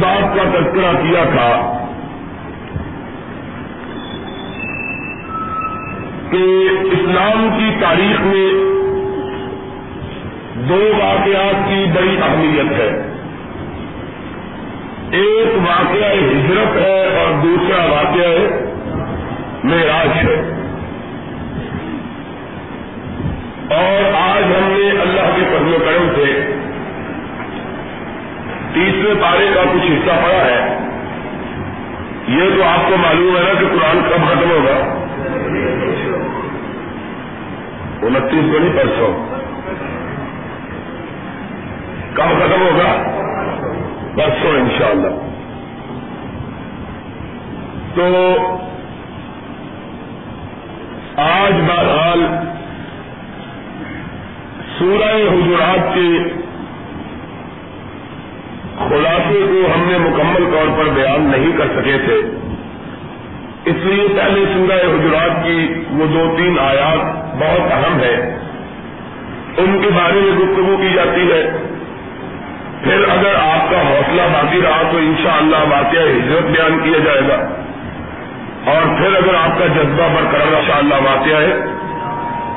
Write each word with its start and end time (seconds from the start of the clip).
بات 0.00 0.36
کا 0.36 0.42
تذکرہ 0.42 0.92
کیا 1.02 1.24
تھا 1.24 1.72
کہ 6.30 6.68
اسلام 6.92 7.48
کی 7.58 7.70
تاریخ 7.80 8.20
میں 8.20 8.78
دو 10.68 10.90
واقعات 10.98 11.68
کی 11.68 11.84
بڑی 11.94 12.16
اہمیت 12.22 12.72
ہے۔ 12.72 13.12
ایک 15.10 15.58
واقعہ 15.68 16.12
ہجرت 16.12 16.76
ہے 16.76 17.16
اور 17.16 17.42
دوسرا 17.42 17.84
واقعہ 17.84 18.56
معراج 19.64 20.28
ہے۔ 20.28 20.54
اور 23.70 24.12
آج 24.14 24.44
ہم 24.44 24.72
نے 24.72 24.90
اللہ 24.90 25.36
کے 25.36 25.42
فضل 25.48 25.74
و 25.74 25.78
کرم 25.78 26.08
سے 26.16 26.57
تیسرے 28.74 29.14
پارے 29.22 29.50
کا 29.54 29.62
کچھ 29.72 29.82
حصہ 29.82 30.10
پڑا 30.10 30.44
ہے۔ 30.44 30.78
یہ 32.28 32.56
تو 32.56 32.62
آپ 32.64 32.90
کو 32.90 32.96
معلوم 32.96 33.36
ہے 33.36 33.42
نا 33.42 33.60
کہ 33.60 33.66
قرآن 33.66 34.00
کب 34.10 34.26
ختم 34.28 34.50
ہوگا۔ 34.50 35.04
انتیس 38.02 38.52
کو 38.52 38.58
نہیں، 38.58 38.76
پرسوں۔ 38.76 39.28
کب 42.14 42.22
ختم 42.22 42.62
ہوگا؟ 42.62 43.02
پرسوں 44.16 44.50
انشاءاللہ۔ 44.50 45.08
تو 47.94 48.36
آج 51.16 51.52
بہرحال 51.52 52.26
سورہ 54.78 55.14
حجرات 55.14 55.94
کے 55.94 56.38
خلاصے 58.78 59.46
کو 59.48 59.66
ہم 59.74 59.88
نے 59.88 59.98
مکمل 59.98 60.50
طور 60.52 60.78
پر 60.78 60.90
بیان 60.90 61.32
نہیں 61.36 61.58
کر 61.58 61.64
سکے 61.64 61.96
تھے۔ 62.04 62.20
اس 63.64 63.74
لیے 63.76 64.08
پہلے 64.16 64.44
سورہ 64.54 64.76
حجرات 64.76 65.44
کی 65.44 65.84
وہ 65.90 66.06
دو 66.06 66.34
تین 66.36 66.58
آیات 66.58 67.16
بہت 67.34 67.72
اہم 67.72 68.00
ہے 68.00 68.38
ان 69.56 69.80
کے 69.82 69.88
بارے 69.94 70.14
میں 70.14 70.38
گفتگو 70.38 70.76
کی 70.76 70.88
جاتی 70.94 71.32
ہے۔ 71.32 71.56
پھر 72.84 73.04
اگر 73.08 73.34
آپ 73.34 73.70
کا 73.70 73.88
حوصلہ 73.88 74.22
باقی 74.22 74.62
رہا 74.62 74.82
تو 74.92 74.98
انشاءاللہ 74.98 75.56
شاء 75.56 75.78
واقعہ 75.78 76.00
ہجرت 76.00 76.42
بیان 76.42 76.78
کیا 76.78 76.98
جائے 77.04 77.20
گا۔ 77.28 77.48
اور 78.72 78.82
پھر 78.98 79.16
اگر 79.16 79.34
آپ 79.34 79.58
کا 79.58 79.66
جذبہ 79.66 80.08
برقرار 80.14 80.46
ان 80.46 80.62
شاء 80.66 80.78
اللہ 80.78 80.94
واقعہ 80.94 81.40
ہے، 81.40 81.64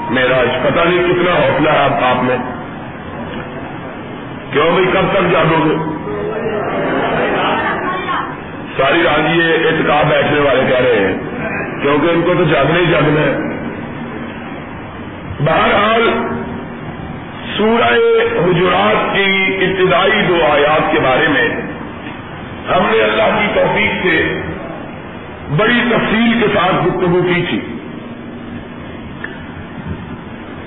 میرا 0.10 0.42
پتہ 0.64 0.80
نہیں 0.88 1.14
کتنا 1.14 1.32
حوصلہ 1.32 1.70
ہے 1.70 1.78
آپ 1.78 2.04
آپ 2.04 2.24
میں۔ 2.24 2.38
کیوں 4.52 4.72
بھائی 4.72 4.86
کب 4.86 5.14
تک 5.14 5.32
جاگو 5.32 5.70
گے؟ 5.70 5.91
ساری 8.78 9.04
رات 9.04 9.20
یہ 9.36 9.68
اعتکاب 9.68 10.10
بیٹھنے 10.10 10.40
والے 10.40 10.62
کہہ 10.70 10.80
رہے 10.80 11.00
ہیں، 11.00 11.16
کیونکہ 11.82 12.08
ان 12.08 12.22
کو 12.22 12.34
تو 12.38 12.44
جاگنا 12.44 12.80
ہی 12.80 12.86
جاگنا 12.92 13.22
ہے 13.22 13.50
بہرحال، 15.46 16.10
سورہ 17.58 17.92
حجرات 18.38 19.16
کی 19.16 19.58
ابتدائی 19.66 20.22
دو 20.28 20.38
آیات 20.52 20.92
کے 20.92 21.00
بارے 21.00 21.28
میں 21.28 21.50
ہم 22.70 22.86
نے 22.92 23.02
اللہ 23.04 23.38
کی 23.40 23.48
توفیق 23.56 24.04
سے 24.04 24.18
بڑی 25.58 25.80
تفصیل 25.90 26.40
کے 26.42 26.48
ساتھ 26.54 26.76
گفتگو 26.88 27.22
کی 27.22 27.42
تھی۔ 27.50 27.60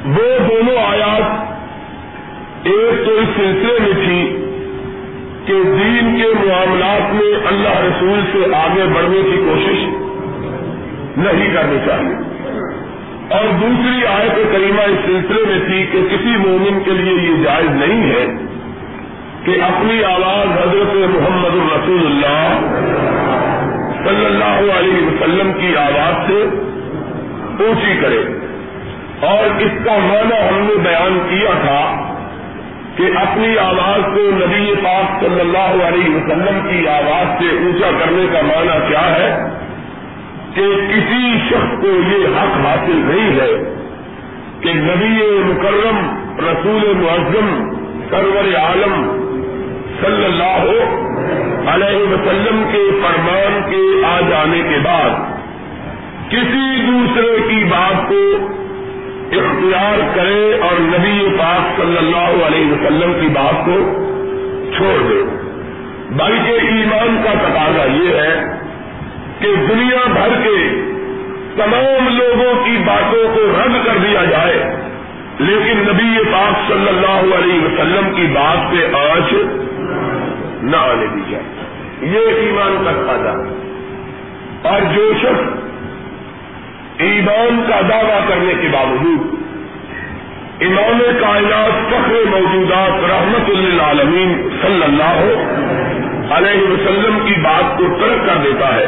وہ 0.06 0.26
دونوں 0.48 0.76
آیات 0.84 2.66
ایک 2.66 3.06
تو 3.06 3.12
اس 3.12 3.28
سلسلے 3.36 3.78
میں 3.80 3.94
تھی 4.04 4.43
کہ 5.46 5.52
دین 5.52 6.18
کے 6.18 6.48
معاملات 6.48 7.14
میں 7.14 7.46
اللہ 7.46 7.68
رسول 7.68 8.20
سے 8.32 8.56
آگے 8.56 8.84
بڑھنے 8.84 9.22
کی 9.22 9.36
کوشش 9.36 10.04
نہیں 11.18 11.54
کرنی 11.54 11.76
چاہیے۔ 11.86 12.34
اور 13.30 13.44
دوسری 13.60 14.06
آیت 14.06 14.52
کریمہ 14.52 14.80
اس 14.80 14.98
سلسلے 15.06 15.42
میں 15.46 15.68
تھی 15.68 15.86
کہ 15.92 16.16
کسی 16.16 16.36
مومن 16.36 16.78
کے 16.84 16.90
لیے 16.90 17.12
یہ 17.12 17.44
جائز 17.44 17.70
نہیں 17.70 18.10
ہے 18.10 18.26
کہ 19.44 19.50
اپنی 19.50 20.04
آواز 20.04 20.58
حضرت 20.62 20.94
محمد 20.94 21.54
الرسول 21.54 22.06
اللہ 22.06 22.58
صلی 24.08 24.26
اللہ 24.26 24.78
علیہ 24.78 25.06
وسلم 25.06 25.52
کی 25.52 25.76
آواز 25.76 26.26
سے 26.26 26.42
اونچی 27.64 28.00
کرے۔ 28.00 28.24
اور 29.26 29.60
اس 29.60 29.84
کا 29.84 29.92
معنی 29.92 30.48
ہم 30.48 30.58
نے 30.58 30.74
بیان 30.82 31.18
کیا 31.30 31.50
تھا 31.60 32.13
کہ 32.96 33.06
اپنی 33.18 33.56
آواز 33.58 34.02
کو 34.14 34.24
نبی 34.34 34.74
پاک 34.82 35.20
صلی 35.20 35.40
اللہ 35.40 35.84
علیہ 35.84 36.10
وسلم 36.10 36.58
کی 36.68 36.86
آواز 36.88 37.32
سے 37.38 37.48
اونچا 37.54 37.90
کرنے 37.98 38.26
کا 38.32 38.42
معنی 38.42 38.76
کیا 38.88 39.04
ہے 39.12 39.30
کہ 40.54 40.66
کسی 40.88 41.32
شخص 41.48 41.72
کو 41.80 41.94
یہ 42.04 42.36
حق 42.36 42.58
حاصل 42.66 43.00
نہیں 43.00 43.40
ہے 43.40 43.50
کہ 44.60 44.74
نبی 44.76 45.14
مکرم 45.44 45.98
رسول 46.40 46.84
معظم 46.96 47.50
سرور 48.10 48.54
عالم 48.58 48.94
صلی 50.00 50.24
اللہ 50.24 50.70
علیہ 51.72 52.08
وسلم 52.08 52.62
کے 52.72 52.84
فرمان 53.02 53.60
کے 53.70 53.82
آ 54.06 54.18
جانے 54.30 54.62
کے 54.68 54.78
بعد 54.84 55.22
کسی 56.30 56.66
دوسرے 56.82 57.32
کی 57.48 57.64
بات 57.70 58.08
کو 58.08 58.22
اختیار 59.38 59.98
کرے 60.14 60.58
اور 60.62 60.80
نبی 60.80 61.36
پاک 61.38 61.80
صلی 61.80 61.98
اللہ 61.98 62.46
علیہ 62.46 62.72
وسلم 62.72 63.12
کی 63.20 63.28
بات 63.28 63.66
کو 63.66 64.00
چھوڑ 64.76 65.08
دے۔ 65.08 65.22
بلکہ 66.10 66.66
ایمان 66.66 67.20
کا 67.24 67.30
تقاضا 67.30 67.84
یہ 67.84 68.14
ہے 68.14 68.58
کہ 69.38 69.54
دنیا 69.56 70.12
بھر 70.12 70.28
کے 70.44 70.80
تمام 71.56 72.18
لوگوں 72.18 72.64
کی 72.64 72.76
باتوں 72.86 73.34
کو 73.34 73.40
رد 73.40 73.86
کر 73.86 73.96
دیا 73.96 74.24
جائے۔ 74.24 74.76
لیکن 75.38 75.78
نبی 75.78 76.24
پاک 76.32 76.72
صلی 76.72 76.88
اللہ 76.88 77.34
علیہ 77.34 77.60
وسلم 77.64 78.14
کی 78.14 78.26
بات 78.32 78.72
پہ 78.72 78.96
آج 78.96 79.34
نہ 80.62 80.76
آنے 80.76 81.06
دی 81.14 81.20
جائے۔ 81.30 81.44
یہ 82.02 82.18
ایمان 82.18 82.84
کا 82.84 82.90
فائدہ 83.06 83.42
اور 84.68 84.80
جو 84.94 85.12
شخص 85.22 85.64
ایمان 86.98 87.62
کا 87.68 87.80
دعویٰ 87.88 88.18
کرنے 88.28 88.52
کے 88.62 88.68
باوجود 88.72 90.62
امام 90.62 91.00
کائنات 91.20 91.78
فخر 91.88 92.28
موجودات 92.30 93.00
رحمت 93.04 93.48
للعالمین 93.50 94.34
صلی 94.62 94.82
اللہ 94.82 96.30
علیہ 96.36 96.60
وسلم 96.68 97.18
کی 97.26 97.34
بات 97.40 97.76
کو 97.78 97.88
ترک 98.00 98.24
کر 98.26 98.36
دیتا 98.44 98.74
ہے 98.74 98.86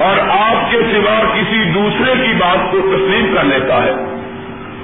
اور 0.00 0.18
آپ 0.28 0.70
کے 0.72 0.82
سوا 0.92 1.16
کسی 1.32 1.62
دوسرے 1.72 2.14
کی 2.24 2.32
بات 2.38 2.70
کو 2.72 2.80
تسلیم 2.86 3.34
کر 3.34 3.44
لیتا 3.44 3.82
ہے 3.84 3.94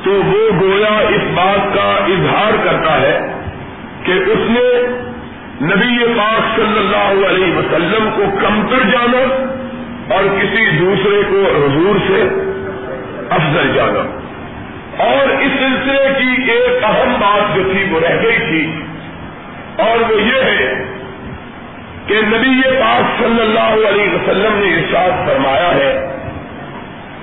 تو 0.04 0.10
وہ 0.10 0.43
گویا 0.60 0.97
اس 1.09 1.31
بات 1.34 1.75
کا 1.75 1.88
اظہار 2.14 2.56
کرتا 2.64 3.00
ہے 3.00 3.16
کہ 4.04 4.12
اس 4.12 4.50
نے 4.50 4.69
نبی 5.66 5.99
پاک 6.16 6.56
صلی 6.56 6.78
اللہ 6.78 7.26
علیہ 7.26 7.56
وسلم 7.56 8.09
کو 8.16 8.31
کمتر 8.41 8.88
جانا 8.93 9.20
اور 10.11 10.25
کسی 10.25 10.77
دوسرے 10.79 11.23
کو 11.31 11.67
حضور 11.67 11.97
سے 12.09 12.23
افضل 13.31 13.75
جانا۔ 13.75 14.19
اور 15.05 15.29
اس 15.29 15.51
سلسلے 15.59 16.13
کی 16.19 16.53
ایک 16.53 16.85
اہم 16.85 17.13
بات 17.21 17.57
جو 17.57 17.63
تھی 17.73 17.85
وہ 17.91 18.01
رہ 18.01 18.23
گئی 18.23 18.39
تھی۔ 18.39 18.83
اور 19.79 20.12
وہ 20.12 20.23
یہ 20.23 20.43
ہے 20.43 20.85
کہ 22.07 22.15
نبی 22.15 22.62
پاک 22.81 23.23
صلی 23.23 23.43
اللہ 23.43 23.89
علیہ 23.89 24.15
وسلم 24.15 24.53
نے 24.55 24.75
ارشاد 24.75 25.29
فرمایا 25.29 25.75
ہے 25.75 26.17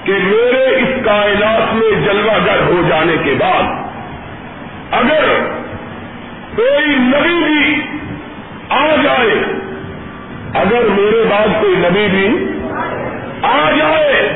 کہ 0.03 0.13
میرے 0.13 0.75
اس 0.75 1.05
کائنات 1.05 1.73
میں 1.73 2.05
جلوہ 2.05 2.45
گر 2.45 2.59
ہو 2.59 2.81
جانے 2.89 3.15
کے 3.23 3.33
بعد 3.37 3.89
اگر 4.91 5.23
کوئی 6.55 6.85
نبی 6.85 7.43
بھی 7.43 7.81
آ 8.69 8.87
جائے، 8.87 9.43
اگر 10.53 10.83
میرے 10.89 11.23
بعد 11.29 11.47
کوئی 11.61 11.75
نبی 11.77 12.07
بھی 12.11 12.48
آ 13.43 13.71
جائے 13.71 14.33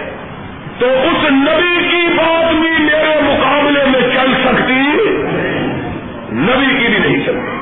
تو 0.79 0.85
اس 0.85 1.31
نبی 1.31 1.87
کی 1.91 2.07
بات 2.17 2.53
بھی 2.53 2.83
میرے 2.83 3.21
مقابلے 3.21 3.85
میں 3.85 4.01
چل 4.01 4.33
سکتی، 4.45 5.09
نبی 6.31 6.75
کی 6.79 6.87
بھی 6.87 7.09
نہیں 7.09 7.25
چلتی 7.25 7.53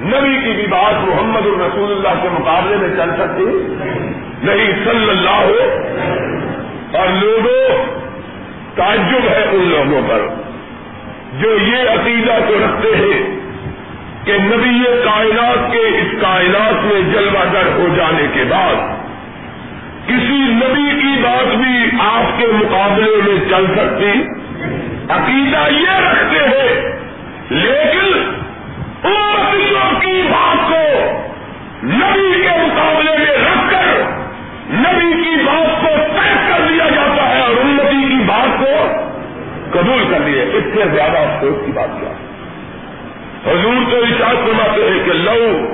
نبی 0.00 0.40
کی 0.44 0.52
بھی 0.52 0.66
بات 0.66 1.08
محمد 1.08 1.46
الرسول 1.46 1.92
اللہ 1.92 2.22
کے 2.22 2.28
مقابلے 2.28 2.76
میں 2.76 2.88
چل 2.88 3.10
سکتی، 3.18 3.44
نہیں، 4.46 4.72
صلی 4.84 5.10
اللہ۔ 5.10 5.30
ہو 5.30 5.88
اور 6.98 7.06
لوگوں، 7.20 7.84
تعجب 8.74 9.28
ہے 9.28 9.44
ان 9.52 9.68
لوگوں 9.68 10.08
پر 10.08 10.20
جو 11.40 11.56
یہ 11.56 11.90
عقیدہ 11.90 12.38
کو 12.48 12.54
رکھتے 12.54 12.96
ہیں 12.96 13.40
کہ 14.24 14.32
نبی 14.32 14.84
کائنات 15.04 15.72
کے 15.72 15.78
اس 15.78 16.14
کائنات 16.20 16.84
میں 16.84 17.00
جلوہ 17.12 17.52
گر 17.52 17.66
ہو 17.78 17.86
جانے 17.96 18.26
کے 18.34 18.44
بعد 18.48 19.03
کسی 20.06 20.38
نبی 20.38 21.00
کی 21.00 21.22
بات 21.22 21.54
بھی 21.56 21.90
آپ 22.00 22.40
کے 22.40 22.46
مقابلے 22.46 23.22
میں 23.22 23.50
چل 23.50 23.66
سکتی؟ 23.76 24.22
عقیدہ 25.10 25.66
یہ 25.70 25.96
رکھتے 25.98 26.38
ہیں، 26.38 26.92
لیکن 27.50 28.34
امتیوں 29.04 30.00
کی 30.00 30.22
بات 30.22 30.68
کو 30.68 30.84
نبی 31.84 32.42
کے 32.42 32.48
مقابلے 32.48 33.18
میں 33.18 33.36
رکھ 33.36 33.70
کر 33.70 34.00
نبی 34.70 35.24
کی 35.24 35.36
بات 35.44 35.80
کو 35.80 35.88
طے 36.14 36.34
کر 36.48 36.66
دیا 36.68 36.88
جاتا 36.88 37.28
ہے 37.28 37.40
اور 37.42 37.50
انتی 37.50 38.08
کی 38.08 38.22
بات 38.26 38.58
کو 38.58 38.72
قبول 39.70 40.04
کر 40.10 40.20
لیے 40.20 40.42
اس 40.42 40.64
سے 40.74 40.82
زیادہ 40.94 41.18
افسوس 41.18 41.66
کی 41.66 41.72
بات 41.72 41.88
کیا؟ 42.00 42.12
حضور 43.46 43.90
تو 43.90 43.96
اشاعت 43.96 44.36
فرماتے 44.46 44.90
ہیں 44.90 45.04
کہ 45.04 45.12
لو 45.12 45.68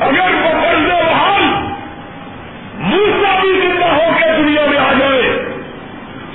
اگر 0.00 0.34
وہ 0.34 0.60
قرض 0.62 1.08
بحال 1.08 1.42
موسا 2.78 3.40
بھی 3.40 3.60
زندہ 3.60 3.84
ہو 3.84 4.10
کے 4.18 4.24
دنیا 4.36 4.66
میں 4.70 4.78
آ 4.78 4.92
جائے، 4.98 5.38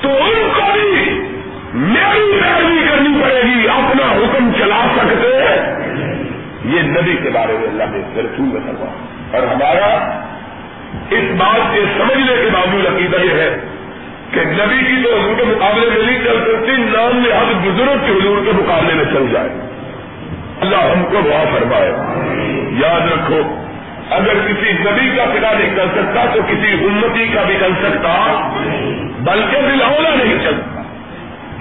تو 0.02 0.10
ان 0.10 0.50
کو 0.56 0.62
بھی 0.74 1.20
میری 1.74 2.40
پیروی 2.42 2.86
کرنی 2.90 3.22
پڑے 3.24 3.42
گی، 3.44 3.70
اپنا 3.70 4.12
حکم 4.12 4.52
چلا 4.58 4.88
سکتے۔ 4.98 5.46
یہ 6.66 6.82
نبی 6.82 7.16
کے 7.24 7.30
بارے 7.30 7.58
میں 7.60 7.68
اللہ 7.68 7.84
نے 7.84 8.22
رسول 8.22 8.46
میں 8.46 8.62
کروا 8.66 8.90
اور 9.34 9.48
ہمارا 9.48 10.20
اس 11.10 11.32
بات 11.38 11.74
کے 11.74 11.82
سمجھنے 11.98 12.34
کے 12.44 12.50
باوجود 12.54 12.86
عقیدہ 12.86 13.18
یہ 13.18 13.32
ہے 13.32 13.60
کہ 14.32 14.40
نبی 14.40 14.78
کی 14.78 15.04
تو 15.04 15.20
حضور 15.20 15.36
کے 15.38 15.44
مقابلے 15.44 15.90
میں 15.90 16.06
نہیں 16.06 16.24
چل 16.24 16.44
سکتی، 16.44 16.72
نام 16.72 17.16
میں 17.16 17.70
بزرگ 17.70 18.06
کے 18.06 18.12
حضور 18.12 18.46
کے 18.46 18.52
مقابلے 18.52 18.94
میں 18.94 19.06
چل 19.06 19.26
جائے۔ 19.32 19.50
اللہ 20.62 20.76
ہم 20.76 21.04
کو 21.04 21.22
دعا 21.26 21.44
فرمائے۔ 21.54 21.92
یاد 22.72 23.12
رکھو، 23.12 23.42
اگر 24.10 24.34
کسی 24.34 24.72
نبی 24.72 25.10
کا 25.16 25.26
فدا 25.26 25.60
نہیں 25.60 25.76
کر 25.76 25.86
سکتا 25.96 26.26
تو 26.34 26.42
کسی 26.48 26.74
امتی 26.74 27.28
کا 27.28 27.42
بھی 27.42 27.56
کر 27.60 27.70
سکتا، 27.84 28.50
بلکہ 29.20 29.62
دلہولا 29.62 30.10
نہیں 30.10 30.38
چلتا۔ 30.44 30.82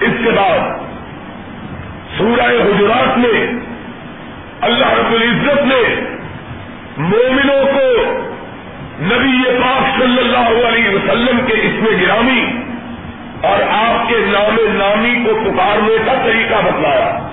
اس 0.01 0.11
کے 0.23 0.31
بعد 0.31 0.59
سورہ 2.17 2.41
حجرات 2.41 3.17
میں 3.17 3.51
اللہ 4.61 4.85
رب 4.85 5.13
العزت 5.13 5.61
نے 5.61 5.95
مومنوں 6.97 7.65
کو 7.65 8.03
نبی 9.01 9.61
پاک 9.61 9.99
صلی 9.99 10.19
اللہ 10.19 10.67
علیہ 10.67 10.89
وسلم 10.89 11.39
کے 11.45 11.53
اس 11.53 11.73
میں 11.73 12.01
گرامی 12.01 12.45
اور 13.41 13.57
آپ 13.71 14.09
کے 14.09 14.15
نام 14.25 14.55
نامی 14.77 15.23
کو 15.25 15.51
پکارنے 15.51 15.95
کا 16.05 16.13
طریقہ 16.25 16.55
بتلایا۔ 16.65 17.28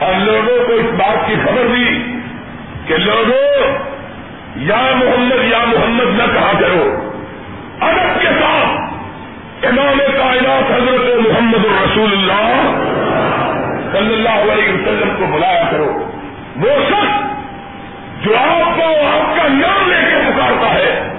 اور 0.00 0.14
لوگوں 0.18 0.66
کو 0.66 0.72
اس 0.72 0.86
بات 0.98 1.26
کی 1.26 1.34
خبر 1.44 1.66
دی 1.76 2.12
کہ 2.86 2.96
لوگوں، 2.96 3.72
یا 4.56 4.82
محمد 4.96 5.44
یا 5.44 5.58
محمد 5.66 6.18
نہ 6.18 6.34
کہا 6.34 6.52
کرو۔ 6.60 7.10
ادب 7.80 8.20
کے 8.20 8.28
ساتھ 8.28 9.66
امام 9.66 9.98
کائنات 9.98 10.70
حضرت 10.70 11.28
محمد 11.28 11.64
الرسول 11.64 12.12
اللہ 12.12 12.60
صلی 13.92 14.14
اللہ 14.14 14.52
علیہ 14.52 14.72
وسلم 14.72 15.08
کو 15.18 15.26
بلایا 15.34 15.62
کرو۔ 15.70 16.08
وہ 16.56 16.70
شخص 16.88 18.24
جو 18.24 18.36
آپ 18.36 18.76
کو 18.76 18.82
آپ 19.06 19.36
کا 19.36 19.48
نام 19.48 19.90
لے 19.90 19.96
کے 20.10 20.30
پکارتا 20.30 20.74
ہے، 20.74 21.12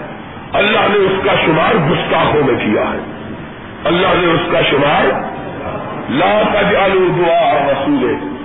اللہ 0.54 0.88
نے 0.90 1.06
اس 1.06 1.26
کا 1.26 1.36
شمار 1.46 1.76
گستاخوں 1.92 2.44
میں 2.44 2.56
کیا 2.56 2.82
ہے۔ 2.82 3.00
اللہ 3.86 4.08
نے 4.16 4.34
اس 4.34 4.52
کا 4.52 4.62
شمار 4.62 5.06
لا 6.10 6.42
تجعلوا 6.54 7.08
دعا 7.18 7.72
رسول 7.72 8.39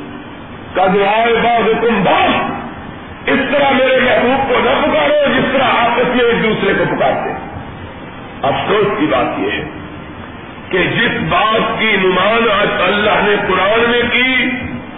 کا 0.75 0.87
دعائے 0.94 1.35
باز 1.43 1.87
تم 1.87 2.05
باز 2.05 2.50
اس 3.26 3.38
طرح 3.53 3.71
میرے 3.71 4.00
محبوب 4.00 4.49
کو 4.49 4.55
نہ 4.65 4.71
پکارو، 4.71 5.32
جس 5.35 5.44
طرح 5.53 5.62
آپس 5.62 6.17
میں 6.17 6.25
ایک 6.25 6.44
دوسرے 6.44 6.75
کو 6.79 6.85
پکارتے 6.85 7.31
افسوس 8.43 8.99
کی 8.99 9.06
بات 9.06 9.38
یہ 9.38 9.50
ہے 9.50 9.65
کہ 10.71 10.79
جس 10.79 11.11
بات 11.29 11.81
کی 11.81 11.97
نمان 12.05 12.50
آج 12.61 12.69
اللہ 12.82 13.11
نے 13.11 13.37
قرآن 13.49 13.91
میں 13.91 14.03
کی، 14.12 14.50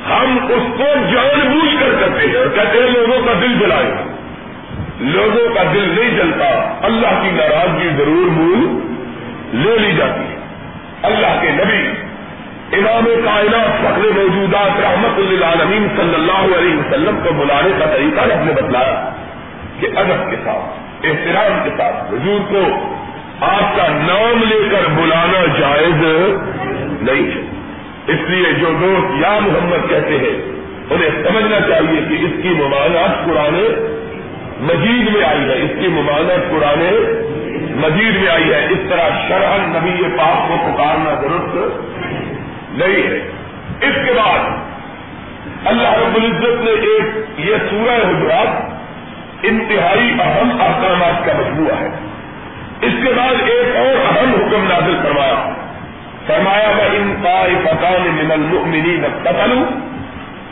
ہم 0.09 0.39
اس 0.49 0.79
کو 0.79 0.85
جان 1.13 1.53
بوجھ 1.53 1.77
کر 1.81 1.89
کرتے 2.01 2.27
ہیں۔ 2.27 2.37
اور 2.37 2.47
کہتے 2.47 2.79
ہیں، 2.79 2.91
لوگوں 2.91 3.27
کا 3.27 3.33
دل 3.33 3.59
جلائے۔ 3.59 3.93
لوگوں 5.01 5.55
کا 5.55 5.63
دل 5.63 5.95
نہیں 6.01 6.11
جلتا۔ 6.11 6.79
اللہ 6.83 7.23
کی 7.23 7.31
ناراضگی 7.31 7.89
ضرور 7.97 8.31
مول 8.31 8.81
لے 9.53 9.79
لی 9.79 9.93
جاتی 9.97 10.21
ہے۔ 10.21 10.37
اللہ 11.03 11.41
کے 11.41 11.51
نبی 11.51 11.89
امام 12.73 13.05
کائنات 13.25 13.81
فخر 13.81 14.09
موجودات 14.17 14.81
رحمت 14.81 15.19
اللہ 15.19 15.45
عالمین 15.45 15.89
صلی 15.97 16.15
اللہ 16.15 16.59
علیہ 16.59 16.77
وسلم 16.77 17.19
کو 17.25 17.33
بلانے 17.33 17.71
کا 17.79 17.87
طریقہ 17.87 18.45
نے 18.45 18.53
بتلایا 18.53 19.11
کہ 19.81 19.87
ادب 19.97 20.31
کے 20.31 20.37
ساتھ، 20.45 21.07
احترام 21.07 21.59
کے 21.65 21.71
ساتھ، 21.77 22.13
حضور 22.13 22.53
کو 22.53 22.63
آپ 23.41 23.77
کا 23.77 23.89
نام 23.89 24.43
لے 24.49 24.69
کر 24.71 24.89
بلانا 24.97 25.45
جائز 25.61 26.03
نہیں 27.03 27.31
ہے۔ 27.31 27.41
اس 28.07 28.31
لیے 28.31 28.53
جو 28.53 28.67
دوست 28.81 29.23
یا 29.23 29.39
محمد 29.43 29.91
کہتے 29.91 30.19
ہیں، 30.19 30.53
انہیں 30.91 31.11
سمجھنا 31.25 31.61
چاہیے 31.61 32.01
کہ 32.09 32.25
اس 32.25 32.43
کی 32.43 32.49
ممانعت 32.49 33.27
پرانے 33.27 33.69
مجید 34.61 35.15
میں 35.15 35.25
آئی 35.25 35.49
ہے۔ 35.51 35.63
اس 35.63 35.71
کی 35.81 35.89
ممانعت 35.89 36.51
پرانے 36.51 36.91
مجید 37.77 38.17
میں 38.17 38.29
آئی 38.29 38.53
ہے۔ 38.53 38.67
اس 38.71 38.79
طرح 38.89 39.09
شرح 39.29 39.57
نبی 39.57 40.03
پاک 40.19 40.49
کو 40.49 40.55
پکارنا 40.65 41.21
درست 41.23 41.57
نہیں 42.77 43.03
ہے۔ 43.03 43.31
اس 43.81 43.95
کے 44.07 44.13
بعد 44.13 44.39
اللہ 45.65 45.89
رب 45.89 46.17
العزت 46.17 46.65
نے 46.65 46.71
ایک 46.71 47.05
یہ 47.39 47.57
سورہ 47.71 47.95
حجرات 47.95 48.63
انتہائی 49.43 50.17
اہم 50.21 50.51
احکامات 50.61 51.27
کا 51.27 51.33
مجموعہ 51.39 51.81
ہے۔ 51.81 51.89
اس 52.83 52.93
کے 53.05 53.13
بعد 53.17 53.35
ایک 53.49 53.77
اور 53.77 54.17
اہم 54.17 54.29
حکم 54.29 54.69
نازل 54.69 54.97
کروایا 55.03 55.53
فرمایا 56.27 56.73
میں 56.77 56.99
ان 56.99 57.15
پکان 57.65 58.09
من 58.13 58.33
المؤمنین 58.33 59.05
قتلوا 59.23 59.65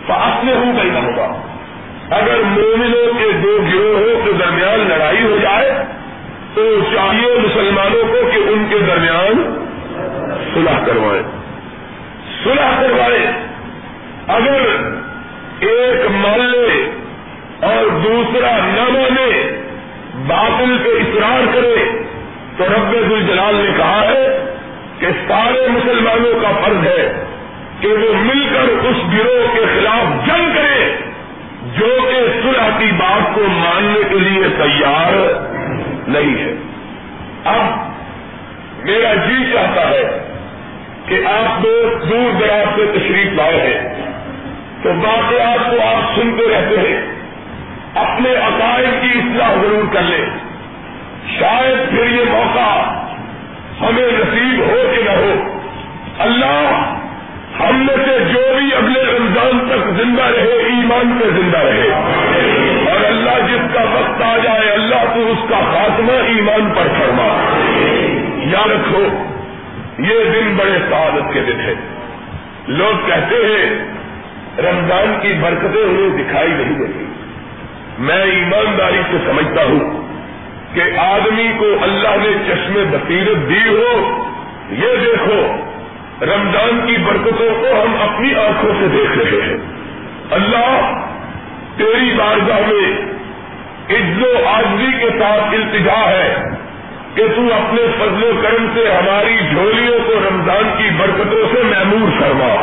فاصلحوا 0.07 0.83
بینہما 0.83 1.51
اگر 2.11 2.37
مومنوں 2.45 3.19
کے 3.19 3.33
دو 3.43 3.59
گروہوں 3.73 4.27
کے 4.27 4.33
درمیان 4.33 4.89
لڑائی 4.89 5.23
ہو 5.25 5.37
جائے، 5.43 5.85
تو 6.55 6.81
چاہیے 6.95 7.39
مسلمانوں 7.39 8.03
کو 8.03 8.31
کہ 8.33 8.37
ان 8.37 8.67
کے 8.71 8.79
درمیان 8.79 9.57
صلح 10.55 10.85
کروائیں۔ 10.87 11.44
صلح 12.45 12.81
کروائیں 12.81 13.27
اگر 14.27 14.61
ایک 15.61 16.11
محلے 16.11 16.91
اور 17.61 17.89
دوسرا 18.05 18.51
نہ 18.51 18.89
مانے، 18.89 19.29
باطل 20.27 20.79
کے 20.83 20.89
اصرار 20.89 21.55
کرے، 21.55 21.85
تو 22.57 22.65
رب 22.65 23.13
الجلال 23.13 23.55
نے 23.55 23.71
کہا 23.77 24.01
ہے 24.01 24.45
کہ 24.99 25.07
سارے 25.29 25.69
مسلمانوں 25.69 26.41
کا 26.43 26.51
فرض 26.65 26.87
ہے 26.87 27.25
کہ 27.81 27.89
وہ 27.89 28.13
مل 28.15 28.43
کر 28.55 28.87
اس 28.89 28.97
گروہ 29.13 29.55
کے 29.55 29.65
خلاف 29.75 30.27
جنگ 30.27 30.55
کرے، 30.55 30.91
جو 31.77 31.87
کہ 32.11 32.21
صلح 32.43 32.79
کی 32.79 32.91
بات 32.97 33.35
کو 33.35 33.41
ماننے 33.41 34.01
کے 34.09 34.19
لیے 34.19 34.49
تیار 34.63 35.13
نہیں 36.09 36.39
ہے۔ 36.39 36.55
اب 37.45 38.85
میرا 38.85 39.15
جی 39.15 39.53
چاہتا 39.53 39.89
ہے 39.89 40.34
کہ 41.09 41.27
آپ 41.27 41.63
دو 41.63 41.99
دور 42.11 42.41
دراز 42.41 42.77
سے 42.77 42.99
تشریف 42.99 43.33
لائے 43.33 43.61
ہیں۔ 43.61 43.95
تو 44.83 44.89
واقعات 44.89 45.71
کو 45.71 45.77
آپ 45.83 46.21
سنتے 46.21 46.49
رہتے 46.49 46.77
ہیں۔ 46.79 47.15
اپنے 47.95 48.31
عقائد 48.31 49.03
کی 49.03 49.19
اصلاح 49.19 49.55
ضرور 49.63 49.95
کر 49.95 50.03
لیں۔ 50.03 50.27
شاید 51.39 51.91
پھر 51.91 52.11
یہ 52.11 52.25
موقع 52.31 52.81
ہمیں 53.81 54.07
نصیب 54.13 54.61
ہو 54.61 54.93
کہ 54.97 55.03
نہ 55.03 55.11
ہو۔ 55.11 55.59
اللہ 56.19 56.95
ہم 57.61 57.87
میں 57.87 57.97
سے 57.97 58.25
جو 58.25 58.41
بھی 58.59 58.77
اگلے 58.77 59.05
رمضان 59.05 59.69
تک 59.69 60.03
زندہ 60.03 60.23
رہے، 60.23 60.53
ایمان 60.53 61.19
پہ 61.21 61.29
زندہ 61.29 61.59
رہے۔ 61.59 61.89
اور 62.91 63.05
اللہ 63.05 63.47
جس 63.53 63.75
کا 63.75 63.83
وقت 63.83 64.23
آ 64.23 64.37
جائے، 64.39 64.71
اللہ 64.71 65.15
تو 65.15 65.31
اس 65.33 65.49
کا 65.49 65.61
خاتمہ 65.73 66.13
ایمان 66.13 66.73
پر 66.77 66.87
فرما۔ 66.99 67.57
یا 68.51 68.63
رکھو 68.67 69.34
یہ 69.99 70.25
دن 70.25 70.57
بڑے 70.57 70.79
سعادت 70.91 71.35
کے 71.35 71.41
دن 71.41 71.61
ہے 71.61 71.75
لوگ 72.69 73.07
کہتے 73.07 73.35
ہیں، 73.35 73.85
رمضان 74.59 75.19
کی 75.23 75.33
برکتیں 75.41 75.83
انہیں 75.83 76.25
دکھائی 76.25 76.49
نہیں 76.49 76.79
دیتی 76.79 77.05
میں 77.99 78.23
ایمانداری 78.23 79.03
سے 79.11 79.17
سمجھتا 79.27 79.65
ہوں 79.65 80.07
کہ 80.75 80.99
آدمی 80.99 81.53
کو 81.59 81.65
اللہ 81.83 82.09
نے 82.09 82.33
چشم 82.47 82.73
بصیرت 82.91 83.49
دی 83.49 83.69
ہو، 83.69 84.25
یہ 84.71 84.97
دیکھو، 85.01 85.57
رمضان 86.23 86.87
کی 86.87 86.97
برکتوں 86.97 87.55
کو 87.61 87.83
ہم 87.83 87.97
اپنی 88.01 88.35
آنکھوں 88.35 88.73
سے 88.81 88.89
دیکھ 88.89 89.19
رہے 89.19 89.47
ہیں۔ 89.47 89.57
اللہ 90.31 91.05
تیری 91.77 92.15
بارگاہ 92.17 92.61
میں 92.67 93.03
عز 93.91 94.23
و 94.23 94.49
آدمی 94.49 94.93
کے 95.01 95.09
ساتھ 95.19 95.55
التجا 95.55 96.09
ہے۔ 96.09 96.35
کہ 97.15 97.23
تو 97.37 97.55
اپنے 97.55 97.83
فضل 97.99 98.25
و 98.25 98.41
کرم 98.43 98.67
سے 98.75 98.93
ہماری 98.93 99.37
جھولیوں 99.51 99.99
کو 100.07 100.13
رمضان 100.13 100.75
کی 100.79 100.91
برکتوں 100.97 101.55
سے 101.55 101.63
محمور 101.63 102.21
فرما۔ 102.21 102.55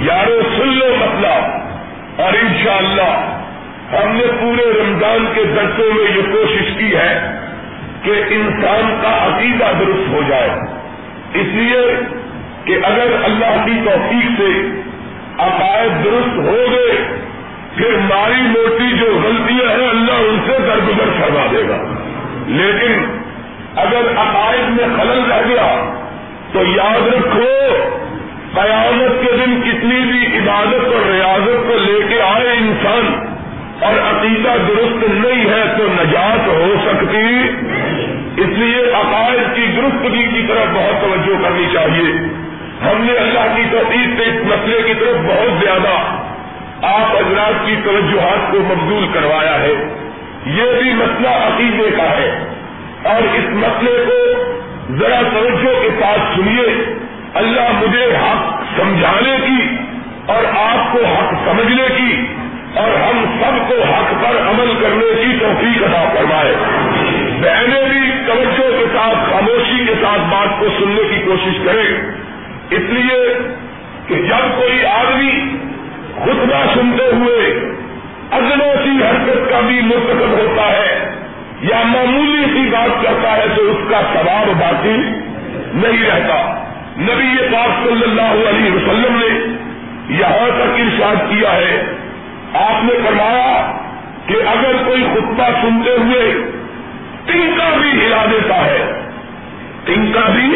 یارو، 0.00 0.40
سن 0.56 0.68
لو 0.68 0.94
مطلب 1.00 1.62
اور 2.20 2.32
انشاءاللہ 2.32 3.38
ہم 3.92 4.16
نے 4.16 4.24
پورے 4.40 4.72
رمضان 4.80 5.32
کے 5.34 5.44
درسوں 5.44 5.94
میں 5.94 6.16
یہ 6.16 6.32
کوشش 6.32 6.78
کی 6.78 6.96
ہے 6.96 7.38
کہ 8.02 8.10
انسان 8.10 8.98
کا 9.02 9.26
عقیدہ 9.26 9.64
درست 9.78 10.08
ہو 10.08 10.20
جائے۔ 10.28 10.50
اس 11.34 11.46
لیے 11.52 11.86
کہ 12.64 12.76
اگر 12.82 13.06
اللہ 13.24 13.64
کی 13.64 13.72
توفیق 13.84 14.40
سے 14.40 14.80
عقائد 15.38 16.04
درست 16.04 16.36
ہو 16.36 16.64
گئے، 16.70 17.18
پھر 17.76 17.96
ماری 17.96 18.42
موٹی 18.42 18.98
جو 18.98 19.06
غلطیاں 19.24 19.80
ہیں 19.80 19.88
اللہ 19.88 20.12
ان 20.12 20.40
سے 20.46 20.58
درگزر 20.58 21.10
کروا 21.20 21.46
دے 21.52 21.68
گا۔ 21.68 21.76
لیکن 22.46 23.21
اگر 23.76 24.12
عقائد 24.16 24.68
میں 24.68 24.96
خلل 24.96 25.32
رہ 25.32 25.48
گیا، 25.48 25.94
تو 26.52 26.62
یاد 26.62 27.08
رکھو، 27.08 27.74
قیامت 28.54 29.24
کے 29.24 29.32
دن 29.32 29.60
کتنی 29.60 30.00
بھی 30.00 30.38
عبادت 30.38 30.94
اور 30.94 31.10
ریاضت 31.10 31.68
کو 31.68 31.76
لے 31.78 32.00
کے 32.08 32.22
آئے 32.22 32.50
انسان 32.50 33.26
اور 33.80 33.94
عقیدہ 33.94 34.48
درست 34.68 35.04
نہیں 35.10 35.50
ہے 35.50 35.62
تو 35.78 35.86
نجات 36.02 36.48
ہو 36.48 36.74
سکتی۔ 36.86 37.48
اس 38.36 38.46
لیے 38.46 38.92
عقائد 38.92 39.56
کی 39.56 39.66
درستگی 39.76 40.26
کی 40.26 40.46
طرف 40.48 40.74
بہت 40.74 41.00
توجہ 41.00 41.42
کرنی 41.42 41.66
چاہیے۔ 41.72 42.12
ہم 42.82 43.04
نے 43.04 43.12
اللہ 43.12 43.56
کی 43.56 43.62
توفیق 43.70 44.22
سے 44.22 44.30
اس 44.30 44.44
مسئلے 44.44 44.82
کی 44.86 44.94
طرف 44.94 45.16
بہت 45.16 45.64
زیادہ 45.64 46.22
آپ 46.86 47.16
حضرات 47.16 47.66
کی 47.66 47.76
توجہات 47.84 48.52
کو 48.52 48.58
مبدول 48.58 49.06
کروایا 49.12 49.60
ہے۔ 49.60 49.94
یہ 50.46 50.82
بھی 50.82 50.92
مسئلہ 50.92 51.28
عقیدے 51.28 51.90
کا 51.96 52.02
ہے۔ 52.02 52.61
اور 53.04 53.22
اس 53.34 53.44
مسئلے 53.48 54.04
کو 54.08 54.42
ذرا 54.94 55.20
توجہ 55.34 55.80
کے 55.82 55.88
ساتھ 56.00 56.20
سنیے۔ 56.36 56.94
اللہ 57.34 57.80
مجھے 57.82 58.04
حق 58.04 58.62
سمجھانے 58.76 59.36
کی 59.46 59.76
اور 60.26 60.44
آپ 60.44 60.92
کو 60.92 61.04
حق 61.04 61.34
سمجھنے 61.44 61.84
کی 61.96 62.26
اور 62.74 62.88
ہم 62.88 63.24
سب 63.40 63.68
کو 63.68 63.82
حق 63.82 64.22
پر 64.22 64.48
عمل 64.48 64.74
کرنے 64.80 65.24
کی 65.24 65.38
توفیق 65.40 65.82
ادا 65.82 66.04
فرمائے۔ 66.14 66.54
بہنیں 67.42 67.88
بھی 67.88 68.10
توجہ 68.26 68.78
کے 68.78 68.84
ساتھ، 68.92 69.30
خاموشی 69.30 69.86
کے 69.86 69.94
ساتھ 70.02 70.20
بات 70.20 70.60
کو 70.60 70.66
سننے 70.78 71.02
کی 71.08 71.22
کوشش 71.24 71.58
کریں۔ 71.64 72.12
اس 72.70 72.82
لیے 72.88 73.38
کہ 74.06 74.14
جب 74.14 74.58
کوئی 74.58 74.86
آدمی 74.86 75.56
خطبہ 76.14 76.74
سنتے 76.74 77.04
ہوئے 77.04 77.60
اگلوں 78.30 78.74
سی 78.84 78.90
حرکت 78.90 79.50
کا 79.50 79.60
بھی 79.60 79.80
مرتکب 79.82 80.28
ہوتا 80.28 80.72
ہے 80.72 81.21
یا 81.62 81.82
معمولی 81.84 82.44
سی 82.44 82.70
بات 82.70 83.02
کرتا 83.02 83.32
ہے 83.32 83.44
تو 83.56 83.62
اس 83.62 83.90
کا 83.90 84.00
ثواب 84.12 84.60
باقی 84.60 84.96
نہیں 85.74 86.06
رہتا۔ 86.06 86.64
نبی 86.98 87.36
پاک 87.52 87.88
صلی 87.88 88.02
اللہ 88.02 88.48
علیہ 88.48 88.72
وسلم 88.72 89.16
نے 89.16 89.56
یہاں 90.18 90.48
تک 90.48 90.80
ارشاد 90.80 91.16
کیا 91.30 91.52
ہے۔ 91.52 91.94
آپ 92.54 92.84
نے 92.84 92.92
فرمایا 93.06 93.72
کہ 94.26 94.34
اگر 94.46 94.72
کوئی 94.86 95.02
خطبہ 95.14 95.48
سنتے 95.62 95.90
ہوئے 95.90 96.34
تنکا 97.26 97.76
بھی 97.76 98.06
ہلا 98.06 98.24
دیتا 98.30 98.64
ہے 98.64 98.92
تنکا 99.84 100.28
بھی 100.34 100.54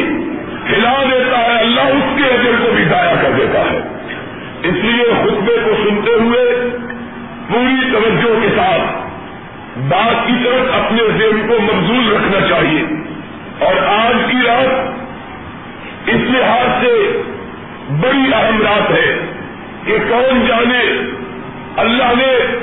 ہلا 0.70 1.02
دیتا 1.10 1.38
ہے، 1.38 1.60
اللہ 1.60 1.80
اس 1.80 2.16
کے 2.16 2.22
اجر 2.22 2.52
کو 2.62 2.72
بھی 2.76 2.84
ضائع 2.84 3.14
کر 3.22 3.30
دیتا 3.36 3.60
ہے۔ 3.60 3.80
اس 4.62 4.74
لیے 4.74 5.04
خطبے 5.22 5.56
کو 5.64 5.70
سنتے 5.88 6.10
ہوئے 6.10 6.68
پوری 7.48 7.90
توجہ 7.92 8.40
کے 8.42 8.48
ساتھ 8.56 9.05
بات 9.76 10.26
کی 10.26 10.32
طرف 10.44 10.74
اپنے 10.74 11.02
ذہن 11.18 11.48
کو 11.48 11.54
مبزول 11.62 12.16
رکھنا 12.16 12.48
چاہیے۔ 12.48 12.82
اور 13.58 13.72
آج 13.86 14.30
کی 14.30 14.36
رات 14.46 14.96
اس 16.08 16.14
لحاظ 16.14 16.84
سے 16.84 17.22
بڑی 17.90 18.34
اہم 18.34 18.62
رات 18.62 18.90
ہے 18.90 19.18
کہ 19.84 19.98
کون 20.08 20.46
جانے۔ 20.46 21.12
اللہ 21.76 22.04
نے 22.04 22.56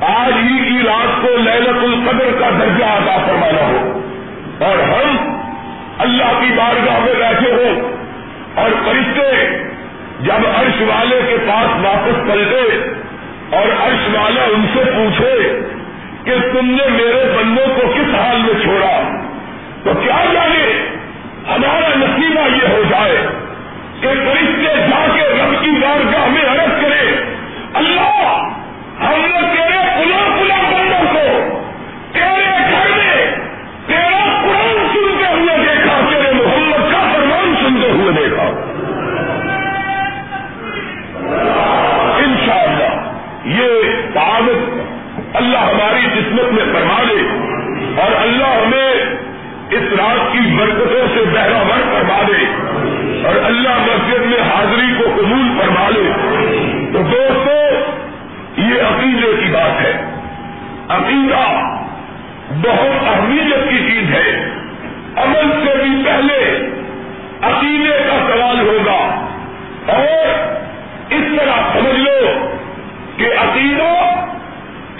آج 0.00 0.32
ہی 0.32 0.58
کی 0.58 0.86
رات 0.86 1.22
کو 1.22 1.28
للت 1.28 1.84
القدر 1.84 2.40
کا 2.40 2.50
درجہ 2.60 2.84
ادا 2.84 3.18
فرمانا 3.26 3.66
ہو۔ 3.66 4.00
اور 4.64 4.78
ہم 4.78 5.40
اللہ 5.98 6.40
کی 6.40 6.50
بارگاہ 6.56 6.98
میں 6.98 7.14
بیٹھے 7.14 7.52
ہوں 7.52 7.96
اور 8.54 8.70
فرشتے 8.84 9.46
جب 10.20 10.46
عرش 10.56 10.82
والے 10.82 11.20
کے 11.28 11.36
پاس 11.48 11.84
واپس 11.84 12.32
پلٹے 12.32 12.94
اور 13.56 13.68
عرش 13.68 14.16
والا 14.16 14.42
ان 14.42 14.66
سے 14.74 14.84
پوچھے 14.96 15.60
کہ 16.26 16.36
تم 16.52 16.70
نے 16.70 16.84
میرے 16.90 17.24
بندوں 17.36 17.66
کو 17.74 17.88
کس 17.88 18.14
حال 18.14 18.36
میں 18.36 18.54
چھوڑا؟ 18.62 18.94
تو 19.84 19.92
کیا 20.00 20.22
جانے؟ 20.32 20.64
ہمارا 21.48 21.90
نصیبہ 21.96 22.46
یہ 22.48 22.66
ہو 22.68 22.82
جائے 22.90 23.16
کہ 24.00 24.14
فرشتے 24.16 24.72
جا 24.88 25.04
کے 25.14 25.26
رب 25.32 25.52
کی 25.62 25.70
بارگاہ 25.82 26.26
میں 26.28 26.42
عرض 26.44 26.72
کرے 26.80 27.04
اللہ 27.74 28.24
ہم 29.00 29.20
نے 29.20 29.40
تیرے 29.52 29.78
پلا 29.94 30.24
پلا 30.30 30.56
بندوں 30.64 31.12
کو 31.12 31.22
تیرے 32.12 32.56
گھر 32.70 32.90
میں 32.96 33.24
تیرا 33.86 34.24
قرآن 34.42 34.82
سنتے 34.94 35.30
ہوئے 35.30 35.56
دیکھا 35.58 35.96
تیرے 36.10 36.32
محمد 36.32 36.90
کا 36.92 37.02
فرمان 37.12 37.54
سنتے 37.62 37.90
ہوئے 37.90 38.12
دیکھا 38.12 38.48
انشاءاللہ 42.18 42.90
یہ 43.52 43.96
تعارف 44.14 45.36
اللہ 45.36 45.64
ہماری 45.64 46.06
قسمت 46.12 46.52
میں 46.52 46.72
فرما 46.72 47.02
دے 47.08 47.22
اور 48.02 48.12
اللہ 48.18 48.54
ہمیں 48.56 49.24
اس 49.70 49.92
رات 49.92 50.32
کی 50.32 50.45
برکتوں 50.58 51.06
سے 51.14 51.24
بہرا 51.32 51.62
ور 51.62 51.82
فرما 51.92 52.22
دے 52.28 52.44
اور 53.26 53.44
اللہ 53.44 53.78
مسجد 53.78 54.26
میں 54.26 54.40
حاضری 54.40 54.94
کو 54.98 55.04
قبول 55.16 55.60
فرما 55.60 55.88
لے۔ 55.88 56.12
تو 56.92 57.02
دوستو، 57.02 57.74
یہ 58.60 58.82
عقیدے 58.82 59.44
کی 59.44 59.52
بات 59.52 59.80
ہے۔ 59.80 60.04
عقیدہ 60.88 61.70
بہت 62.68 63.08
اہمیت 63.08 63.70
کی 63.70 63.78
چیز 63.78 64.14
ہے۔ 64.14 64.50
عمل 65.16 65.66
سے 65.66 65.82
بھی 65.82 66.02
پہلے 66.04 66.66
عقیدے 67.42 67.98
کا 68.06 68.28
سوال 68.32 68.68
ہوگا۔ 68.68 69.26
اور 69.92 70.56
اس 71.10 71.38
طرح 71.38 71.78
سمجھ 71.78 72.00
لو 72.00 72.20
کہ 73.16 73.26
عقیدہ 73.38 74.14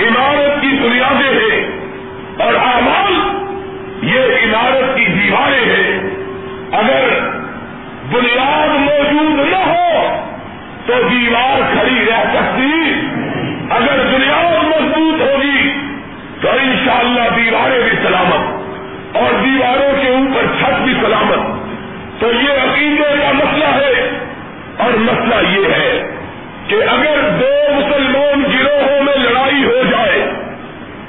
عمارت 0.00 0.62
کی 0.62 0.68
بنیادیں 0.68 1.40
ہیں 1.40 1.68
اور 2.38 2.54
اعمال 2.54 3.05
یہ 4.06 4.20
عمارت 4.20 4.96
کی 4.96 5.04
دیواریں 5.04 5.76
ہیں۔ 5.76 6.00
اگر 6.72 7.30
بنیاد 8.12 8.68
موجود 8.68 9.48
نہ 9.48 9.56
ہو 9.56 10.16
تو 10.86 10.92
دیوار 11.10 11.60
کھڑی 11.72 12.04
رہ 12.10 12.25
سکتی۔ 12.34 12.92
اگر 13.70 13.98
بنیاد 14.14 14.64
مضبوط 14.64 15.20
ہوگی 15.20 15.72
تو 16.40 16.48
انشاءاللہ 16.50 17.28
دیواریں 17.36 17.82
بھی 17.82 17.96
سلامت 18.02 18.66
اور 19.16 19.32
دیواروں 19.32 20.02
کے 20.02 20.08
اوپر 20.08 20.46
چھت 20.60 20.82
بھی 20.82 20.94
سلامت۔ 20.94 21.66
تو 22.20 22.26
یہ 22.32 22.52
عقیدے 22.52 23.18
کا 23.22 23.32
مسئلہ 23.32 23.64
ہے 23.64 24.10
اور 24.76 24.90
مسئلہ 24.98 25.48
یہ 25.48 25.66
ہے 25.66 26.16
کہ 26.66 26.75
اگر 26.75 27.30
دو 27.40 27.75
مسلمان 27.75 28.42
گروہوں 28.42 29.02
میں 29.02 29.14
لڑائی 29.16 29.64
ہو 29.64 29.82
جائے 29.90 30.30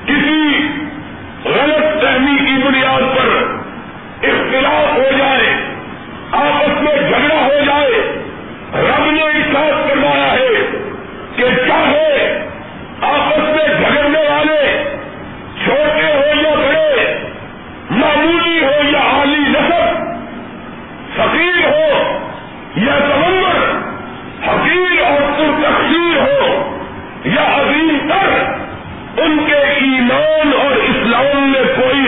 کسی 0.06 0.68
غلط 1.46 2.04
فہمی 2.04 2.46
کی 2.46 2.64
بنیاد 2.64 3.02
پر 3.18 3.56
اختلاف 4.24 4.98
ہو 4.98 5.18
جائے 5.18 5.58
آپس 6.32 6.77
میں 6.94 7.10
جھگڑا 7.10 7.42
ہو 7.42 7.64
جائے، 7.66 8.02
رب 8.74 9.12
نے 9.12 9.22
احساس 9.22 9.88
کروایا 9.88 10.32
ہے 10.34 10.64
کہ 11.36 11.46
چاہے 11.68 12.28
آپس 13.02 13.40
میں 13.40 13.68
جھگڑنے 13.68 14.22
والے 14.30 14.62
چھوٹے 15.64 16.06
ہو 16.06 16.42
یا 16.42 16.54
بڑے، 16.56 17.06
معمولی 17.92 18.60
ہو 18.64 18.90
یا 18.90 19.02
عالی 19.12 19.44
نسب 19.48 20.06
فقیر 21.16 21.66
ہو 21.66 22.04
یا 22.78 22.98
سمندر 23.00 23.66
حقیر 24.48 25.02
اور 25.04 25.22
پرتقسیر 25.38 26.18
ہو 26.18 26.66
یا 27.26 27.46
عظیم 27.56 28.08
تر، 28.10 28.36
ان 29.24 29.38
کے 29.48 29.62
ایمان 29.76 30.54
اور 30.56 30.76
اسلام 30.76 31.52
میں 31.52 31.64
کوئی 31.76 32.07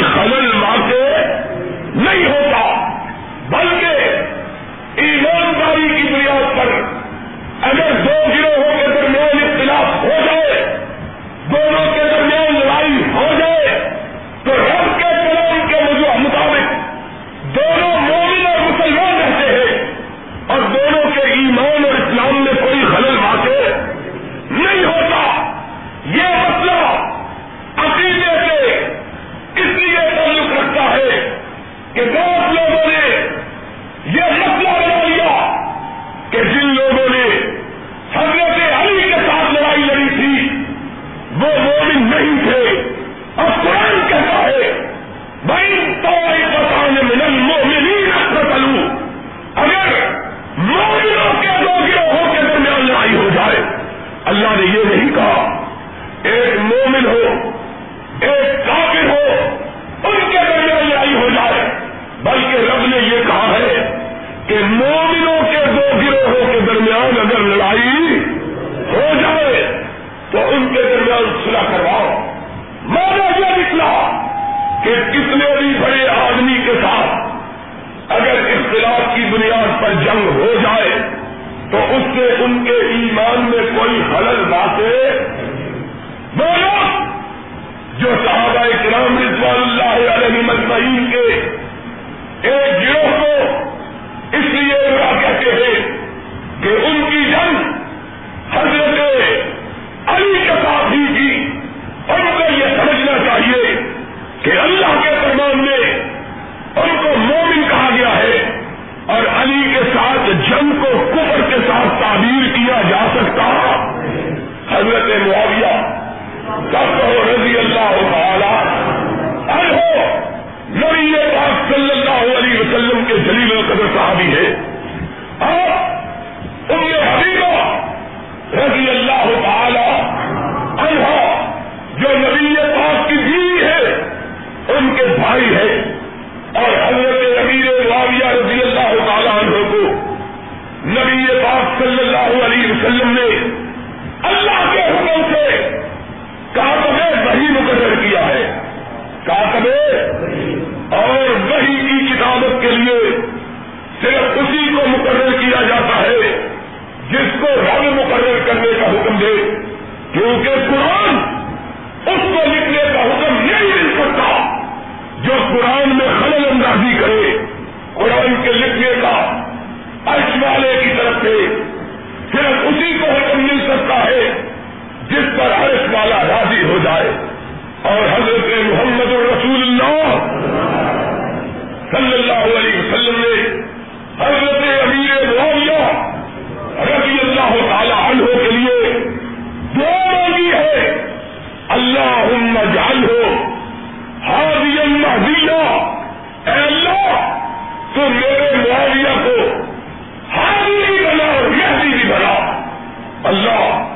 اللہ 203.24 203.88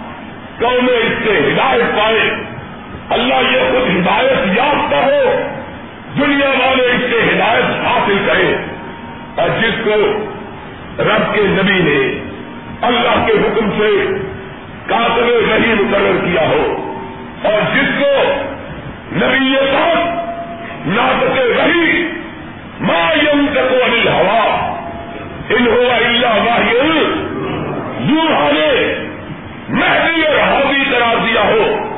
قوم 0.60 0.88
اس 0.88 1.24
سے 1.24 1.32
ہدایت 1.32 1.98
پائے۔ 1.98 2.30
اللہ 3.10 3.36
یہ 3.36 3.60
خود 3.60 3.90
ہدایت 3.90 4.58
یافتہ 4.58 4.96
ہو، 4.96 5.42
دنیا 6.18 6.50
والے 6.50 6.84
اس 6.86 7.02
سے 7.02 7.20
ہدایت 7.24 7.86
حاصل 7.86 8.18
کرے۔ 8.28 8.56
اور 9.36 9.50
جس 9.62 9.74
کو 9.84 9.96
رب 11.00 11.36
کے 11.36 11.42
نبی 11.42 11.80
نے 11.80 12.20
اللہ 12.82 13.26
کے 13.28 13.34
حکم 13.34 13.70
سے 13.78 13.90
کاتب 14.88 15.26
نہیں 15.48 15.76
مقرر 15.76 16.26
کیا 16.26 16.48
ہو، 16.48 16.92
اور 17.44 17.76
جس 17.76 17.90
کو 18.00 18.24
نبی 19.16 19.56
پاک 19.74 20.88
ناطق 20.88 21.38
وہی 21.58 22.08
ما 22.80 23.14
یم 23.24 23.46
تک 23.54 23.74
انل 23.84 24.08
ہوا 24.08 24.44
ان 25.50 25.68
ہوا 25.68 25.96
اللہ 25.96 26.48
واہی 26.48 26.76
یوں 28.00 28.52
نے 28.54 29.04
مہدی 29.74 30.22
اور 30.22 30.36
ہابی 30.36 30.84
قرار 30.92 31.16
دیا 31.16 31.42
ہو، 31.42 31.94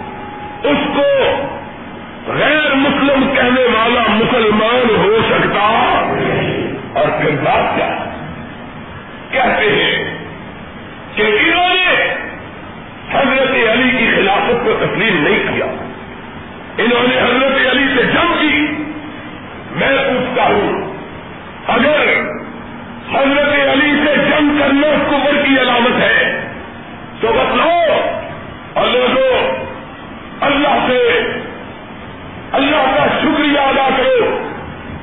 اس 0.63 0.77
کو 0.95 1.25
غیر 2.27 2.73
مسلم 2.73 3.35
کہنے 3.35 3.61
والا 3.61 4.01
مسلمان 4.07 4.95
ہو 4.97 5.17
سکتا۔ 5.29 5.61
اور 6.93 7.07
پھر 7.21 7.29
بات 7.43 7.75
کیا؟ 7.75 7.97
کہتے 9.31 9.65
ہیں 9.65 10.17
کہ 11.15 11.21
انہوں 11.21 11.73
نے 11.73 12.13
حضرت 13.11 13.69
علی 13.69 13.97
کی 13.97 14.07
خلافت 14.15 14.65
کو 14.65 14.73
تسلیم 14.79 15.27
نہیں 15.27 15.53
کیا۔ 15.53 15.65
انہوں 16.77 17.07
نے 17.07 17.17
حضرت 17.17 17.71
علی 17.71 17.83
سے 17.95 18.03
جنگ 18.03 18.33
کی۔ 18.39 18.83
میں 19.71 19.97
پوچھتا 19.97 20.43
ہوں، 20.43 20.93
اگر 21.67 21.99
حضرت 23.13 23.69
علی 23.69 24.05
سے 24.05 24.15
جنگ 24.15 24.59
کرنا 24.59 24.87
کبر 25.11 25.45
کی 25.45 25.59
علامت 25.61 26.01
ہے 26.01 26.41
تو 27.21 27.27
بتلاؤ 27.27 27.99
اور 28.73 28.87
لوگوں 28.87 29.65
اللہ 30.41 30.87
سے 30.87 31.21
اللہ 32.51 32.97
کا 32.97 33.07
شکریہ 33.21 33.59
ادا 33.59 33.89
کرو 33.97 34.37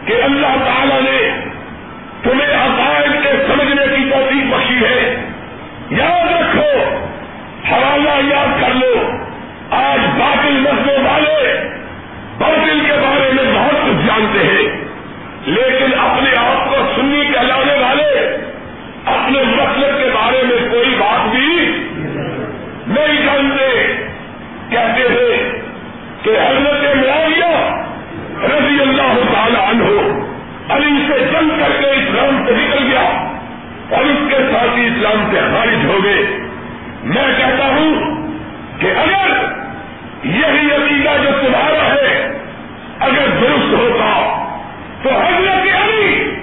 کہ 0.07 0.23
اللہ 0.23 0.57
تعالی 0.65 1.11
نے 1.11 1.51
تمہیں 2.23 2.55
عقائد 2.55 3.23
کے 3.23 3.29
سمجھنے 3.29 3.97
کی 3.97 4.11
توفیق 4.11 4.55
بخشی 4.55 4.85
ہے۔ 4.85 5.25
یاد 5.91 6.33
رکھو، 6.33 6.97
حوالہ 7.71 8.35
یاد 8.35 8.61
کر 8.61 8.75
لو۔ 8.75 8.95
آج 9.71 10.21
باطل 10.21 10.53
مسئلے 10.53 11.03
والے 11.03 11.69
باطل 12.39 12.81
کے 12.87 12.93
بارے 12.93 13.33
میں 13.33 13.53
بہت 13.55 13.73
کچھ 13.73 14.07
جانتے 14.07 14.39
ہیں، 14.39 14.85
لیکن 15.47 15.99
اپنے 15.99 16.31
آپ 16.37 16.71
کو 16.71 16.77
سنی 16.97 17.25
کہلانے 17.35 17.75
والے 17.75 18.37
اپنے 19.07 19.43
مسلک 19.43 19.99
کے 19.99 20.11
بارے 20.15 20.43
میں 20.43 20.71
کوئی 20.71 20.95
بات 20.99 21.31
بھی 21.31 21.47
نہیں 22.87 23.25
جانتے۔ 23.27 23.67
کہتے 24.71 25.03
ہیں 25.03 25.61
کہ 26.23 26.31
حضرت 26.31 26.97
معاویہ 26.97 27.55
رضی 28.45 28.81
اللہ 28.81 29.19
تعالی 29.33 29.57
عنہ 29.71 29.89
علی 30.75 31.03
سے 31.09 31.19
جنگ 31.19 31.49
کر 31.49 31.73
کے 31.81 31.91
اسلام 31.91 32.47
سے 32.47 32.53
نکل 32.53 32.87
گیا 32.91 33.03
اور 33.97 34.05
اس 34.05 34.29
کے 34.29 34.37
ساتھ 34.53 34.79
ہی 34.79 34.87
اسلام 34.87 35.25
سے 35.31 35.41
خارج 35.53 35.85
ہو 35.85 35.99
گئے۔ 36.05 36.23
میں 37.05 37.27
کہتا 37.39 37.67
ہوں 37.67 38.19
کہ 38.79 38.87
اگر 38.87 39.31
یہی 40.25 40.71
عقیدہ 40.71 41.17
جو 41.23 41.31
تمہارا 41.41 41.95
ہے 41.95 42.29
اگر 42.99 43.27
درست 43.41 43.75
ہوتا 43.75 44.39
تو 45.03 45.11
حضرت 45.11 45.77
علی 45.77 46.35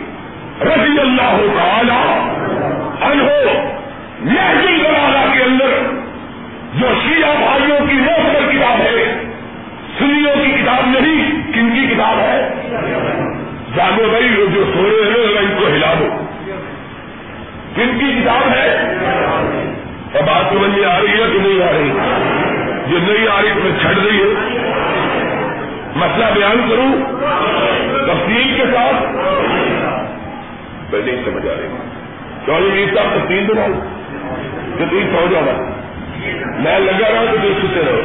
رضی 0.61 0.99
اللہ 0.99 1.37
تعالی 1.57 1.99
عنہ 3.01 3.23
محضل 4.23 4.77
بلانا 4.83 5.25
کے 5.33 5.43
اندر 5.43 5.71
جو 6.79 6.87
شیعہ 7.03 7.35
بھائیوں 7.39 7.79
کی 7.89 7.93
موسر 7.93 8.51
کتاب 8.51 8.81
ہے 8.81 9.05
سنیوں 9.99 10.35
کی 10.43 10.51
کتاب 10.51 10.87
نہیں 10.87 11.31
کن 11.53 11.69
کی 11.75 11.95
کتاب 11.95 12.19
ہے 12.19 12.49
جانو 13.75 14.09
بھائی 14.09 14.35
وہ 14.37 14.45
جو 14.55 14.63
سو 14.73 14.89
رہے 14.89 15.21
ہیں 15.21 15.39
ان 15.39 15.55
کو 15.59 15.67
ہلا 15.67 15.93
دو 15.99 16.09
کن 17.75 17.97
کی 17.99 18.21
کتاب 18.21 18.49
ہے 18.49 18.69
اب 20.13 20.27
بات 20.27 20.53
سمجھ 20.53 20.79
میں 20.79 20.85
آ 20.85 20.99
رہی 20.99 21.21
ہے 21.21 21.27
کہ 21.33 21.39
نہیں 21.39 21.61
آ 21.63 21.71
رہی 23.09 23.23
جو 23.23 23.25
نہیں 23.25 23.37
آ 23.37 23.41
رہی 23.41 23.53
میں 23.53 23.71
چھڑ 23.81 23.93
رہی 24.05 24.17
ہے۔ 24.17 24.59
مسئلہ 25.95 26.25
بیان 26.35 26.69
کروں۔ 26.69 26.91
تفصیل 28.07 28.53
کے 28.57 28.63
ساتھ۔ 28.73 29.15
میں 30.93 31.01
نہیں 31.05 31.15
سمجھ 31.25 31.47
آ 31.47 31.53
رہی 31.57 31.67
تو 32.45 32.53
میر 32.53 32.95
صاحب 32.95 33.13
تو 33.13 33.19
تین 33.27 33.47
دن 33.47 33.59
آؤ 33.59 33.71
جو 34.79 34.85
تین 34.89 35.09
سو 35.13 35.25
جانا 35.31 35.71
میں 36.59 36.79
لگا 36.79 37.11
رہا 37.11 37.19
ہوں 37.19 37.27
تو 37.31 37.37
دل 37.37 37.53
سوتے 37.61 37.81
رہو۔ 37.85 38.01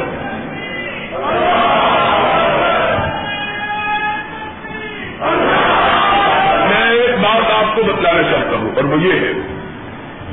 میں 6.69 6.89
ایک 6.91 7.19
بات 7.19 7.51
آپ 7.51 7.75
کو 7.75 7.83
بتلانا 7.83 8.23
چاہتا 8.23 8.57
ہوں، 8.57 8.75
اور 8.75 8.83
وہ 8.83 9.01
یہ 9.01 9.13
ہے۔ 9.13 9.33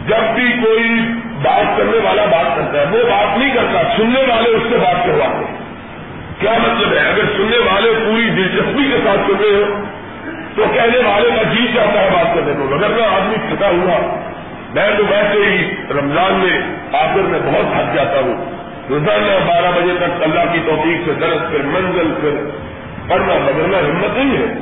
جب 0.07 0.35
بھی 0.35 0.53
کوئی 0.65 0.89
بات 1.43 1.79
کرنے 1.79 1.99
والا 2.05 2.25
بات 2.25 2.57
کرتا 2.57 2.81
ہے، 2.81 2.85
وہ 2.91 3.11
بات 3.11 3.39
نہیں 3.39 3.55
کرتا، 3.55 3.97
سننے 3.97 4.21
والے 4.21 4.51
اس 4.51 4.63
سے 4.71 4.77
بات 4.77 5.07
کرواتے 5.07 5.63
کیا 6.41 6.53
مطلب 6.53 6.93
ہے؟ 6.93 6.99
اگر 6.99 7.25
سننے 7.37 7.59
والے 7.59 7.93
پوری 8.07 8.31
دلچسپی 8.31 8.91
کے 8.91 8.97
ساتھ 9.05 9.21
سن 9.27 9.37
رہے 9.41 9.63
ہو، 9.63 9.85
تو 10.57 10.65
کہنے 10.75 10.99
والے 10.99 11.31
کا 11.37 11.43
جی 11.43 11.67
چاہتا 11.75 12.01
ہے 12.03 12.09
بات 12.13 12.35
کرنے 12.35 12.53
کو۔ 12.59 12.75
اگر 12.75 12.89
میں 12.89 13.05
آدمی 13.05 13.37
تھکا 13.49 13.69
ہوا، 13.69 14.15
میں 14.75 14.91
تو 14.99 15.05
ویسے 15.11 15.39
ہی 15.39 15.75
رمضان 15.91 16.35
میں، 16.35 16.61
آخر 16.93 17.21
میں 17.21 17.39
بہت 17.45 17.73
تھک 17.73 17.95
جاتا 17.95 18.21
ہوں۔ 18.21 18.45
روزانہ 18.91 19.51
بارہ 19.51 19.81
بجے 19.81 19.95
تک 19.99 20.23
اللہ 20.23 20.53
کی 20.53 20.59
توفیق 20.67 21.07
سے 21.07 21.13
درد، 21.13 21.51
پھر 21.51 21.63
منزل، 21.63 22.13
پھر 22.21 22.51
پڑھنا 23.09 23.35
بدلنا 23.35 23.79
ہمت 23.79 24.17
نہیں 24.17 24.37
ہے۔ 24.37 24.55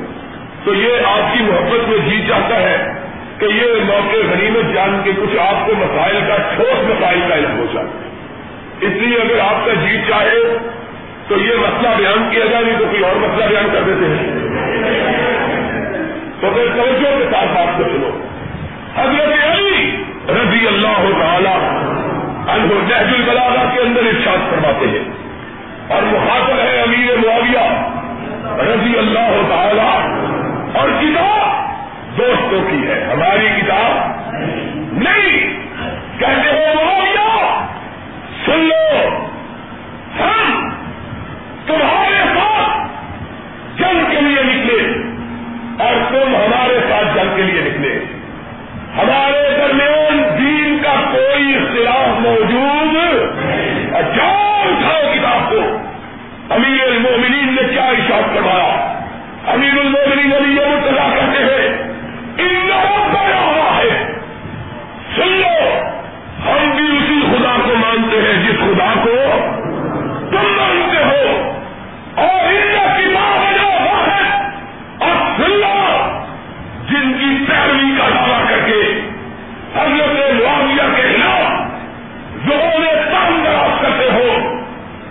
تو 0.64 0.74
یہ 0.74 0.96
آپ 1.06 1.36
کی 1.36 1.44
محبت 1.44 1.88
میں 1.88 1.98
جی 1.98 2.24
چاہتا 2.28 2.56
ہے۔ 2.56 2.92
کہ 3.40 3.44
یہ 3.44 3.85
موقع 3.87 4.16
غنیمت 4.16 4.74
جان 4.74 5.00
کے 5.05 5.12
کچھ 5.16 5.38
آپ 5.38 5.66
کو 5.66 5.72
مسائل 5.79 6.20
کا 6.29 6.37
ٹھوس 6.37 6.90
مسائل 6.90 7.20
کا 7.29 7.35
علم 7.35 7.59
ہو 7.59 7.64
جائے۔ 7.72 7.87
اس 8.81 8.90
لیے 8.90 9.16
اگر 9.16 9.40
آپ 9.40 9.66
کا 9.66 9.72
جیت 9.74 10.00
چاہے 10.09 10.59
تو 11.29 11.37
یہ 11.37 11.57
مسئلہ 11.57 11.88
بیان 11.96 12.29
کیا 12.31 12.44
جائے، 12.50 12.64
نہیں 12.64 12.79
تو 12.79 12.85
کوئی 12.85 13.05
اور 13.05 13.16
مسئلہ 13.16 13.44
بیان 13.44 13.68
کر 13.72 13.83
دیتے 13.83 14.07
ہیں۔ 14.07 14.48
تو 16.40 16.50
پھر 16.55 16.66
توجہ 16.76 17.18
کے 17.18 17.24
ساتھ 17.31 17.46
بات 17.46 17.79
کو 17.79 17.85
سنو۔ 17.85 18.20
حضرت 18.96 19.44
علی 19.44 19.96
رضی 20.29 20.66
اللہ 20.66 21.20
تعالی 21.20 21.55
عنہ 22.50 22.72
نہج 22.72 23.14
البلاغہ 23.14 23.74
کے 23.74 23.81
اندر 23.81 24.00
ارشاد 24.00 24.50
فرماتے 24.50 24.87
ہیں۔ 24.87 25.20
اور 25.88 26.03
مخاطب 26.03 26.59
ہے 26.59 26.83
امیر 26.83 27.16
معاویہ 27.16 27.90
رضی 28.72 28.98
اللہ 28.98 29.40
تعالی 29.48 30.14
اور 30.79 30.88
کتاب 30.88 31.59
دوستوں 32.20 32.70
کی 32.70 32.87
ہے۔ 32.88 33.04
ہماری 33.12 33.48
کتاب 33.61 34.20
نہیں۔ 34.92 35.61
کہتے 36.18 36.50
ہو 36.50 36.90
سن 38.46 38.61
لو۔ 38.61 39.26
ہم 40.20 40.70
تمہارے 41.66 42.24
ساتھ 42.35 42.88
جنگ 43.78 44.11
کے 44.11 44.20
لیے 44.20 44.42
نکلے 44.42 45.02
اور 45.85 45.94
تم 46.09 46.37
ہمارے 46.37 46.80
ساتھ 46.88 47.18
جنگ 47.18 47.37
کے 47.37 47.42
لیے 47.42 47.61
نکلے۔ 47.61 48.04
ہمارے 48.96 49.56
درمیان 49.56 50.22
دین 50.38 50.78
کا 50.83 51.12
کوئی 51.12 51.56
اختلاف 51.56 52.20
موجود 52.20 52.94
جاؤ 53.92 54.62
اٹھاؤ 54.62 55.12
کتاب 55.14 55.50
کو۔ 55.50 55.76
امیر 56.50 56.83
المومنین 56.83 57.54
نے 57.54 57.72
کیا 57.72 57.85
اشاعت 57.85 58.35
کروایا 58.35 59.00
امیر 59.46 59.78
المومنین 59.80 60.33
علی 60.33 60.54
یہ 60.54 60.66
متلا 60.66 61.14
کرتے 61.14 61.44
ہیں۔ 61.44 61.89
ہوا 63.18 63.76
ہے۔ 63.76 64.12
سن 65.16 65.28
لو، 65.28 65.80
ہم 66.46 66.70
بھی 66.76 66.96
اسی 66.96 67.20
خدا 67.30 67.56
کو 67.64 67.74
مانتے 67.76 68.16
ہیں، 68.16 68.42
جس 68.42 68.60
خدا 68.60 68.94
کو 69.04 69.14
تم 70.30 70.56
مانتے 70.56 71.04
ہو۔ 71.04 71.52
اور 72.14 72.52
ان 72.52 72.76
کی 72.96 73.12
ماں 73.12 73.38
ہوا 73.38 74.06
ہے 74.06 74.48
اور 74.98 75.30
سن 75.36 75.50
لو، 75.50 76.00
جن 76.90 77.12
کی 77.12 77.44
پیروی 77.48 77.98
کا 77.98 78.08
دعویٰ 78.08 78.48
کر 78.48 78.58
کے 78.66 79.00
حضرت 79.76 80.32
معاویہ 80.32 80.96
کے 80.96 81.02
خلاف 81.02 81.70
جو 82.46 82.54
تنگ 83.10 83.44
دراز 83.44 83.82
کرتے 83.82 84.10
ہو 84.10 84.56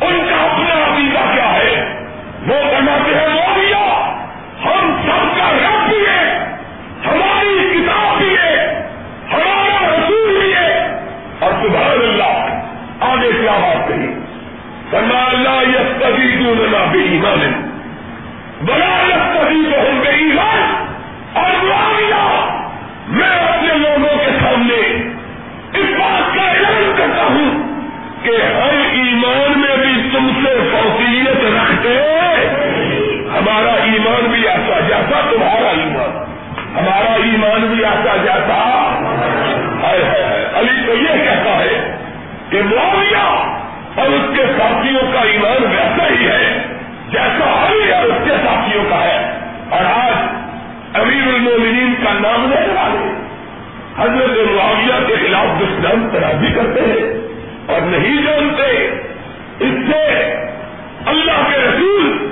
ان 0.01 0.27
کا 0.29 0.35
اپنا 0.35 0.93
عقیدہ 0.93 1.33
کیا 1.33 1.53
ہے 1.53 2.03
وہ 2.47 2.55
بناتے 2.63 3.15
ہیں 3.15 3.27
معاویہ 3.27 4.09
ہم 4.65 5.01
سب 5.05 5.39
کا 5.39 5.51
رب 5.51 5.89
بھی 5.89 5.97
ہے 5.97 6.45
ہماری 7.05 7.69
کتاب 7.73 8.17
بھی 8.17 8.35
ہے 8.37 8.83
ہمارا 9.33 9.91
رسول 9.91 10.39
بھی 10.39 10.53
ہے 10.53 10.97
اور 11.39 11.51
سبحان 11.51 11.91
اللہ 11.91 12.63
آگے 12.99 13.31
کیا 13.41 13.51
بات 13.51 13.87
کہی 13.87 14.13
سما 14.91 15.23
اللہ 15.31 15.69
یہ 15.69 16.05
سبھی 16.05 16.43
دونوں 16.43 16.87
بے 16.91 17.08
ایمان 17.19 17.63
بنا 18.65 18.91
یہ 19.07 19.33
سبھی 19.33 19.63
تو 19.71 20.09
ایمان، 20.09 20.61
اور 21.33 21.63
معاویہ 21.63 22.21
میں 23.07 23.27
اپنے 23.27 23.73
لوگوں 23.73 24.17
کے 24.17 24.31
سامنے 24.39 24.79
اس 25.79 25.89
بات 25.99 26.35
کا 26.35 26.41
اعلان 26.41 26.91
کرتا 26.97 27.23
ہوں 27.23 27.49
کہ 28.23 28.35
ہر 28.53 28.77
ایمان 28.91 29.59
میں 29.59 29.75
بھی 29.77 30.09
تم 30.13 30.29
سے 30.43 30.53
فوقیت 30.71 31.43
رکھتے 31.45 31.97
ہمارا 33.29 33.73
ایمان 33.83 34.31
بھی 34.31 34.47
ایسا 34.47 34.79
جیسا 34.79 35.19
تمہارا 35.31 35.69
ایمان، 35.69 36.17
ہمارا 36.75 37.13
ایمان 37.23 37.67
بھی 37.67 37.85
ایسا 37.85 38.15
جیسا۔ 38.23 38.61
ہے 39.83 40.49
علی 40.55 40.81
تو 40.85 40.93
یہ 40.93 41.23
کہتا 41.25 41.57
ہے 41.57 41.97
کہ 42.49 42.61
معاویہ 42.63 43.27
اور 43.95 44.09
اس 44.09 44.35
کے 44.35 44.43
ساتھیوں 44.57 45.01
کا 45.13 45.19
ایمان 45.19 45.63
ویسا 45.63 46.07
ہی 46.09 46.27
ہے۔ 46.27 46.68
جیسا 47.11 47.67
علی 47.67 47.93
اور 47.93 48.03
اس 48.03 48.15
کے 48.23 48.29
ساتھیوں 48.29 48.83
کا 48.89 49.03
ہے۔ 49.03 49.39
اور 49.69 49.85
آج 49.85 50.13
امیر 50.93 51.33
المومنین 51.33 51.93
کا 52.03 52.13
نام 52.13 52.49
لینے 52.49 52.73
والے 52.73 53.19
حضرت 53.97 54.51
معاویہ 54.51 55.07
کے 55.07 55.27
خلاف 55.27 55.59
دشمن 55.59 56.09
ترازی 56.09 56.53
کرتے 56.53 56.81
ہیں 56.81 57.27
اور 57.73 57.81
نہیں 57.81 58.21
جانتے 58.21 58.87
اس 59.59 59.91
سے 59.91 60.33
اللہ 61.05 61.49
کے 61.51 61.57
رسول 61.57 62.29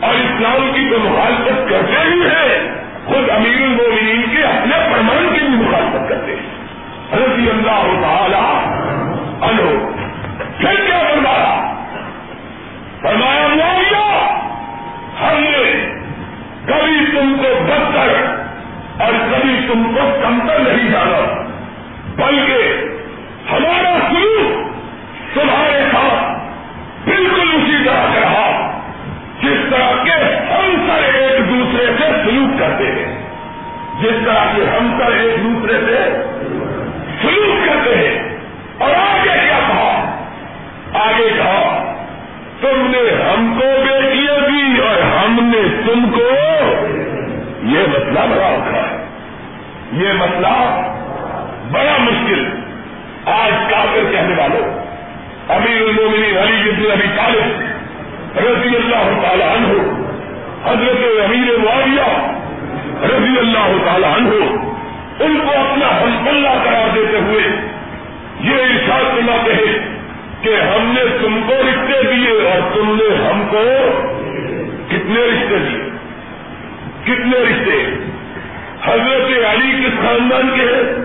اور 0.00 0.14
اسلام 0.14 0.70
کی 0.74 0.90
تو 0.90 0.98
مخالفت 0.98 1.70
کرتے 1.70 2.08
ہی 2.10 2.20
ہیں۔ 2.20 2.74
خود 3.04 3.30
امیر 3.30 3.62
المومنین 3.62 4.22
کے 4.22 4.42
اپنے 4.42 4.76
فرمان 4.92 5.28
کی 5.32 5.40
بھی 5.40 5.48
مخالفت 5.48 6.08
کرتے 6.08 6.32
ہیں۔ 6.32 6.66
رضی 7.12 7.50
اللہ 7.50 8.02
تعالی 8.02 8.70
انو 9.40 9.92
پھر 10.58 10.74
کیا 10.86 10.98
فرمایا؟ 10.98 11.75
فرمایا 13.06 13.46
معاویہ 13.48 14.06
ہم 15.20 15.42
نے 15.42 15.72
کبھی 16.66 17.04
تم 17.06 17.34
کو 17.42 17.64
بدتر 17.64 18.14
اور 19.04 19.12
کبھی 19.12 19.66
تم 19.68 19.82
کو 19.94 20.06
کمتر 20.22 20.58
نہیں 20.58 20.90
جانا، 20.90 21.20
بلکہ 22.16 22.62
ہمارا 23.52 23.92
سلوک 24.10 25.34
تمہارے 25.34 25.80
ساتھ 25.92 26.34
بالکل 27.08 27.48
اسی 27.56 27.84
طرح 27.84 28.14
کا 28.14 28.20
رہا 28.20 28.70
جس 29.42 29.70
طرح 29.70 30.04
کے 30.04 30.16
ہم 30.50 30.86
سر 30.86 31.02
ایک 31.14 31.38
دوسرے 31.48 31.86
سے 31.98 32.10
سلوک 32.24 32.58
کرتے 32.58 32.84
ہیں 32.84 33.14
جس 34.02 34.24
طرح 34.24 34.44
کے 34.56 34.64
ہم 34.64 34.98
سر 34.98 35.12
ایک 35.12 35.44
دوسرے 35.44 35.78
سے 35.86 36.04
سلوک 37.22 37.66
کرتے 37.66 37.96
ہیں 37.96 38.18
اور 38.78 38.94
آگے 38.94 39.38
کیا 39.46 39.58
کہا 39.68 40.16
آگے 41.04 41.28
کہا 41.36 41.82
تم 42.60 42.86
نے 42.90 43.22
ہم 43.22 43.58
کو 43.60 43.66
بیٹیاں 43.84 44.38
دی 44.48 44.80
اور 44.80 45.02
ہم 45.02 45.38
نے 45.42 45.62
تم 45.86 46.10
کو 46.10 46.28
یہ 47.62 47.86
مسئلہ 48.16 48.34
بڑا 48.34 48.50
رکھا 48.50 48.90
ہے۔ 48.90 49.04
یہ 49.92 50.12
مسئلہ 50.12 50.82
بڑا 51.72 51.96
مشکل 51.98 52.48
آج 53.26 53.70
کافر 53.70 54.12
کہنے 54.12 54.34
والوں 54.38 54.86
امیر 55.48 55.82
المومنین 55.82 56.38
علی 56.38 56.62
جب 56.64 56.90
ابھی 56.92 57.08
طالب 57.16 57.60
رضی 58.38 58.76
اللہ 58.76 59.20
تعالیٰ 59.22 59.56
عنہ، 59.56 59.68
حضرت 60.64 61.20
امیر 61.24 61.58
معاویہ 61.58 62.26
رضی 63.02 63.38
اللہ 63.38 63.84
تعالیٰ 63.84 64.16
عنہ، 64.16 64.44
ان 65.24 65.38
کو 65.40 65.50
اپنا 65.50 66.02
ہم 66.02 66.28
اللہ 66.28 66.64
قرار 66.64 66.88
دیتے 66.94 67.18
ہوئے 67.18 67.42
یہ 68.40 68.54
ارشاد 68.54 69.20
سناتے 69.20 69.54
ہیں 69.54 69.96
کہ 70.42 70.56
ہم 70.60 70.94
نے 70.94 71.18
تم 71.22 71.40
کو 71.46 71.52
رشتے 71.52 72.02
دیے 72.02 72.48
اور 72.50 72.74
تم 72.74 72.96
نے 72.96 73.30
ہم 73.30 73.42
کو 73.50 73.62
کتنے 74.88 75.20
رشتے 75.20 75.58
دیے؟ 75.58 75.90
کتنے 77.04 77.38
رشتے؟ 77.38 77.95
حضرت 78.86 79.44
علی 79.44 79.82
کس 79.82 80.02
خاندان 80.02 80.48
کے 80.54 80.62
ہیں؟ 80.62 81.04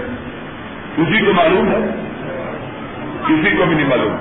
کسی 0.98 1.26
کو 1.26 1.34
معلوم 1.34 1.67
ہے؟ 1.72 1.89
کسی 3.28 3.56
کو 3.58 3.65
بھی 3.65 3.76
نہیں 3.76 3.88
معلوم۔ 3.88 4.17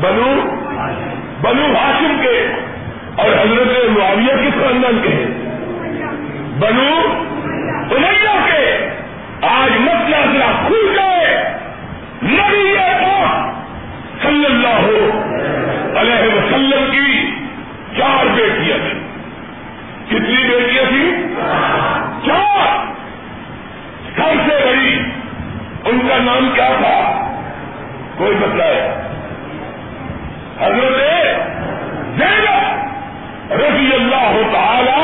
بنو 0.00 0.56
بنو 1.42 1.76
ہاشم 1.76 2.16
کے 2.22 2.48
اور 3.16 3.28
حضرت 3.28 3.90
معاویہ 3.90 4.48
کس 4.48 4.54
خاندان 4.54 4.98
کے 5.02 5.08
ہیں۔ 5.08 5.26
بنو 6.58 7.24
امیہ 7.96 8.46
کے۔ 8.46 8.88
آج 9.42 9.70
مسئلہ 9.80 10.16
ذرا 10.32 10.66
کھل 10.66 10.98
گئے 10.98 11.54
نبی 12.22 12.74
صلی 14.22 14.44
اللہ 14.44 14.86
علیہ 15.98 16.34
وسلم 16.34 16.90
کی 16.90 17.30
چار 17.98 18.26
بیٹیاں 18.34 18.53
نام 26.24 26.48
کیا 26.54 26.68
تھا؟ 26.78 26.96
کوئی 28.18 28.36
بتلائے 28.36 28.80
حضرت 30.60 30.98
زینب 32.18 33.52
رضی 33.52 33.88
اللہ 33.94 34.36
تعالی 34.52 35.00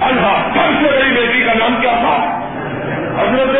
اللہ 0.00 0.36
سب 0.54 0.80
سے 0.80 0.96
بڑی 0.96 1.10
بیٹی 1.14 1.42
کا 1.44 1.52
نام 1.54 1.80
کیا 1.80 1.92
تھا؟ 2.00 2.16
حضرت 3.18 3.56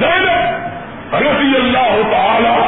زینب 0.00 1.14
رضی 1.14 1.56
اللہ 1.56 2.00
تعالی 2.10 2.63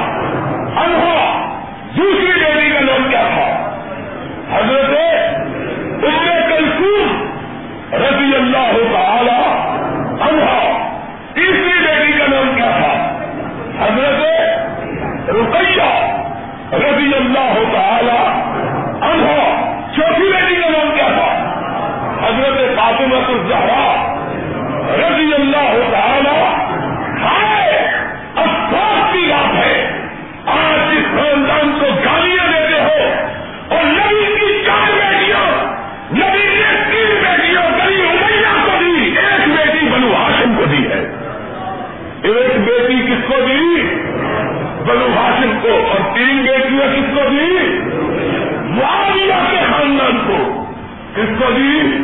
بھی 51.55 51.99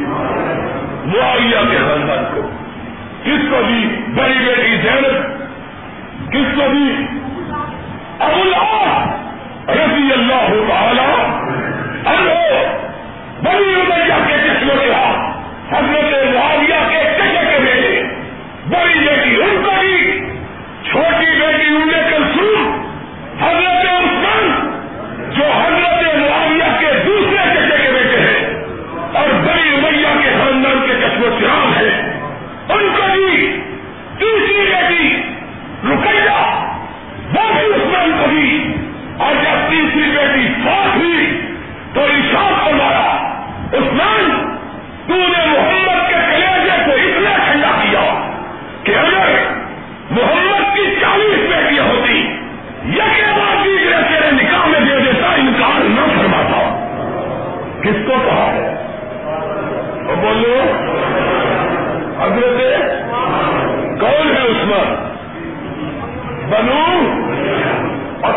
معاویہ 1.05 1.71
کے 1.71 1.77
خاندان 1.77 2.25
کو۔ 2.35 2.51
کس 3.25 3.51
کو 3.51 3.63
بھی 3.67 4.03
بڑی 4.15 4.45
بیٹی 4.47 4.77
زینب؟ 4.77 5.43
کس 6.31 6.57
کو 6.57 6.71
بھی 6.71 7.07
ابو 8.19 8.41
اللہ 8.41 9.17
رضی 9.69 10.13
اللہ 10.13 10.49
تعالی 10.69 11.12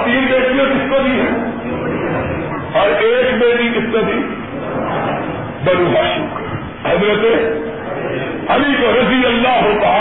تین 0.06 0.26
بیٹیاں 0.32 0.65
کس 0.65 0.89
کو 0.89 0.98
دی 1.06 1.12
ہیں؟ 1.12 1.46
اور 2.74 2.89
ایک 2.89 3.39
بیٹی 3.39 3.70
کس 3.70 3.86
کو 3.91 3.98
دی؟ 3.98 4.20
بنو 5.65 5.98
ہاشم 5.98 6.26
حضرت 6.86 7.26
علی 8.50 8.74
کو 8.82 8.91
رضی 9.02 9.26
اللہ 9.26 9.63
ہوتا 9.63 9.94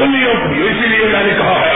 کمی 0.00 0.22
ہوتی 0.24 0.58
ہے 0.58 0.68
اسی 0.68 0.86
لیے 0.86 1.06
میں 1.12 1.22
نے 1.24 1.32
کہا 1.38 1.56
ہے 1.60 1.69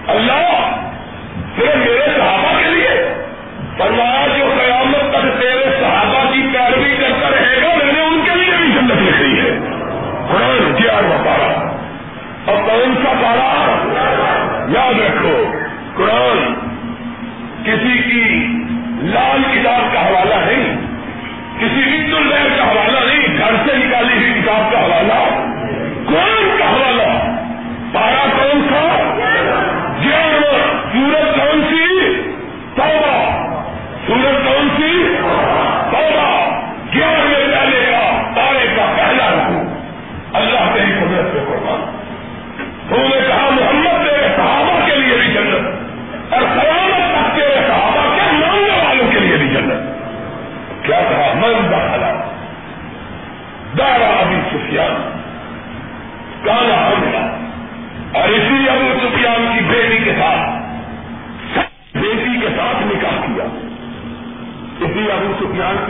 اللہ، 0.06 0.76
پھر 1.56 1.76
میرے 1.76 2.06
صحابہ 2.16 2.58
کے 2.58 2.70
لیے؟ 2.70 3.14
فرمایا، 3.78 4.26
جو 4.38 4.44
قیامت 4.58 5.12
تک 5.12 5.40
تیرے 5.40 5.64
صحابہ 5.80 6.32
کی 6.32 6.42
پیروی 6.52 6.96
کرتا 6.96 7.30
رہے 7.30 7.62
گا 7.62 7.68
ان 8.02 8.20
کے 8.24 8.30
لیے 8.34 8.56
بھی 8.56 8.72
جنت 8.72 9.02
لکھی 9.02 9.40
ہے. 9.40 9.50
پارا 11.24 11.70
اور 12.46 12.56
پارا؟ 13.22 13.76
یاد 14.68 15.00
رکھ 15.00 15.19
کسی 17.70 17.98
کی 17.98 18.46
لال 19.02 19.42
کتاب 19.52 19.94
کا 19.94 20.06
حوالہ 20.06 20.34
نہیں، 20.34 20.76
کسی 21.58 21.82
عید 21.82 22.14
الحر 22.14 22.48
کا 22.58 22.64
حوالہ 22.64 22.98
نہیں، 23.06 23.38
گھر 23.38 23.54
سے 23.66 23.76
نکالی 23.76 24.18
ہوئی 24.18 24.42
کتاب 24.42 24.72
کا 24.72 24.78
حوالہ 24.80 25.29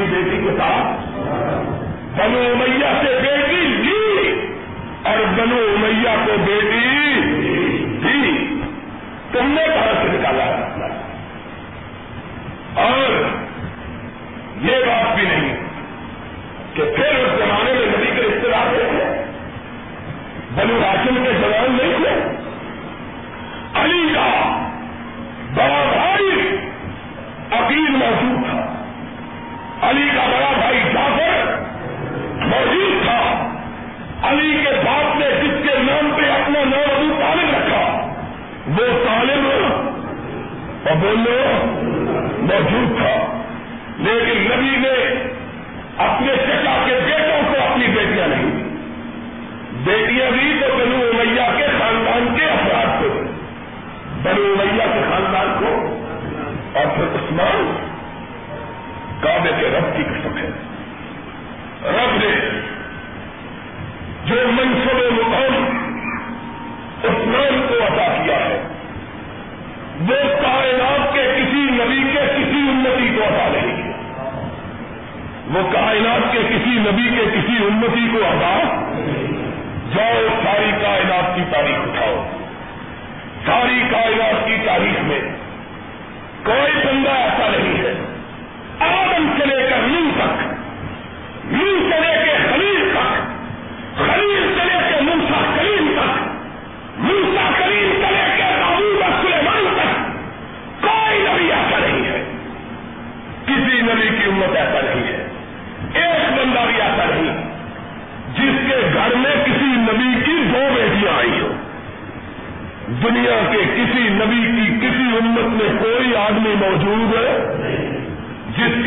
کی 0.01 0.17
بیٹی 0.17 0.37
کے 0.37 0.51
ساتھ؟ 0.59 1.19
بنو 2.21 2.39
امیہ 2.39 2.87
سے 3.03 3.19
بیٹی 3.23 3.67
لی 3.67 4.33
اور 5.03 5.17
بنو 5.37 5.57
امیہ 5.57 6.27
کو 6.27 6.33
بیٹی 6.45 7.21
دی۔ 8.05 8.47
تم 9.33 9.47
نے 9.47 9.63
کہاں 9.75 10.03
سے 10.03 10.09
نکالا۔ 10.09 10.50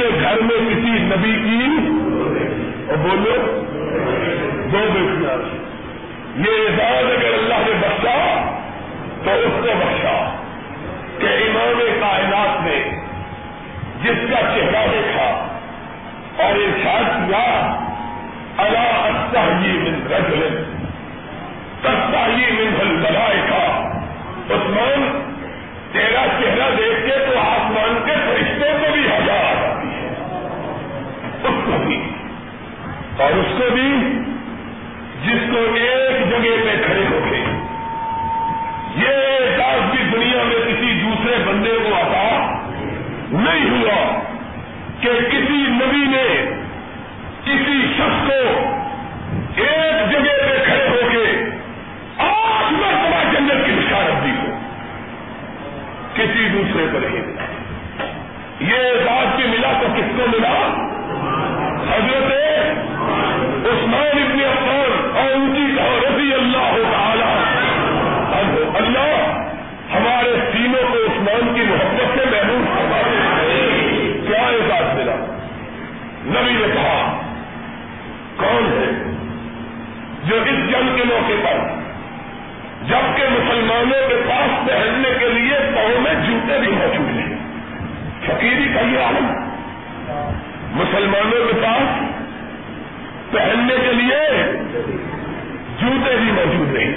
کے 0.03 0.09
گھر 0.19 0.41
میں 0.41 0.57
کسی 0.69 0.91
نبی 1.03 1.33
کی؟ 1.43 1.59
اور 2.87 2.97
بولو، 2.97 3.35
دو 4.71 4.79
بیٹیاں 4.93 5.35
یہ 6.37 6.61
اعزاز 6.61 7.05
اگر 7.05 7.33
اللہ 7.33 7.59
نے 7.65 7.73
بخشا، 7.81 8.17
تو 9.23 9.31
اس 9.31 9.53
کو 9.61 9.73
بخشا 9.79 10.15
کہ 11.19 11.27
امام 11.27 11.81
کائنات 12.01 12.63
نے 12.65 12.77
جس 14.03 14.23
کا 14.29 14.39
چہرہ 14.41 14.85
دیکھا 14.91 15.27
اور 16.37 16.55
ارشاد 16.55 17.11
کیا 17.27 17.45
اللہ 18.57 18.95
استحی 19.09 19.71
من 19.77 20.01
رجل، 20.11 20.63
تستحی 21.83 22.51
من 22.51 22.81
الملائکہ 22.81 23.63
عثمان، 24.49 25.07
تیرا 25.91 26.25
چہرہ 26.39 26.69
دیکھ 26.77 27.05
کے 27.07 27.25
تو 27.25 27.32
اور 33.17 33.31
اس 33.31 33.45
کو 33.57 33.73
بھی 33.73 34.19
جس 35.23 35.39
کو 35.51 35.57
ایک 35.57 36.29
جگہ 36.29 36.63
پہ 36.63 36.83
کھڑے 36.85 37.05
ہو 37.11 37.19
کے۔ 37.29 37.37
یہ 38.95 39.07
احساس 39.07 39.95
بھی 39.95 40.03
دنیا 40.11 40.43
میں 40.43 40.55
کسی 40.55 40.99
دوسرے 41.03 41.43
بندے 41.47 41.77
کو 41.83 41.95
عطا 41.95 42.57
نہیں 43.31 43.69
ہوا 43.69 44.19
کہ 44.99 45.09
کسی 45.29 45.63
نبی 45.67 46.05
نے 46.05 46.55
کسی 47.43 47.93
شخص 47.97 48.29
کو 48.29 48.65
ایک 49.55 50.11
جگہ 50.11 50.47
پہ 50.47 50.63
کھڑے 50.65 50.87
ہو 50.87 51.09
کے 51.11 51.49
آٹھ 52.17 52.73
مرتبہ 52.73 53.33
جنت 53.33 53.65
کی 53.65 53.71
بشارت 53.71 54.25
دی 54.25 54.31
ہو۔ 54.31 54.57
کسی 56.13 56.49
دوسرے 56.53 56.85
کو 56.91 56.99
نہیں۔ 56.99 57.35
یہ 58.59 58.75
احساس 58.75 59.35
بھی 59.35 59.45
ملا 59.45 59.71
تو 59.81 59.87
کس 59.95 60.11
کو 60.17 60.25
ملا؟ 60.27 60.73
حضرت 61.93 62.33
کے 81.03 81.13
موقع 81.13 81.47
پر۔ 81.47 81.83
جبکہ 82.85 83.23
مسلمانوں 83.29 84.09
کے 84.09 84.15
پاس 84.29 84.67
پہننے 84.67 85.09
کے 85.19 85.29
لیے 85.29 85.71
پاؤں 85.75 86.01
میں 86.01 86.13
جوتے 86.13 86.59
بھی 86.59 86.67
موجود 86.67 87.17
ہیں۔ 87.17 87.35
فقیری 88.25 88.67
کا 88.73 88.79
یہ 88.79 88.99
عالم۔ 88.99 89.25
مسلمانوں 90.75 91.47
کے 91.47 91.53
پاس 91.63 92.13
پہننے 93.31 93.75
کے 93.83 93.93
لیے 93.93 94.51
جوتے 95.81 96.15
بھی 96.15 96.31
موجود 96.31 96.73
نہیں 96.73 96.93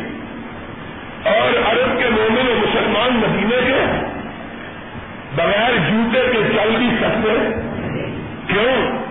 اور 1.25 1.73
عرب 1.73 1.99
کے 1.99 2.09
مومن 2.11 2.51
و 2.51 2.55
مسلمان 2.57 3.15
مدینے 3.15 3.57
کے 3.67 4.07
بغیر 5.37 5.77
جوتے 5.91 6.21
کے 6.33 6.57
چل 6.57 6.77
بھی 6.79 6.91
سکتے۔ 7.01 7.61
کیوں؟ 8.47 9.06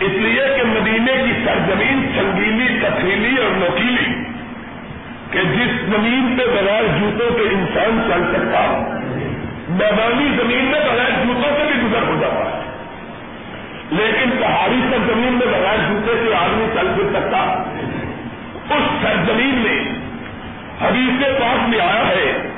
اس 0.00 0.10
لیے 0.10 0.44
کہ 0.56 0.62
مدینے 0.66 1.12
کی 1.24 1.32
سرزمین 1.44 2.06
سنگیلی 2.14 2.78
تفریلی 2.82 3.42
اور 3.42 3.50
نوکیلی، 3.50 4.24
کہ 5.30 5.38
جس 5.42 5.80
زمین 5.80 6.34
پہ 6.38 6.46
بغیر 6.46 6.82
جوتوں 7.00 7.38
کے 7.38 7.42
انسان 7.42 8.02
چل 8.08 8.22
سکتا 8.32 8.60
میدانی 9.68 10.28
زمین 10.42 10.64
میں 10.64 10.80
بغیر 10.80 11.10
جوتوں 11.10 11.50
سے 11.58 11.72
بھی 11.72 11.82
گزر 11.82 12.02
ہو 12.02 12.14
جاتا 12.20 12.44
ہے۔ 12.44 12.64
لیکن 13.90 14.30
پہاڑی 14.40 14.80
سرزمین 14.90 15.32
میں 15.32 15.46
بغیر 15.46 15.76
جوتے 15.88 16.12
سے 16.24 16.34
آدمی 16.34 16.66
چل 16.74 16.86
پھر 16.96 17.20
سکتا 17.20 17.38
اس 18.70 19.02
سرزمین 19.02 19.54
میں 19.54 19.94
حدیث 20.82 21.40
پاس 21.40 21.68
میں 21.68 21.80
آیا 21.80 22.08
ہے 22.08 22.48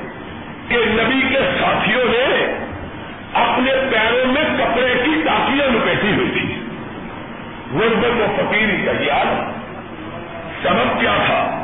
کہ 0.67 0.75
نبی 0.75 1.21
کے 1.29 1.39
ساتھیوں 1.59 2.05
نے 2.05 2.45
اپنے 3.33 3.71
پیروں 3.91 4.33
میں 4.33 4.46
غربت 7.73 8.21
و 8.21 8.25
فقیری 8.37 8.85
کا 8.85 8.91
یاد 8.99 9.57
سبب 10.63 10.99
کیا 10.99 11.15
تھا؟ 11.25 11.63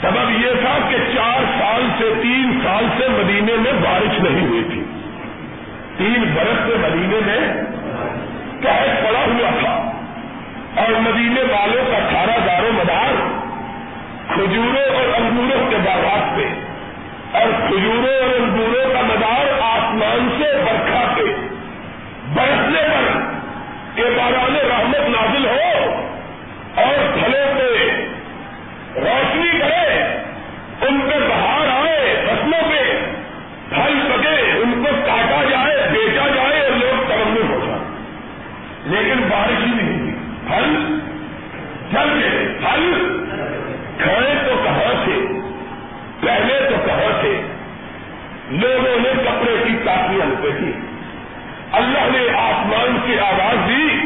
سبب 0.00 0.30
یہ 0.30 0.50
تھا 0.60 0.78
کہ 0.88 0.96
چار 1.16 1.44
سال 1.58 1.88
سے، 1.98 2.04
تین 2.22 2.60
سال 2.64 2.84
سے 2.98 3.08
مدینے 3.08 3.52
میں 3.56 3.72
بارش 3.72 4.20
نہیں 4.20 4.46
ہوئی 4.46 4.64
تھی۔ 4.70 4.84
تین 5.96 6.34
برس 6.34 6.56
سے 6.66 6.76
مدینے 6.80 7.20
میں 7.26 7.64
قید 8.60 9.04
پڑا 9.04 9.20
ہوا 9.20 9.50
تھا۔ 9.60 9.92
اور 10.82 11.00
مدینے 11.00 11.40
والوں 11.40 11.84
کا 11.90 11.98
سارا 12.12 12.36
دار 12.46 12.62
و 12.62 12.72
مدار 12.72 13.14
کھجوروں 14.28 14.94
اور 14.94 15.20
انگوروں 15.20 15.70
کے 15.70 15.76
باغات 15.76 16.36
پہ، 16.36 16.48
اور 17.38 17.68
کھجوروں 17.68 18.22
اور 18.22 18.40
انگوروں 18.40 18.94
کا 18.94 19.00
مدار 19.00 19.62
آسمان 19.62 20.28
سے 20.38 20.64
برکھا 20.66 21.14
پہ، 21.16 21.22
برسنے 22.34 22.82
پر 22.82 23.33
کہ 23.94 24.02
باران 24.02 24.56
رحمت 24.56 25.08
نازل 25.08 25.46
ہو 25.46 25.94
اور 26.74 27.14
پھلوں 27.14 27.58
پہ 27.58 27.90
روشنی 29.00 29.58
کرے، 29.58 30.02
ان 30.88 31.00
پہ 31.00 31.18
بہار 31.28 31.66
آئے 31.66 32.26
فصلوں 32.26 32.70
پہ 32.70 32.98
پھل 33.74 33.98
پکے 34.08 34.52
ان 34.52 34.84
کو 34.84 34.96
کاٹا 35.06 35.44
جائے، 35.50 35.88
بیچا 35.92 36.28
جائے 36.34 36.60
اور 36.60 36.70
لوگ 36.70 37.08
ترمن 37.08 37.52
ہو 37.52 37.66
جائے 37.66 37.78
لیکن 38.84 39.20
بارش 39.28 39.66
ہی 39.66 39.74
نہیں 39.74 40.00
ہوئی۔ 40.00 40.14
پھل 40.48 40.98
چل 41.92 42.08
گئے۔ 42.22 42.48
پھل 42.60 42.92
کھائے 44.02 44.34
تو 44.48 44.60
کہاں 44.64 45.04
سے 45.04 45.40
پہلے 46.20 46.70
تو 46.70 46.76
کہاں 46.86 47.22
سے 47.22 47.40
لوگوں 48.50 49.00
نے 49.00 49.22
کپڑے 49.24 49.64
کی 49.66 49.76
کافیاں 49.84 50.26
لپیٹی۔ 50.26 50.93
اللہ 51.74 52.18
نے 52.18 52.36
آسمان 52.36 52.98
کی 53.06 53.18
آواز 53.18 53.68
دی، 53.68 53.98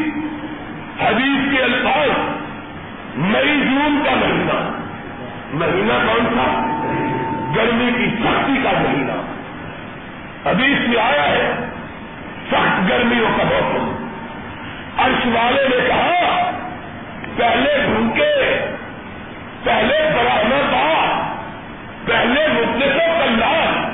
حدیث 1.05 1.57
کے 1.57 1.63
الفاظ، 1.63 2.09
مئی 3.15 3.61
جون 3.61 4.03
کا 4.05 4.15
مہینہ۔ 4.15 4.77
مہینہ 5.53 6.07
کون 6.07 6.25
تھا؟ 6.33 6.77
گرمی 7.55 7.91
کی 7.97 8.15
سختی 8.23 8.53
کا 8.63 8.69
مہینہ۔ 8.71 9.11
حدیث 10.49 10.89
میں 10.89 11.03
آیا 11.03 11.23
ہے، 11.23 11.51
سخت 12.51 12.89
گرمیوں 12.89 13.29
کا 13.37 13.43
موسم۔ 13.43 14.05
عرش 14.97 15.25
والے 15.25 15.67
نے 15.67 15.87
کہا، 15.87 16.51
پہلے 17.37 17.85
بھوکے 17.85 18.65
پہلے 19.63 20.09
براہنا 20.15 20.61
تھا، 20.69 21.21
پہلے 22.05 22.47
مدت 22.47 22.95
کلار 22.95 23.89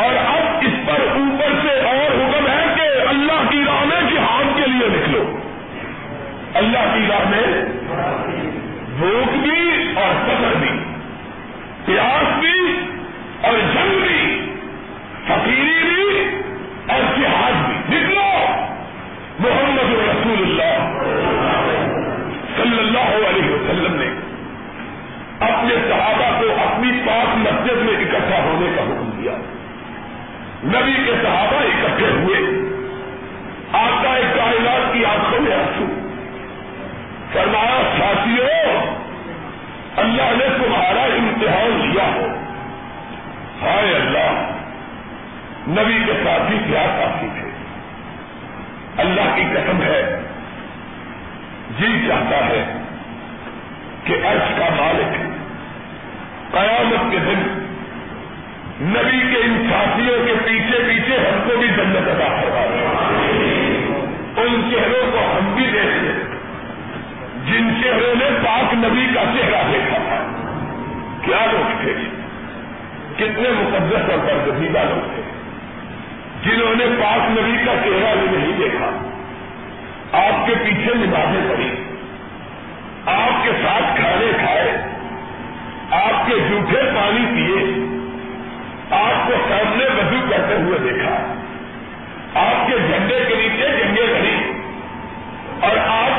اور 0.00 0.14
اب 0.16 0.58
اس 0.60 0.86
پر 0.86 1.00
اوپر 1.00 1.52
سے 1.62 1.80
اور 1.80 2.29
اللہ 3.40 3.50
کی 3.50 3.64
راہ 3.66 3.84
میں 3.84 4.10
جہاد 4.14 4.56
کے 4.56 4.66
لیے 4.66 4.88
نکلو۔ 4.88 5.36
اللہ 6.54 6.94
کی 6.94 7.06
راہ 7.08 7.28
میں 7.30 7.64
بھوک 8.98 9.36
بھی 9.36 9.92
اور 9.96 10.26
سفر 10.26 10.56
بھی، 10.60 10.70
پیاس 11.84 12.38
بھی 12.40 12.80
اور 13.40 13.52
جنگ 13.52 14.06
بھی، 14.06 14.52
فقیری 15.26 15.84
بھی 15.84 16.40
اور 16.88 17.20
جہاد 17.20 17.52
بھی۔ 17.68 17.98
نکلو۔ 17.98 18.46
محمد 19.38 19.92
رسول 19.92 20.38
اللہ 20.38 21.02
صلی 22.56 22.78
اللہ 22.78 23.26
علیہ 23.28 23.54
وسلم 23.54 23.94
نے 23.94 24.06
اپنے 25.40 25.74
صحابہ 25.88 26.40
کو 26.40 26.68
اپنی 26.68 26.90
پاک 27.06 27.36
مسجد 27.36 27.76
میں 27.76 27.94
اکٹھا 27.94 28.42
ہونے 28.42 28.72
کا 28.76 28.82
حکم 28.82 29.10
دیا۔ 29.10 29.32
نبی 30.64 30.92
کے 31.06 31.12
صحابہ 31.22 31.56
اکٹھے 31.56 32.06
ہوئے 32.06 32.36
آپ 33.72 34.04
کا 34.04 34.14
ایک 34.14 34.36
کائنات 34.36 34.92
کی 34.92 35.04
آنکھوں 35.04 35.40
میں 35.40 35.52
آنسو 35.52 35.84
فرمایا 37.32 37.82
ساتھیوں 37.98 38.46
اللہ 39.96 40.22
نے 40.22 40.64
تمہارا 40.64 41.02
امتحان 41.02 41.90
لیا۔ 41.90 42.04
ہو 42.04 42.26
ہائے 43.62 43.94
اللہ، 43.94 44.50
نبی 45.68 45.98
کے 46.06 46.12
ساتھی 46.24 46.58
کیا 46.66 46.82
ساتھی 46.82 47.28
تھے۔ 47.34 47.50
اللہ 48.96 49.34
کی 49.34 49.42
قسم 49.54 49.82
ہے 49.82 50.22
جی 51.78 52.08
چاہتا 52.08 52.36
ہے 52.36 52.76
کہ 54.04 54.12
عرش 54.12 54.58
کا 54.58 54.68
مالک 54.76 55.16
قیامت 56.52 57.10
کے 57.10 57.18
دن 57.18 57.66
نبی 58.82 59.32
کے 59.32 59.40
ان 59.40 59.66
ساتھیوں 59.70 60.26
کے 60.26 60.32
پیچھے 60.44 60.78
پیچھے 60.86 61.18
ہم 61.18 61.50
کو 61.50 61.56
بھی 61.56 61.68
جنت 61.68 62.08
ادا 62.08 62.28
کروا 62.28 62.66
ان 64.36 64.70
چہروں 64.70 65.12
کو 65.12 65.18
ہم 65.18 65.54
بھی 65.54 65.64
دیکھتے 65.64 66.30
جن 67.52 67.82
چہروں 67.82 68.14
نے 68.14 68.38
پاک 68.46 68.74
نبی 68.74 69.06
کا 69.14 69.22
چہرہ 69.22 69.72
دیکھا۔ 69.72 69.96
تھا 69.96 70.26
کیا 71.22 71.46
لوگ 71.52 71.80
تھے؟ 71.80 71.94
کتنے 73.16 73.48
مقدس 73.48 74.10
اور 74.10 74.18
برگزیدہ 74.18 74.78
لوگ 74.78 75.14
تھے۔ 75.14 75.22
جنہوں 76.42 76.74
نے 76.74 76.84
پاک 77.00 77.30
نبی 77.30 77.56
کا 77.66 77.72
چہرہ 77.84 78.14
بھی 78.14 78.38
نہیں 78.38 78.52
دیکھا۔ 78.58 78.90
آپ 80.12 80.46
کے 80.46 80.54
پیچھے 80.54 80.94
نمازیں 80.94 81.54
پڑی 81.54 81.70
آپ 83.06 83.44
کے 83.44 83.50
ساتھ 83.62 84.00
کھانے 84.00 84.32
کھائے۔ 84.38 84.76
آپ 85.90 86.26
کے 86.26 86.34
جھوٹے 86.48 86.82
پانی 86.96 87.26
پیے۔ 87.26 87.86
آپ 88.90 89.28
کو 89.28 89.34
سامنے 89.48 89.84
وضو 89.84 90.30
کرتے 90.30 90.54
ہوئے 90.54 90.78
دیکھا۔ 90.78 91.34
آپ 92.34 92.66
کے 92.66 92.78
جھنڈے 92.78 93.24
کے 93.28 93.34
نیچے 93.34 93.68
جنگے 93.68 94.14
بڑی 94.14 94.52
اور 95.60 95.76
آپ 95.76 96.09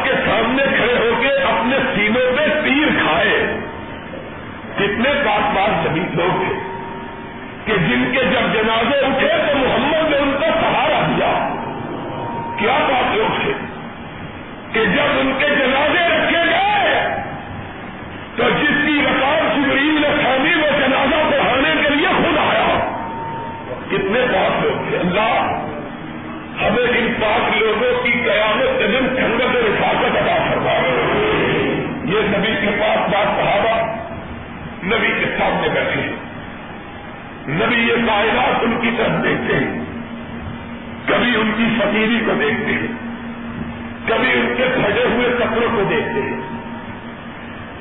کتنے 4.81 5.09
پاس 5.25 5.55
پاس 5.55 5.87
سبھی 5.87 6.01
لوگ 6.13 6.43
تھے، 6.43 6.55
کہ 7.65 7.77
جن 7.77 8.11
کے 8.11 8.19
جب 8.23 8.53
جنازے 8.53 8.99
اٹھے 8.99 9.27
تو 9.27 9.57
محمد 9.57 10.11
نے 10.11 10.17
ان 10.17 10.35
کا 10.39 10.47
سہارا 10.61 11.05
دیا۔ 11.07 11.55
کیا 12.57 12.77
بات 12.89 13.15
لوگ 13.15 13.41
تھے 13.43 13.53
کہ 14.73 14.85
جب 14.85 15.19
ان 15.19 15.31
کے 15.39 15.45
جنازے 15.45 16.07
رکھے 16.07 16.37
گئے، 16.37 17.07
تو 18.35 18.43
جس 18.61 18.87
کی 18.87 19.01
رقاب 19.05 19.55
جبریل 19.55 20.01
نے 20.01 20.07
تھامی 20.21 20.53
وہ 20.55 20.79
جنازہ 20.79 21.31
پڑھانے 21.31 21.83
کے 21.83 21.95
لیے 21.95 22.07
خود 22.07 22.37
آیا۔ 22.37 22.95
کتنے 23.87 24.25
پاک 24.33 24.63
لوگ 24.63 24.89
تھے۔ 24.89 24.97
اللہ 24.97 25.57
ہمیں 26.61 26.99
ان 26.99 27.13
پاک 27.21 27.57
لوگوں 27.57 28.03
کی 28.03 28.11
قیامت 28.11 28.79
کے 28.79 28.87
دن 28.87 29.07
ٹھنڈک 29.15 29.55
رفاقت 29.55 30.17
ادا 30.17 30.37
کروا 30.49 30.73
یہ 32.05 32.37
نبی 32.37 32.55
کے 32.61 32.71
پاس 32.79 33.13
بات 33.13 33.40
نبی 34.83 35.07
کے 35.07 35.25
سامنے 35.39 35.69
بیٹھے 35.69 36.01
ہیں۔ 36.01 36.15
نبی 37.47 37.75
یہ 37.75 37.95
کائنات 38.07 38.63
ان 38.63 38.79
کی 38.81 38.89
طرف 38.97 39.23
دیکھتے 39.23 39.55
ہیں۔ 39.55 39.85
کبھی 41.05 41.35
ان 41.35 41.51
کی 41.57 41.65
فقیری 41.79 42.19
کو 42.25 42.31
دیکھتے 42.39 42.71
ہیں۔ 42.71 42.87
کبھی 44.07 44.31
ان 44.31 44.53
کے 44.57 44.63
پھٹے 44.75 45.03
ہوئے 45.03 45.29
کپڑوں 45.39 45.69
کو 45.75 45.83
دیکھتے 45.89 46.21
ہیں۔ 46.21 46.41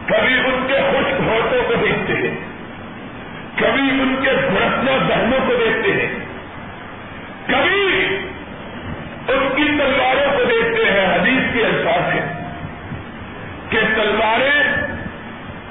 کبھی 0.07 0.35
ان 0.35 0.65
کے 0.69 0.75
خشک 0.91 1.21
ہوٹوں 1.27 1.63
کو 1.69 1.75
دیکھتے 1.75 2.13
ہیں۔ 2.13 2.35
کبھی 3.57 3.91
ان 3.91 4.15
کے 4.23 4.31
برسنا 4.31 4.97
دہنوں 5.09 5.39
کو 5.47 5.55
دیکھتے 5.55 5.93
ہیں۔ 5.93 6.15
کبھی 7.47 8.07
ان 9.29 9.49
کی 9.57 9.65
تلواروں 9.65 10.39
کو 10.39 10.45
دیکھتے 10.45 10.93
ہیں۔ 10.93 11.19
حدیث 11.19 11.55
کے 11.55 11.65
الفاظ 11.65 12.15
ہیں 12.15 12.55
کہ 13.71 13.79
تلواریں 13.95 14.70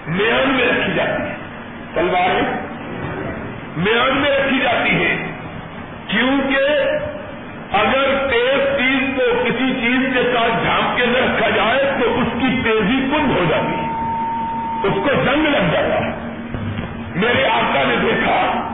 میان 0.09 0.49
میں 0.49 0.65
رکھی 0.65 0.93
جاتی 0.95 1.21
ہیں 1.21 1.37
تلواریں 1.93 2.69
میان 3.77 4.17
میں 4.17 4.31
رکھی 4.31 4.59
جاتی 4.59 4.89
ہیں 4.89 5.31
کیونکہ 6.07 6.65
اگر 7.71 8.27
تیز 8.29 8.77
چیز 8.77 9.09
کو 9.15 9.43
کسی 9.43 9.73
چیز 9.81 10.13
کے 10.13 10.23
ساتھ 10.23 10.63
جھانپ 10.63 10.97
کے 10.97 11.05
نہ 11.05 11.17
رکھا 11.17 11.49
جائے 11.49 11.91
تو 11.99 12.21
اس 12.21 12.27
کی 12.33 12.47
تیزی 12.63 13.09
کم 13.11 13.31
ہو 13.31 13.43
جاتی 13.49 13.73
ہے۔ 13.73 13.89
اس 14.87 14.93
کو 14.95 15.09
جنگ 15.25 15.45
لگ 15.45 15.71
جاتا 15.71 16.05
ہے۔ 16.05 16.11
میرے 17.15 17.47
آقا 17.47 17.83
نے 17.87 17.95
دیکھا، 18.01 18.67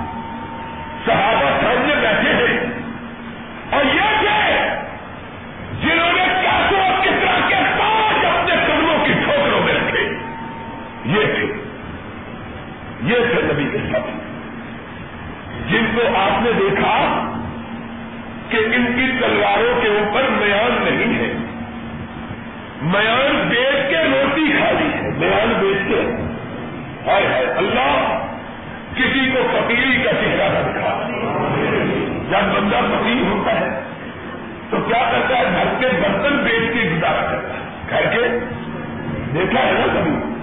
صحابہ 1.06 1.50
سامنے 1.62 1.85
یہ 13.06 13.16
تھے 13.16 13.42
نبی 13.42 13.70
کے 13.72 13.78
ساتھ۔ 13.78 14.08
جن 15.72 15.86
کو 15.96 16.02
آپ 16.18 16.44
نے 16.44 16.52
دیکھا 16.52 17.32
کہ 18.50 18.58
ان 18.58 18.86
کی 18.96 19.12
تلواروں 19.22 19.82
کے 19.82 19.88
اوپر 19.88 20.24
میان 20.30 20.84
نہیں 20.84 21.20
ہے۔ 21.20 21.34
میان 22.82 23.50
بیچ 23.50 23.90
کے 23.90 23.98
روٹی 23.98 24.52
کھا 24.58 24.68
ہے۔ 24.68 25.02
میان 25.02 25.54
بیچ 25.60 25.88
کے۔ 25.88 26.12
ہائے 27.12 27.28
ہائے، 27.28 27.46
اللہ 27.46 28.20
کسی 28.96 29.32
کو 29.34 29.40
فقیری 29.52 30.04
کا 30.04 30.12
چہرہ 30.14 30.50
نہ 30.50 30.72
دکھا۔ 30.72 31.10
جب 32.30 32.58
بندہ 32.58 32.76
فقیر 32.76 33.32
ہوتا 33.32 33.60
ہے، 33.60 33.80
تو 34.70 34.78
کیا 34.88 35.12
کرتا 35.12 35.38
ہے؟ 35.38 35.44
گھر 35.44 35.80
کے 35.80 35.88
برتن 36.02 36.38
بیچ 36.38 36.74
کے 36.74 36.90
گزارا 36.90 37.22
کرتا 37.32 37.54
ہے۔ 37.54 37.66
کر 37.90 38.10
کے؟ 38.12 38.40
دیکھا 39.36 39.60
ہے 39.66 39.72
نا 39.72 40.00
کبھی؟ 40.00 40.35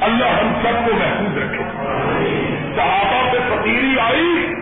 اللہ 0.00 0.24
ہم 0.24 0.52
سب 0.62 0.86
کو 0.86 0.94
محفوظ 0.94 1.42
رکھے۔ 1.42 1.64
صحابہ 2.76 3.32
پہ 3.32 3.38
فقیری 3.38 4.00
آئی، 4.00 4.54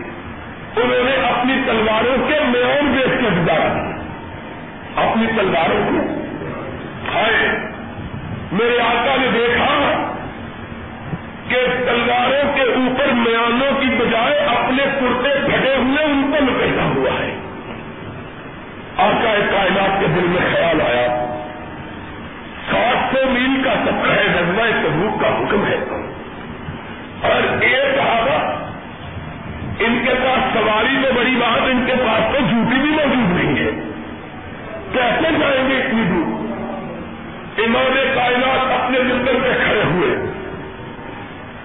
انہوں 0.75 1.03
نے 1.03 1.15
اپنی 1.29 1.53
تلواروں 1.65 2.27
کے 2.27 2.39
میون 2.39 2.91
بیچ 2.91 3.21
کے 3.21 3.29
گزارا 3.41 3.91
اپنی 4.95 5.27
تلواروں 5.37 5.89
کو۔ 5.89 6.23
کھائے 7.11 7.49
میرے 8.51 8.79
آقا 8.81 9.15
نے 9.21 9.27
دیکھا 9.33 10.09
کہ 11.47 11.57
تلواروں 11.85 12.55
کے 12.55 12.61
اوپر 12.61 13.05
میانوں 13.13 13.81
کی 13.81 13.87
بجائے 13.87 14.39
اپنے 14.39 14.83
کرتے 14.83 15.29
پھٹے 15.45 15.75
ہوئے 15.75 16.03
ان 16.03 16.31
کو 16.31 16.45
لپیٹا 16.45 16.83
ہوا 16.83 17.11
ہے۔ 17.11 17.33
آقا 18.97 19.35
کائنات 19.51 19.99
کے 19.99 20.05
دل 20.07 20.27
میں 20.27 20.55
خیال 20.55 20.81
آیا، 20.81 21.35
سات 22.71 23.15
سو 23.15 23.29
میل 23.29 23.63
کا 23.63 23.73
سفر 23.85 24.11
ہے۔ 24.11 24.22
نظمہ 24.65 24.87
تبوک 24.87 25.21
کا 25.21 25.27
حکم 25.27 25.65
ہے۔ 25.65 25.75
اور 27.21 27.63
ایک 27.63 27.95
صحابہ 27.95 28.63
ان 29.79 30.01
کے 30.05 30.13
پاس 30.13 30.53
سواری 30.53 30.97
میں 30.97 31.11
بڑی 31.11 31.35
بات 31.35 31.61
ان 31.61 31.83
کے 31.85 31.93
پاس 31.93 32.33
تو 32.33 32.39
جوتی 32.39 32.79
بھی 32.79 32.89
موجود 32.89 33.39
نہیں 33.39 33.65
ہے۔ 33.65 33.71
کیسے 34.93 35.39
جائیں 35.39 35.69
گے 35.69 35.77
اتنی 35.77 36.03
دور؟ 36.03 36.43
امام 37.57 37.95
کائنات 38.15 38.81
اپنے 38.81 38.99
مندر 38.99 39.33
پہ 39.43 39.57
کھڑے 39.65 39.83
ہوئے۔ 39.83 40.17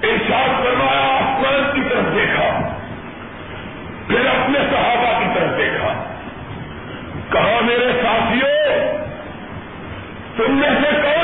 ارشاد 0.03 0.49
فرمایا، 0.65 1.15
آسمان 1.15 1.71
کی 1.75 1.81
طرف 1.89 2.15
دیکھا۔ 2.15 2.75
پھر 4.07 4.27
اپنے 4.27 4.59
صحابہ 4.71 5.19
کی 5.19 5.25
طرف 5.35 5.59
دیکھا۔ 5.59 6.05
کہا، 7.33 7.61
میرے 7.63 7.93
ساتھیوں 8.03 8.49
تم 10.37 10.55
میں 10.55 10.71
سے 10.71 11.01
کون 11.03 11.18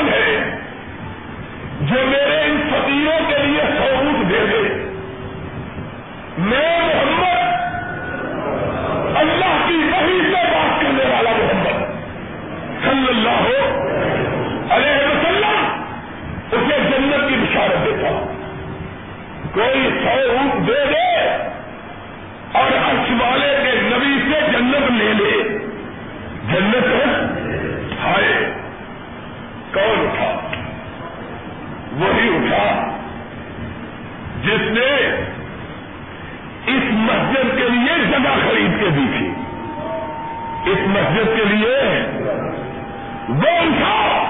جو 1.85 2.05
میرے 2.05 2.41
ان 2.41 2.61
فقیروں 2.69 3.29
کے 3.29 3.35
لیے 3.43 3.61
سعود 3.61 4.29
دے 4.29 4.45
دے۔ 4.51 4.91
میں 6.37 6.79
محمد 6.79 7.41
اللہ 9.15 9.67
کی 9.67 9.75
وحی 9.75 10.19
سے 10.21 10.47
بات 10.51 10.81
کرنے 10.81 11.03
والا 11.13 11.31
محمد۔ 11.31 11.85
صلی 12.83 13.07
اللہ 13.07 13.29
ہو 13.29 13.87
علیہ 14.69 15.07
وسلم 15.07 15.83
اسے 16.51 16.79
جنت 16.79 17.29
کی 17.29 17.35
بشارت 17.35 17.85
دیتا۔ 17.85 18.25
کوئی 19.53 19.89
سعود 20.03 20.67
دے 20.67 20.85
دے 20.89 21.29
اور 22.51 22.71
ارش 22.71 23.11
والے 23.19 23.55
کے 23.63 23.81
نبی 23.81 24.31
سے 24.31 24.39
جنت 24.51 24.91
لے 24.91 25.13
لے۔ 25.13 25.57
جنت 26.53 26.85
ہائے، 28.03 28.53
کون 29.73 30.07
اٹھا 30.07 30.44
وہی 31.95 32.35
اٹھا 32.35 32.87
جس 34.43 34.71
نے 34.71 35.15
اس 36.67 36.83
مسجد 36.91 37.57
کے 37.57 37.69
لیے 37.69 38.05
جگہ 38.11 38.49
خرید 38.49 38.79
کے 38.79 38.89
دی 38.89 39.05
تھی۔ 39.17 39.31
اس 40.71 40.77
مسجد 40.87 41.37
کے 41.37 41.43
لیے 41.45 41.77
وہ 43.29 43.57
اٹھا 43.59 44.29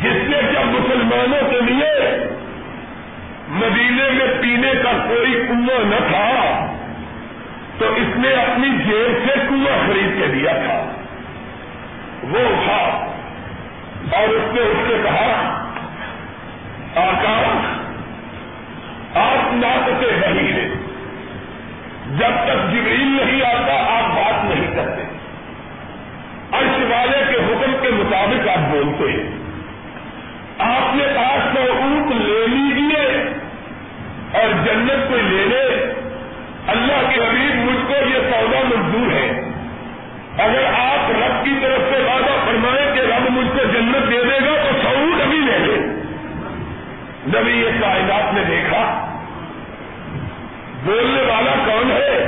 جس 0.00 0.28
نے 0.28 0.42
جب 0.52 0.66
مسلمانوں 0.66 1.50
کے 1.50 1.60
لیے 1.60 2.24
مدینے 3.48 4.10
میں 4.10 4.42
پینے 4.42 4.72
کا 4.82 4.90
کوئی 5.08 5.32
کنواں 5.48 5.84
نہ 5.84 5.96
تھا، 6.10 6.66
تو 7.78 7.84
اس 7.94 8.16
نے 8.16 8.32
اپنی 8.32 8.68
جیب 8.84 9.18
سے 9.26 9.38
کنواں 9.48 9.86
خرید 9.86 10.20
کے 10.20 10.26
دیا 10.26 10.52
تھا۔ 10.52 10.92
وہ 12.22 12.38
اٹھا 12.38 13.06
اور 14.16 14.28
اس 14.28 14.54
نے 14.54 14.60
اس 14.60 14.76
سے 14.88 14.96
کہا 15.02 15.59
آکا 16.96 17.76
آپ 19.14 19.54
ناطتے 19.54 20.28
نہیں 20.28 20.52
ہیں۔ 20.52 20.68
جب 22.18 22.30
تک 22.44 22.72
جبریل 22.72 23.18
نہیں 23.22 23.42
آتا، 23.42 23.98
آپ 23.98 24.16
بات 24.16 24.44
نہیں 24.44 24.76
کرتے۔ 24.76 25.02
عرش 26.52 26.84
والے 26.90 27.24
کے 27.28 27.36
حکم 27.36 27.72
کے 27.82 27.88
مطابق 27.88 28.48
آپ 28.48 28.70
بولتے 28.70 29.12
ہیں۔ 29.12 29.30
آپ 30.58 30.96
نے 30.96 31.04
کہا، 31.14 31.52
سو 31.54 31.72
اونٹ 31.72 32.12
لے 32.14 32.46
لیجیے 32.46 33.32
اور 34.32 34.52
جنت 34.52 35.10
کو 35.10 35.16
لے 35.16 35.44
لے۔ 35.46 35.92
اللہ 36.66 37.14
کے 37.14 37.20
حبیب، 37.20 37.54
مجھ 37.54 37.86
کو 37.86 37.92
یہ 37.92 38.18
سودا 38.30 38.60
منظور 38.64 39.12
ہے۔ 39.12 39.50
اگر 40.38 40.64
آپ 40.78 41.10
رب 41.10 41.44
کی 41.44 41.54
طرف 41.62 41.94
سے 41.94 42.02
وعدہ 42.02 42.44
فرمائیں 42.46 42.94
کہ 42.94 43.00
رب 43.00 43.30
مجھ 43.30 43.48
کو 43.48 43.64
جنت 43.72 44.10
دے 44.10 44.24
دے 44.24 44.46
گا 44.46 44.62
تو 44.62 44.82
سعود 44.82 45.20
ابھی 45.20 45.38
لے 45.38 45.58
لے 45.58 46.00
نبی 47.34 47.52
یہ 47.52 47.80
کائنات 47.80 48.34
نے 48.34 48.44
دیکھا، 48.44 48.82
بولنے 50.84 51.22
والا 51.22 51.54
کون 51.66 51.90
ہے؟ 51.90 52.24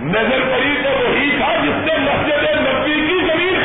نظر 0.00 0.42
پڑی 0.52 0.74
تو 0.82 0.90
وہی 0.90 1.30
تھا 1.38 1.54
جس 1.62 1.84
نے 1.84 1.92
مسجد 1.98 2.44
نبی 2.56 2.94
کی 3.08 3.18
زمین 3.26 3.55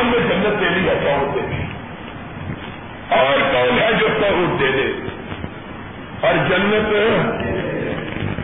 فرمایا 0.00 0.22
اس 0.22 0.30
کام 0.30 0.44
میں 0.44 0.50
جنت 0.50 0.60
دے 0.60 0.68
لی 0.68 0.88
ہے 0.88 0.94
سعود 1.04 1.34
دے 1.34 1.40
دی 1.40 1.62
اور 3.08 3.52
کون 3.52 3.78
ہے 3.78 3.92
جو 3.92 4.08
سعود 4.20 4.60
دے 4.60 4.66
دے؟ 4.66 4.92
اور 6.20 6.34
جنت 6.34 6.92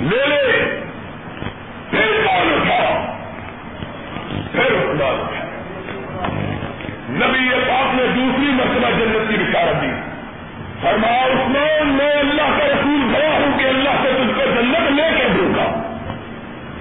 لے 0.03 0.27
لے 0.27 0.81
پھر 1.91 2.27
کون 2.27 2.55
اٹھا 2.55 3.13
پھر 4.53 4.91
اٹھا۔ 4.91 5.31
نبی 7.11 7.51
پاک 7.69 7.95
نے 7.95 8.03
دوسری 8.15 8.53
مرتبہ 8.53 8.91
جنت 8.91 9.29
کی 9.29 9.45
بشارت 9.45 9.83
دی۔ 9.83 9.91
فرمایا، 10.83 11.25
عثمان، 11.25 11.89
میں 11.89 12.11
اللہ 12.11 12.59
کا 12.59 12.67
رسول 12.67 13.15
گیا 13.17 13.31
ہوں 13.31 13.59
کہ 13.59 13.65
اللہ 13.65 13.91
سے 14.03 14.11
تجھ 14.13 14.39
کو 14.39 14.43
جنت 14.45 14.93
لے 14.93 15.19
کے 15.19 15.25
دوں 15.39 15.55
گا۔ 15.55 15.97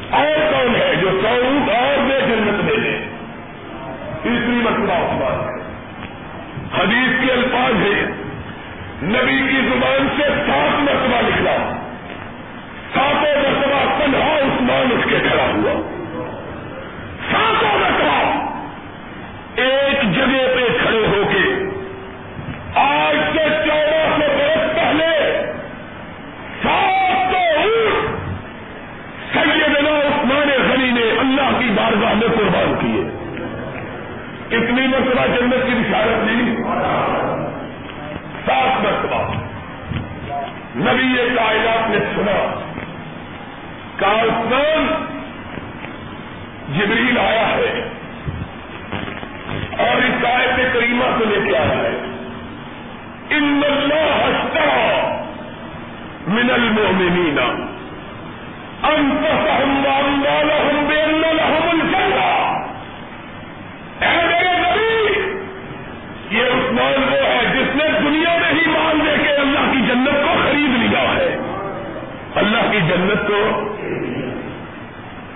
اور 0.09 0.51
کون 0.51 0.76
ہے 0.76 0.95
جو 1.01 1.09
سعود 1.23 1.69
اور 1.69 2.01
میں 2.01 2.19
جنت 2.19 2.69
دے 2.69 2.76
دے 2.76 2.97
تیسری 4.66 4.84
مرتبہ 4.84 4.93
عثمان 4.93 5.59
حدیث 6.78 7.26
کے 7.26 7.32
الفاظ 7.32 7.74
ہے 7.86 8.05
نبی 9.03 9.38
کی 9.49 9.61
زبان 9.61 10.07
سے 10.18 10.24
سات 10.47 10.80
مرتبہ 10.80 11.22
نکلا 11.28 11.57
ساتوں 12.93 13.36
مرتبہ 13.41 13.99
تنہا 13.99 14.38
عثمان 14.38 14.91
اس 14.91 15.05
کے 15.09 15.20
کھڑا 15.30 15.43
ہوا۔ 15.43 15.82
ساتوں 17.32 17.80
مرتبہ 17.80 18.45
ایک 19.55 20.16
جگہ 20.16 20.45
پہ 20.55 20.68
کھڑے 20.84 21.05
ہو 21.07 21.24
کے 21.32 21.70
آج 22.76 23.16
سے 23.34 23.43
چودہ 23.66 24.05
سو 24.18 24.32
برس 24.38 24.76
پہلے 24.76 25.41
سات 26.63 27.36
سو 27.63 27.80
سیدنا 29.34 29.97
عثمان 29.99 30.49
غنی 30.72 30.91
نے 30.91 31.09
اللہ 31.20 31.59
کی 31.59 31.70
بارگاہ 31.76 32.13
میں 32.13 32.28
قربان 32.28 32.76
کیے۔ 32.80 33.05
کتنی 34.60 34.88
مرتبہ 34.88 35.28
جنت 35.28 35.66
کی 35.66 35.74
بشارت 35.74 36.28
دی؟ 36.28 36.64
سات 38.45 38.84
مرتبہ۔ 38.84 39.34
نبی 40.76 41.36
کائنات 41.36 41.89
نے 41.89 41.97
سنا 42.16 42.62
عثمان 44.01 45.06
جبریل 46.78 47.18
آیا 47.18 47.47
ہے 47.47 47.89
اور 49.78 49.97
اس 49.97 50.26
آیت 50.26 50.74
کریمہ 50.74 51.03
کو 51.18 51.26
لے 51.26 51.51
کے 51.51 51.58
آیا 51.58 51.78
ہے۔ 51.78 51.97
ان 53.30 53.62
اللہ 53.66 54.28
ہستا 54.28 55.24
من 56.28 56.49
المؤمنین۔ 56.53 57.39
انفسهم 58.84 59.86
واموالهم 59.86 60.84
اللہ 72.36 72.71
کی 72.71 72.79
جنت 72.79 73.27
کو 73.27 73.59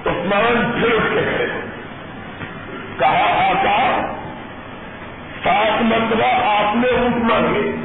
عثمان 0.10 0.72
پھر 0.80 0.96
اٹھ 0.96 1.14
کے 1.14 1.22
کھڑے 1.32 1.46
کہا، 3.00 3.50
آقا، 3.50 4.14
سات 5.44 5.82
مرتبہ 5.82 6.26
آپ 6.44 6.76
نے 6.76 6.88
اونٹ 6.88 7.16
مانگے۔ 7.16 7.76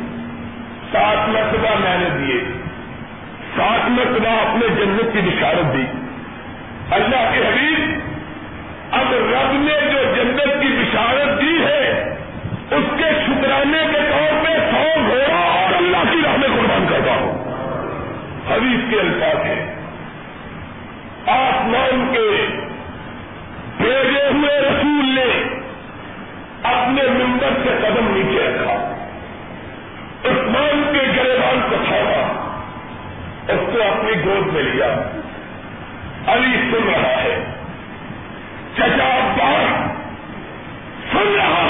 سات 0.92 1.28
مرتبہ 1.28 1.80
میں 1.80 1.98
نے 1.98 2.08
دیے۔ 2.18 2.40
سات 3.56 3.90
مرتبہ 3.90 4.28
اپنے 4.28 4.68
جنت 4.68 5.12
کی 5.12 5.18
بشارت 5.20 5.74
دی۔ 5.74 5.84
اللہ 6.90 7.30
کے 7.32 7.38
حبیب، 7.38 7.98
اب 8.92 9.12
رب 9.12 9.52
نے 9.52 9.90
جو 9.92 9.98
جنت 10.16 10.62
کی 10.62 10.68
بشارت 10.68 11.40
دی 11.40 11.64
ہے، 11.64 12.14
اس 12.70 12.84
کے 12.96 13.04
شکرانے 13.26 13.86
کے 13.92 13.98
طور 14.10 14.44
پہ 14.44 14.58
سو 14.70 15.00
گھوڑا 15.06 15.38
اور 15.38 15.74
اللہ 15.74 16.12
کی 16.12 16.18
راہ 16.24 16.36
میں 16.36 16.48
قربان 16.48 16.86
کرتا 16.90 17.12
ہوں 17.12 17.44
حبیب 18.50 18.90
کے 18.90 19.00
الفاظ 19.00 19.46
ہیں۔ 19.46 19.74
آسمان 21.26 22.12
کے 22.12 22.46
بھیجے 23.76 24.28
ہوئے 24.32 24.60
رسول 24.60 25.14
نے 25.14 25.58
اپنے 26.62 27.24
ممبر 27.24 27.48
سے 27.62 27.78
قدم 27.82 28.16
نیچے 28.16 28.48
رکھا۔ 28.48 28.72
عثمان 30.24 30.92
کے 30.92 31.06
گریبان 31.16 31.60
کو 31.70 31.76
تھاما 31.88 32.44
اس 33.48 33.60
کو 33.72 33.82
اپنی 33.82 34.24
گود 34.24 34.52
میں 34.52 34.62
لیا۔ 34.62 34.94
علی 36.26 36.70
سن 36.70 36.88
رہا 36.94 37.22
ہے۔ 37.22 37.44
چچا 38.76 39.34
بار 39.38 39.88
سن 41.12 41.34
رہا 41.36 41.63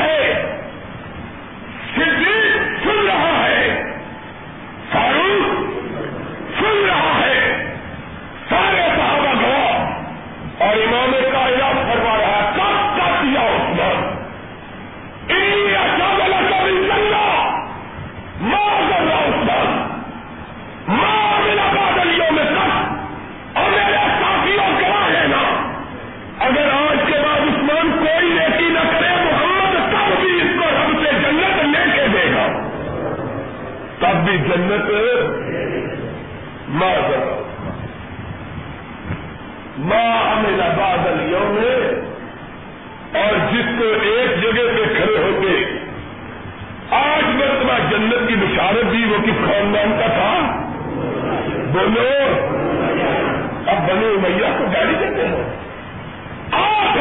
ماں 39.79 40.37
ہمیں 40.37 40.59
بادل 40.59 41.33
یوم 41.33 41.59
اور 43.16 43.53
جس 43.53 43.64
کو 43.79 43.85
ایک 44.03 44.43
جگہ 44.43 44.62
پہ 44.62 44.95
کھڑے 44.95 45.18
ہو 45.18 45.41
کے 45.41 45.64
آج 46.91 47.22
مرتبہ 47.35 47.79
جنت 47.91 48.29
کی 48.29 48.35
بشارت 48.35 48.93
دی، 48.93 49.05
وہ 49.05 49.16
کس 49.22 49.47
خاندان 49.47 49.97
کا 50.01 50.07
تھا؟ 50.07 50.62
بولو۔ 51.72 52.09
اب 53.66 53.89
بنے 53.89 54.29
میاں 54.29 54.59
کو 54.59 54.64
گاڑی 54.75 54.95
دیتے 55.01 55.29
ہیں۔ 55.29 55.57
آپ 56.53 56.99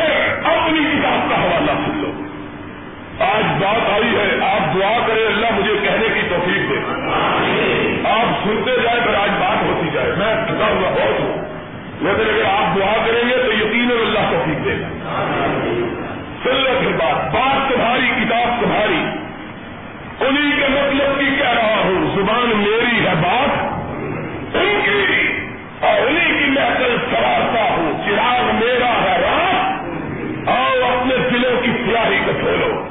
اپنی 0.47 0.79
کتاب 0.79 1.29
کا 1.29 1.41
حوالہ 1.41 1.71
سن 1.71 1.97
لو۔ 1.97 2.11
آج 3.23 3.63
بات 3.63 3.93
آئی 3.93 4.15
ہے، 4.15 4.45
آپ 4.45 4.75
دعا 4.75 4.97
کریں، 5.07 5.25
اللہ 5.25 5.47
مجھے 5.53 5.73
کہنے 5.83 6.07
کی 6.13 6.27
توفیق 6.29 6.69
دے۔ 6.69 6.75
آپ 8.09 8.47
سنتے 8.47 8.71
جائیں، 8.83 8.99
پھر 9.03 9.13
آج 9.13 9.29
بات 9.29 9.63
ہوتی 9.63 9.89
جائے۔ 9.93 10.07
میں 10.17 10.35
تھکا 10.47 10.65
ہوا 10.65 10.89
بہت 10.89 11.19
ہوں۔ 11.19 11.52
لیکن 12.03 12.29
اگر 12.29 12.45
آپ 12.45 12.75
دعا 12.75 13.05
کریں 13.05 13.29
گے 13.29 13.37
تو 13.37 13.53
یقین 13.53 13.91
اللہ 13.91 14.19
توفیق 14.31 14.65
دے 14.65 14.81
گا۔ 14.81 14.87
سن 16.43 16.55
لو 16.55 16.89
بات 16.97 17.33
بات 17.33 17.69
تمہاری، 17.69 18.07
کتاب 18.07 18.61
تمہاری۔ 18.61 19.03
انہیں 20.19 20.59
کے 20.59 20.67
مطلب 20.69 21.19
کی 21.19 21.25
کہہ 21.25 21.49
رہا 21.49 21.81
ہوں، 21.85 22.15
زبان 22.15 22.49
میری 22.55 23.07
ہے 23.07 23.13
بات۔ 23.15 23.73
ان 24.55 24.79
کی 24.85 25.31
اور 25.79 26.07
انہیں 26.07 26.39
کی 26.39 26.45
میں 26.45 26.69
کل 26.79 26.97
سوارتا 27.11 27.63
ہوں، 27.63 28.05
چراغ 28.05 28.55
میرا 28.55 29.01
ہے 29.01 29.21
رات۔ 29.21 29.83
اور 30.49 30.91
اپنے 30.91 31.15
دلوں 31.17 31.61
کی 31.61 31.71
سیاہی 31.71 32.19
کو 32.25 32.31
کھولو۔ 32.39 32.87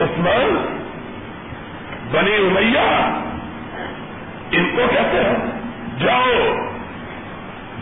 عثمان، 0.00 0.82
بنی 2.10 2.34
امیہ، 2.34 3.10
ان 4.50 4.76
کو 4.76 4.82
کہتے 4.94 5.16
ہیں، 5.16 5.36
جاؤ۔ 5.98 6.73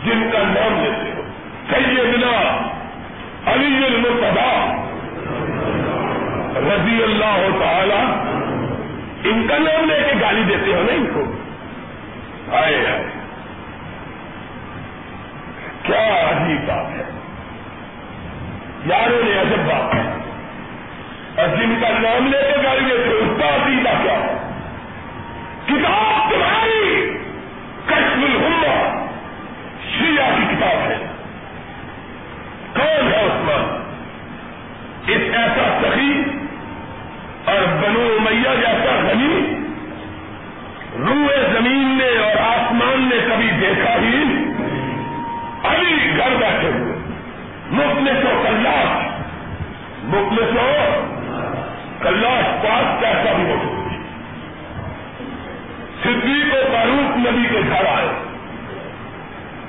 جن 0.04 0.30
کا 0.32 0.38
نام 0.38 0.84
لیتے 0.84 1.12
ہو۔ 1.16 1.22
سیدنا 1.70 2.70
علی 3.46 3.86
المرتبا 3.86 4.76
رضی 6.56 7.02
اللہ 7.02 7.48
تعالی، 7.60 8.00
ان 9.28 9.46
کا 9.48 9.58
نام 9.58 9.90
لے 9.90 10.02
کے 10.06 10.12
گالی 10.20 10.42
دیتے 10.48 10.74
ہو 10.74 10.82
نا 10.82 10.92
ان 10.92 11.06
کو۔ 11.14 11.32
آئے 12.56 12.86
آئے۔ 12.86 13.04
کیا 15.82 16.30
عجیب 16.30 16.58
بات 16.66 16.86
ہے۔ 16.86 17.04
یاروں 18.86 19.22
نے 19.24 19.40
عجب 19.40 19.58
بات 19.58 19.94
ہے۔ 19.94 20.12
اور 21.36 21.56
جن 21.56 21.74
کا 21.80 21.88
نام 21.88 22.26
لے 22.26 22.38
کے 22.40 22.62
گالی 22.64 22.84
دیتے 22.84 23.08
اس 23.08 23.40
کا 23.40 23.48
عقیدہ 23.48 24.02
کیا 24.02 24.12
ہے؟ 24.12 24.50
کتاب 25.66 26.30
تمہاری 26.30 27.18
کشم 27.86 28.24
الحمہ 28.24 29.01
شیعہ 30.12 30.30
کی 30.36 30.54
کتاب 30.54 30.90
ہے۔ 30.90 30.96
کون 32.74 33.12
ہے 33.12 33.26
عثمان؟ 33.26 33.82
اس 35.06 35.36
ایسا 35.36 35.78
سخی 35.82 36.22
اور 37.44 37.66
بنو 37.82 38.16
میاں 38.20 38.56
جیسا 38.56 39.00
غنی 39.08 39.54
روئے 40.98 41.36
زمین 41.52 41.98
نے 41.98 42.24
اور 42.24 42.36
آسمان 42.36 43.08
نے 43.10 43.16
کبھی 43.30 43.50
دیکھا 43.60 43.94
ہی 43.94 44.22
ابھی 45.62 46.10
گھر 46.16 46.30
بیٹھے 46.40 46.68
ہوئے۔ 46.68 46.92
مفلس 47.70 48.24
و 48.24 48.42
کلاش۔ 48.42 49.06
مفلس 50.04 50.56
و 50.56 50.72
کلاش 52.02 52.64
پاس 52.64 53.00
کیسا 53.00 53.32
بھی 53.36 53.52
ہو 53.52 53.78
صدیق 56.02 56.54
و 56.54 56.72
فاروق 56.72 57.16
نبی 57.16 57.48
کے 57.52 57.60
گھر 57.68 57.86
آئے۔ 57.86 58.31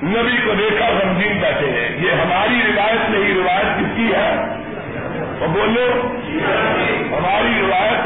نبی 0.04 0.38
کو 0.46 0.54
دیکھا 0.54 0.90
غمگین 0.90 1.38
بیٹھے 1.38 1.72
ہیں۔ 1.72 2.06
یہ 2.06 2.12
ہماری 2.12 2.72
روایت 2.74 3.10
نہیں، 3.10 3.36
روایت 3.36 3.80
کس 3.80 3.96
کی 3.96 4.12
ہے؟ 4.16 4.36
تو 5.40 5.46
بولو۔ 5.48 6.18
ہماری 7.18 7.62
روایت 7.62 8.04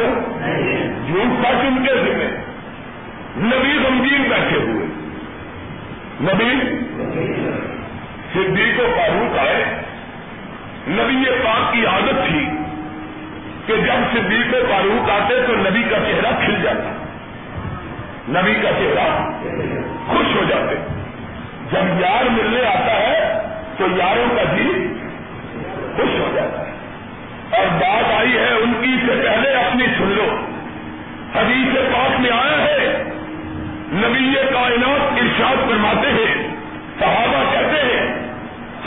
جھوٹ 1.08 1.46
سچ 1.46 1.66
ان 1.68 1.86
کے 1.86 1.94
ذمہ 1.94 2.48
نبی 3.46 3.78
غمگین 3.84 4.22
بیٹھے 4.30 4.58
ہوئے۔ 4.58 4.86
نبی 6.22 6.76
صدیق 8.34 8.80
و 8.80 8.88
فاروق 8.98 9.38
آئے۔ 9.38 9.66
نبی 10.88 11.14
یہ 11.14 11.44
پاک 11.44 11.74
کی 11.74 11.86
عادت 11.86 12.28
تھی 12.28 12.46
کہ 13.66 13.76
جب 13.76 14.14
صدیق 14.14 14.54
و 14.54 14.58
فاروق 14.70 15.10
آتے 15.10 15.42
تو 15.48 15.56
نبی 15.56 15.84
کا 15.84 15.98
چہرہ 16.00 16.46
کھل 16.46 16.62
جاتا۔ 16.64 17.06
نبی 18.30 18.54
کا 18.54 18.70
چہرہ 18.72 19.30
خوش 20.08 20.36
ہو 20.36 20.44
جاتے۔ 20.50 20.97
جب 21.72 22.02
یار 22.02 22.24
ملنے 22.30 22.66
آتا 22.66 22.94
ہے 22.94 23.40
تو 23.78 23.86
یاروں 23.96 24.36
کا 24.36 24.44
جی 24.56 24.94
خوش 25.96 26.20
ہو 26.20 26.32
جاتا 26.36 26.60
ہے۔ 26.60 26.72
اور 27.58 27.68
بات 27.68 28.20
آئی 28.20 28.38
ہے 28.38 28.54
ان 28.54 28.74
کی 28.82 29.08
سے 29.08 29.22
پہلے 29.26 29.50
اپنی 29.50 29.86
سن 29.86 30.08
لو۔ 30.08 30.46
حدیث 31.36 31.96
پاک 31.96 32.20
میں 32.20 32.32
آیا 32.32 32.64
ہے، 32.64 33.04
نبی 33.94 34.54
کائنات 34.54 35.20
ارشاد 35.22 35.56
فرماتے 35.70 36.08
ہیں، 36.08 36.48
صحابہ 37.00 37.52
کہتے 37.52 37.82
ہیں، 37.82 38.32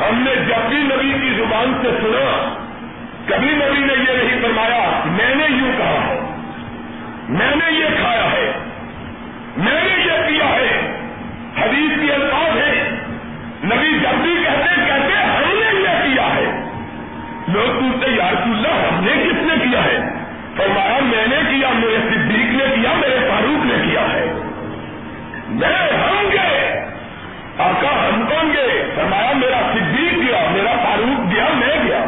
ہم 0.01 0.25
نے 0.25 0.37
جب 0.37 0.69
بھی 0.69 0.77
نبی 0.77 1.19
کی 1.21 1.35
زبان 1.37 1.79
سے 1.83 1.89
سنا، 1.89 2.55
کبھی 3.27 3.49
نبی 3.49 3.79
نے 3.79 3.93
یہ 3.93 4.25
نہیں 4.25 4.43
فرمایا، 4.43 5.01
میں 5.07 5.35
نے 5.35 5.45
یوں 5.49 5.73
کہا 5.79 6.07
ہے، 6.07 6.21
میں 7.29 7.57
نے 7.57 7.79
یہ 7.79 7.87
کھایا 8.01 8.33
ہے، 8.33 8.53
میں 9.57 9.85
نے 9.85 10.03
یہ 10.03 10.29
کیا 10.29 10.49
ہے۔ 10.49 10.97
حدیث 11.59 12.01
کی 12.01 12.13
الفاظ 12.13 12.57
ہے 12.57 12.70
نبی 13.75 13.99
جب 13.99 14.23
بھی 14.23 14.35
کہتے 14.45 14.81
کہتے 14.87 15.13
ہم 15.13 15.55
نے 15.55 15.81
یہ 15.81 16.15
کیا 16.15 16.35
ہے۔ 16.35 16.71
لوگ 17.49 17.81
پوچھتے 17.81 18.11
یار 18.11 18.43
اللہ، 18.43 18.69
ہم 18.69 19.05
نے 19.05 19.13
کس 19.13 19.43
نے 19.43 19.71
کیا 19.71 19.85
ہے؟ 19.85 19.99
فرمایا، 20.57 20.99
میں 21.03 21.27
نے 21.27 21.37
کیا، 21.51 21.69
میرے 21.69 21.97
صدیق 22.11 22.55
نے 22.55 22.65
کیا، 22.75 22.93
میرے 22.93 23.19
فاروق 23.29 23.67
نے 23.67 23.91
کیا 23.91 24.01
ہے۔ 24.01 24.27
میں، 25.49 25.93
ہم 25.93 26.29
گے۔ 26.33 26.81
آقا 27.59 28.09
ہم 28.09 28.23
کون 28.29 28.53
گے؟ 28.53 28.85
فرمایا، 28.95 29.33
میرا 29.33 29.73
صدیق 29.73 30.13
گیا، 30.13 30.51
میرا 30.51 30.73
فاروق 30.85 31.35
گیا، 31.35 31.45
میں 31.55 31.85
گیا۔ 31.85 32.05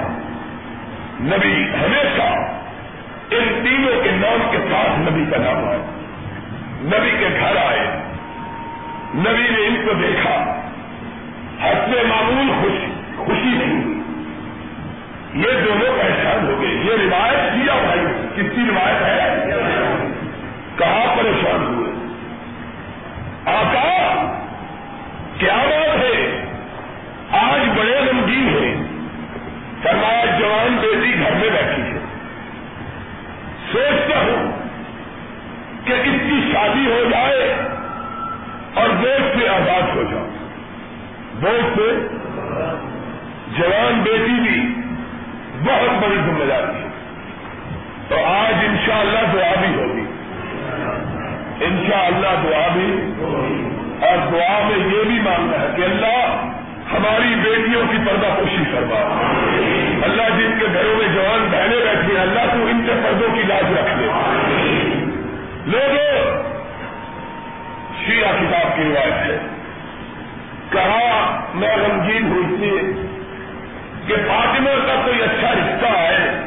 نبی 1.21 1.65
ہمیشہ 1.65 2.23
ان 3.35 3.61
تینوں 3.65 4.03
کے 4.05 4.11
نام 4.11 4.49
کے 4.51 4.59
ساتھ 4.71 4.99
نبی 4.99 5.25
کا 5.31 5.37
نام 5.37 5.69
آئے۔ 5.69 5.79
نبی 6.83 7.11
کے 7.19 7.29
گھر 7.41 7.57
آئے۔ 7.57 7.87
نبی 9.15 9.49
نے 9.51 9.67
ان 9.67 9.87
کو 9.87 9.93
دیکھا۔ 9.93 10.55
حسب 11.65 12.07
معمول 12.07 12.53
خوشی 12.63 12.93
خوشی 13.17 13.49
نہیں۔ 13.49 13.85
ہوئی 13.85 14.03
یہ 15.35 15.65
دونوں 15.65 15.99
پہچان 15.99 16.47
ہو 16.47 16.61
گئے۔ 16.61 16.69
یہ 16.69 16.91
روایت 16.91 17.53
کیا 17.53 17.75
بھائی، 17.75 18.01
کس 18.37 18.55
کی 18.55 18.61
روایت 18.71 19.03
ہے؟ 19.03 19.47
کہاں 20.77 21.17
پریشان 21.17 21.67
ہوئے؟ 21.67 21.93
آقا، 23.55 24.33
کیا 25.39 25.57
بات 25.57 25.99
ہے؟ 25.99 26.45
آج 27.31 27.79
بڑے 27.79 28.01
غمگین 28.07 28.49
ہیں۔ 28.49 28.83
فرمایا، 29.83 30.25
جوان 30.39 30.77
بیٹی 30.81 31.15
گھر 31.19 31.31
میں 31.31 31.51
بیٹھی 31.51 31.83
ہے۔ 31.83 31.99
سوچتا 33.73 34.19
ہوں 34.19 34.53
کہ 35.85 35.93
اس 35.93 36.21
کی 36.23 36.53
شادی 36.53 36.87
ہو 36.87 37.05
جائے 37.11 37.57
اور 38.75 38.89
بوجھ 38.89 39.39
سے 39.39 39.49
آزاد 39.49 39.97
ہو 39.97 40.03
جاؤ 40.03 40.27
بوجھ 41.35 41.79
سے 41.79 42.09
جوان 43.59 44.01
بیٹی 44.03 44.41
بھی 44.41 44.75
بہت 45.61 46.03
بڑی 46.03 46.17
ذمہ 46.17 46.45
داری 46.45 46.83
ہے۔ 46.83 46.89
تو 48.09 48.15
آج 48.25 48.55
انشاءاللہ 48.65 49.19
دعا 49.33 49.55
بھی 49.61 49.75
ہوگی۔ 49.75 50.05
انشاءاللہ 51.65 52.51
دعا 52.51 52.69
بھی۔ 52.73 53.13
اور 54.07 54.33
دعا 54.33 54.69
میں 54.69 54.79
یہ 54.79 55.03
بھی 55.03 55.21
مانگنا 55.23 55.61
ہے 55.61 55.69
کہ 55.77 55.83
اللہ 55.83 56.49
ہماری 56.93 57.35
بیٹیوں 57.35 57.83
کی 57.91 57.97
پردہ 58.07 58.27
خوشی 58.37 58.65
کروا 58.73 58.99
اللہ 60.03 60.23
جن 60.23 60.59
کے 60.61 60.67
گھروں 60.75 60.97
میں 60.97 61.07
جوان 61.15 61.49
بہنیں 61.51 61.81
بیٹھی 61.85 62.17
ہیں، 62.17 62.23
اللہ 62.23 62.41
تو 62.41 62.67
ان 62.67 62.83
کے 62.87 62.93
پردوں 63.05 63.35
کی 63.35 63.43
لاج 63.43 63.65
رکھ 63.73 63.99
لے۔ 63.99 64.07
لوگوں، 65.67 66.43
شیعہ 68.07 68.33
کتاب 68.33 68.77
کی 68.77 68.83
روایت 68.83 69.13
ہے۔ 69.13 69.39
کہا 70.73 71.41
میں 71.55 71.77
رنگین 71.77 72.33
ہوئی 72.33 72.45
تھی 72.47 73.03
کہ 74.07 74.15
فاطمہ 74.15 74.87
کا 74.87 75.03
کوئی 75.05 75.23
اچھا 75.23 75.53
رشتہ 75.53 75.87
ہے 75.87 76.47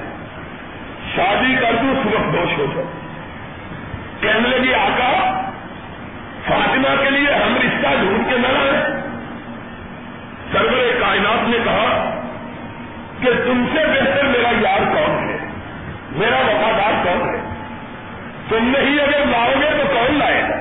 شادی 1.16 1.56
کر 1.62 1.72
دوں 1.82 2.04
صبح 2.04 2.22
دوش 2.34 2.58
ہو 2.58 2.66
جاؤ۔ 2.76 2.84
کہنے 4.22 4.58
لگی، 4.58 4.74
آقا، 4.74 5.42
فاطمہ 6.48 7.04
کے 7.04 7.10
لیے 7.10 7.34
ہم 7.34 7.56
رشتہ 7.56 7.88
ڈھونڈ 8.00 8.30
کے 8.30 8.38
نہ 8.38 8.48
لائیں۔ 8.48 9.06
سرور 10.52 11.02
کائنات 11.02 11.50
نے 11.50 11.58
کہا 11.64 12.20
کہ 13.22 13.30
تم 13.46 13.66
سے 13.74 13.80
بہتر 13.88 14.24
میرا 14.24 14.70
یار 14.70 14.80
کون 14.80 15.30
ہے؟ 15.30 15.38
میرا 16.12 16.36
وفادار 16.36 17.06
کون 17.06 17.30
ہے؟ 17.30 17.42
تم 18.50 18.74
نہیں 18.78 19.00
اگر 19.00 19.26
لاؤ 19.26 19.62
گے 19.62 19.70
تو 19.78 19.88
کون 19.94 20.18
لائے 20.18 20.42
گا؟ 20.42 20.56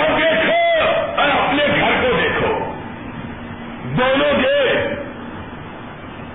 اور 0.00 0.20
دیکھو 0.20 0.52
اور 1.20 1.28
اپنے 1.28 1.66
گھر 1.80 1.90
کو 2.02 2.08
دیکھو 2.22 2.74
دونوں 3.98 4.42
گئے 4.42 4.94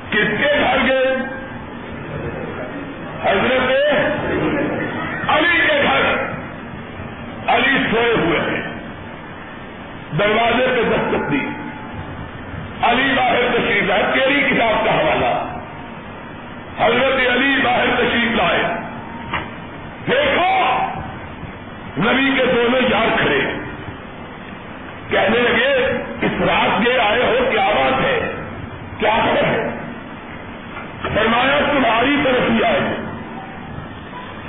کس 0.10 0.28
کے 0.40 0.54
گھر 0.60 0.78
گئے 0.88 1.16
حضرت 3.24 3.72
علی 5.30 5.60
کے 5.68 5.82
گھر۔ 5.84 6.24
علی 7.48 7.78
سوئے 7.92 8.14
ہوئے 8.18 8.40
ہیں۔ 8.40 8.74
دروازے 10.20 10.68
پہ 10.68 10.90
دستک 10.90 11.32
دی۔ 11.32 11.48
علی 12.82 13.14
باہر 13.16 13.42
تشریف 13.54 13.92
ہے 13.92 14.02
تیری 14.14 14.42
کتاب 14.42 14.86
کا 14.86 14.92
حوالہ۔ 14.92 15.60
حضرت 16.80 17.32
علی 17.32 17.62
باہر 17.64 17.86
تشریف 17.96 18.36
لائے۔ 18.36 18.64
دیکھو، 20.12 20.76
نبی 21.98 22.32
کے 22.38 22.46
دونوں 22.46 22.82
یار 22.90 23.18
کھڑے۔ 23.22 23.63
کہنے 25.14 25.38
لگے، 25.38 26.00
اس 26.22 26.42
رات 26.42 26.88
یہ 26.88 27.00
آئے 27.00 27.24
ہو 27.24 27.46
کیا 27.52 27.70
بات 27.76 28.02
ہے؟ 28.02 28.32
کیا 29.00 29.20
خبر 29.24 29.46
ہے? 29.46 29.70
فرمایا، 31.16 31.60
تمہاری 31.72 32.16
طرف 32.24 32.52
ہی 32.52 32.64
آئے 32.64 32.80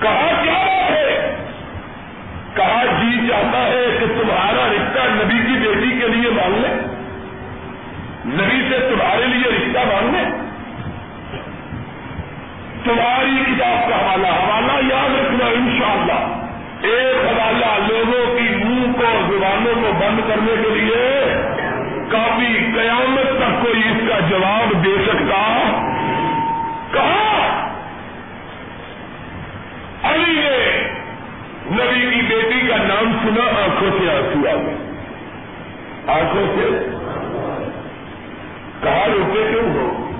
کہا، 0.00 0.42
کیا 0.42 0.52
بات 0.52 0.90
ہے؟ 0.90 1.34
کہا 2.54 2.84
جی 3.00 3.28
چاہتا 3.28 3.58
ہے 3.58 3.86
کہ 4.00 4.06
تمہارا 4.06 4.68
رشتہ 4.72 5.00
نبی 5.04 5.38
کی 5.38 5.68
بیٹی 5.68 6.00
کے 6.00 6.08
لیے 6.08 6.30
مان 6.30 6.62
لیں۔ 6.62 6.94
نبی 8.26 8.62
سے 8.70 8.78
تمہارے 8.90 9.26
لیے 9.26 9.50
رشتہ 9.56 9.78
مانگنے 9.78 10.24
تمہاری 12.84 13.42
کتاب 13.46 13.90
کا 13.90 13.96
حوالہ 13.96 14.26
حوالہ 14.26 14.94
یاد 14.94 15.14
رکھنا 15.20 15.46
انشاءاللہ۔ 15.46 16.44
ایک 16.82 17.26
حوالہ 17.26 17.92
لوگوں 17.92 18.38
کی 18.38 18.43
منہ 19.04 19.26
کو 19.26 19.36
زبانوں 19.36 19.74
کو 19.74 19.92
بند 19.92 20.20
کرنے 20.28 20.62
کے 20.62 20.68
لیے 20.68 21.34
کافی 22.10 22.58
قیامت 22.74 23.38
تک 23.38 23.64
کوئی 23.64 23.80
اس 23.80 24.08
کا 24.08 24.20
جواب 24.30 24.84
دے 24.84 24.96
سکتا۔ 25.06 25.62
کہا 26.92 27.70
علی 30.02 30.32
نے 30.32 30.88
نبی 31.70 32.00
کی 32.00 32.22
بیٹی 32.22 32.68
کا 32.68 32.76
نام 32.76 33.12
سنا 33.22 33.62
آنکھوں 33.62 33.90
سے 33.90 34.10
آنسو 34.10 34.48
آ 34.48 34.54
گئے۔ 34.54 34.76
آنکھوں 36.06 36.46
سے؟ 36.54 36.86
کہا 38.82 39.06
روکے 39.12 39.46
کیوں 39.50 39.74
ہو؟ 39.74 40.10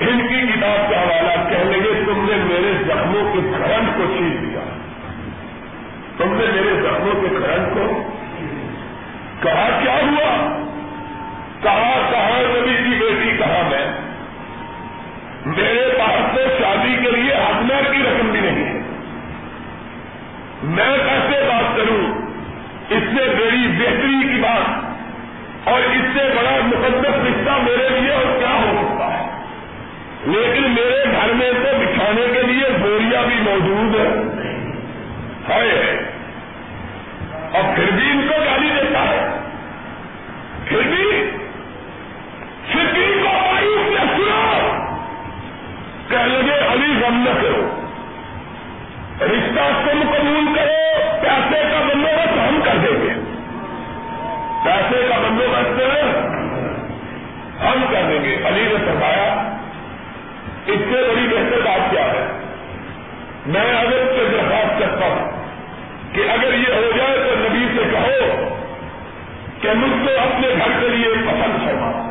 ان 0.00 0.26
کی 0.28 0.52
کتاب 0.52 0.90
کا 0.90 1.00
حوالہ 1.00 1.48
کہنے 1.50 1.76
لگے، 1.76 2.02
تم 2.06 2.26
نے 2.30 2.44
میرے 2.44 2.84
زخموں 2.84 3.32
کے 3.32 3.38
کرنٹ 3.58 3.96
کو 3.96 4.04
چھین 4.16 4.38
دیا 4.40 4.43
تم 6.16 6.28
نے 6.28 6.44
میرے 6.44 6.82
زخموں 6.82 7.22
کے 7.22 7.28
کرنٹ 7.28 7.74
کو 7.74 8.02
کہا 9.42 9.78
کیا 9.82 9.92
ہوا؟ 9.92 10.58
کہا 11.62 12.08
کہا، 12.10 12.42
نبی 12.46 12.76
کی 12.76 12.98
بیٹی، 12.98 13.36
کہا 13.38 13.68
میں۔ 13.70 14.00
میرے 15.46 15.98
پاس 15.98 16.34
تو 16.34 16.40
شادی 16.58 16.96
کے 17.04 17.10
لیے 17.10 17.34
ہزمیر 17.34 17.92
کی 17.92 17.98
رقم 18.02 18.26
بھی 18.26 18.40
نہیں 18.40 18.64
ہے۔ 18.64 18.80
میں 20.62 20.98
کیسے 20.98 21.44
بات 21.48 21.76
کروں؟ 21.76 22.14
اس 22.90 23.02
سے 23.02 23.34
میری 23.34 23.66
بہتری 23.66 24.34
کی 24.34 24.40
بات 24.40 24.84
اور 25.68 25.80
اس 25.80 26.04
سے 26.14 26.28
بڑا 26.36 26.56
مقدس 26.64 27.14
رشتہ 27.14 27.50
میرے 27.50 28.00
لیے 28.00 28.12
اور 28.12 28.38
کیا 28.38 28.52
ہو 28.52 28.82
سکتا 28.82 29.18
ہے؟ 29.18 29.30
لیکن 30.26 30.62
میرے 30.62 31.04
گھر 31.12 31.32
میں 31.32 31.52
تو 31.52 31.78
بچھانے 31.78 32.26
کے 32.32 32.42
لیے 32.42 32.78
بوریا 32.80 33.20
بھی 33.20 33.34
موجود 33.40 33.94
ہے 33.94 34.33
اور 37.52 37.62
پھر 37.74 37.90
بھی 37.90 38.10
ان 38.10 38.26
کو 38.28 38.34
گالی 38.44 38.70
دیتا 38.70 39.02
ہے۔ 39.02 39.28
پھر 40.64 40.82
بھی 42.94 43.14
کو 43.22 43.52
مایوس 43.52 43.88
نے 43.88 44.16
سنا۔ 44.16 44.60
کہ 46.08 46.16
لگے، 46.16 46.58
علی 46.72 47.04
غم 47.04 47.24
نہ 47.26 47.42
کرو۔ 47.42 47.80
رشتہ 49.20 49.90
تم 49.90 50.02
قبول 50.12 50.44
کرو۔ 50.56 50.94
پیسے 51.22 51.62
کا 51.70 51.80
بندوبست 51.80 52.38
ہم 52.38 52.60
کر 52.64 52.76
دیں 52.76 53.02
گے۔ 53.02 53.08
پیسے 54.64 55.06
کا 55.08 55.18
بندوبست 55.18 55.80
ہم 57.62 57.84
کر 57.90 58.02
دیں 58.08 58.24
گے۔ 58.24 58.36
علی 58.44 58.62
نے 58.62 58.84
فرمایا، 58.86 59.52
اس 60.66 60.78
سے 60.78 61.12
بڑی 61.14 61.28
بہتر 61.30 61.60
بات 61.64 61.90
کیا 61.90 62.04
ہے؟ 62.04 62.26
میں 63.46 63.80
اگر 63.80 63.98
سے 63.98 64.28
درخواست 64.32 64.80
کرتا 64.80 65.06
ہوں۔ 65.06 65.33
کہ 66.14 66.30
اگر 66.30 66.54
یہ 66.54 66.74
ہو 66.74 66.90
جائے 66.96 67.18
تو 67.18 67.48
نبی 67.48 67.66
سے 67.76 67.82
کہو 67.92 68.54
کہ 69.60 69.68
مجھ 69.74 69.90
کو 69.90 70.20
اپنے 70.20 70.48
گھر 70.48 70.80
کے 70.80 70.88
لیے 70.88 71.08
پسند 71.08 71.64
فرما۔ 71.64 72.10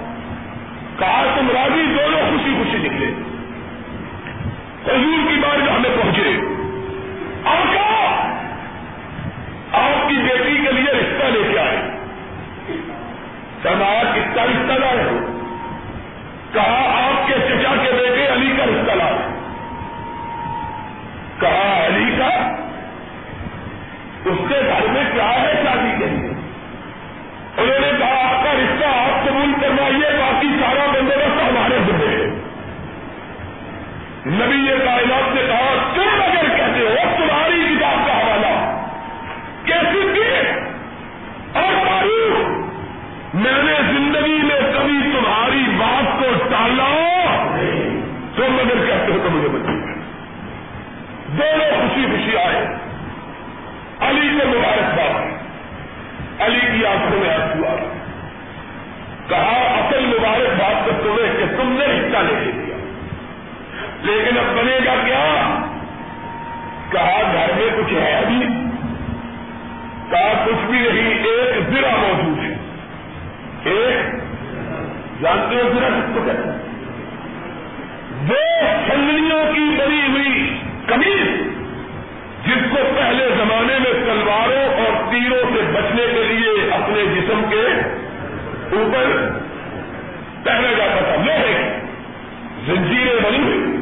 کہا 1.00 1.36
تم 1.38 1.48
راضی 1.50 1.86
دونوں 1.86 2.22
خوشی 2.22 2.54
خوشی 2.58 2.78
نکلے۔ 2.78 3.08
حضور 4.86 5.30
کی 5.30 5.40
بار 5.40 5.70
ہمیں 5.70 5.90
پہنچے۔ 6.02 6.40
آقا 7.46 7.94
آپ 9.74 10.10
کی 10.10 10.16
بیٹی 10.16 10.66
کے 10.66 10.72
لیے 10.72 10.94
رشتہ 10.94 11.26
لے 11.26 11.50
کے 11.52 11.60
آئے۔ 11.60 11.78
فرمایا 13.62 14.04
کس 14.16 14.36
کا 14.36 14.44
رشتہ 14.44 14.74
لائے 14.74 15.04
ہو 15.04 15.18
کہا، 16.54 17.08
آپ 17.08 17.28
کے 17.28 17.34
چچا 17.34 17.76
کے 17.84 17.92
بیٹے 17.92 18.28
علی 18.34 18.54
کا 18.58 18.66
رشتہ 18.66 18.92
لائے 18.92 19.18
کہا، 21.40 21.86
علی 21.86 22.16
کا 22.18 22.53
اس 24.44 24.50
کے 24.50 24.60
گھر 24.68 24.92
میں 24.92 25.04
کیا 25.14 25.30
ہے 25.30 25.62
شادی 25.64 25.90
کے 26.00 26.06
لیے؟ 26.06 26.30
انہوں 27.58 27.80
نے 27.80 27.92
کہا، 28.00 28.30
آپ 28.30 28.44
کا 28.44 28.52
رشتہ 28.54 28.86
آپ 28.86 29.28
قبول 29.28 29.54
کروائیے 29.62 30.18
باقی 30.20 30.48
سارا 30.62 30.86
بندوبست 30.94 31.44
ہمارے 31.50 31.78
ذمے 31.88 32.16
ہے۔ 32.16 32.26
نبی 34.26 34.72
یہ 34.72 34.86
کائنات 34.86 35.36
نے 35.36 35.42
کہا، 35.48 35.92
تم 35.94 36.22
اگر 36.22 36.58
کہتے 36.58 36.80
ہو، 36.80 36.96
تمہاری 37.18 37.76
کتاب 37.76 38.08
کا 38.08 38.14
حوالہ 38.14 38.82
کیسی 39.66 40.14
کی 40.14 40.50
اور 41.60 41.86
معروف 41.86 42.40
میں 43.34 43.64
نے 43.64 43.74
زندگی 43.92 44.40
میں 44.44 44.60
کبھی 44.60 45.12
تمہاری 45.14 45.64
بات 45.78 46.20
کو 46.20 46.46
ٹالا۔ 46.50 46.90
تم 48.36 48.58
اگر 48.60 48.86
کہتے 48.86 49.12
ہو 49.12 49.18
تو 49.24 49.30
مجھے 49.30 49.48
بتائیے 49.48 49.94
دونوں 51.28 51.72
خوشی 51.72 52.06
خوشی 52.12 52.38
آئے۔ 52.38 52.83
علی 54.44 54.58
مبارکباد 54.58 55.44
علی 56.42 56.60
کی 56.60 56.86
آنکھوں 56.86 57.20
میں 57.20 57.30
آنسو 57.30 57.68
آ 57.68 57.76
کہا، 59.30 59.80
اصل 59.80 60.06
مبارکباد 60.06 60.86
تو 60.86 60.92
تمہیں 61.04 61.34
کہ 61.38 61.58
تم 61.58 61.72
نے 61.72 61.86
حصہ 61.86 62.18
لے 62.18 62.44
کے 62.46 62.52
دیا 62.52 62.78
لیکن 64.02 64.38
اب 64.38 64.46
بنے 64.58 64.78
گا 64.86 64.96
کیا؟ 65.06 65.60
کہا، 66.90 67.22
گھر 67.34 67.54
میں 67.56 67.70
کچھ 67.78 67.94
ہے 67.94 68.16
ابھی 68.16 68.40
کہا، 70.10 70.46
کچھ 70.46 70.72
بھی 70.72 70.80
نہیں، 70.80 71.24
ایک 71.24 71.74
ذرا 71.74 71.96
موجود 71.96 72.40
ہے۔ 72.40 72.58
ایک؟ 73.64 74.16
جانتے 75.22 75.56
ہو 75.56 75.70
ذرا 75.76 75.90
کس 75.90 76.12
کو 76.14 76.22
کہتے 76.26 76.50
ہیں؟ 76.50 76.58
دو 78.30 78.66
چھنگڑیوں 78.88 79.54
کی 79.54 79.76
بنی 79.80 80.02
ہوئی 80.10 80.58
کمیز، 80.88 81.48
جس 82.46 82.64
کو 82.70 82.78
پہلے 82.96 83.28
زمانے 83.38 83.80
میں 83.80 84.03
جسم 87.24 87.46
کے 87.50 87.68
اوپر 88.76 89.30
پہنا 90.44 90.68
جاتا 90.78 91.00
تھا 91.00 91.16
لوہے 91.26 91.54
کی 91.58 91.86
زنجیریں 92.66 93.20
بنی 93.24 93.44
ہوئی۔ 93.44 93.78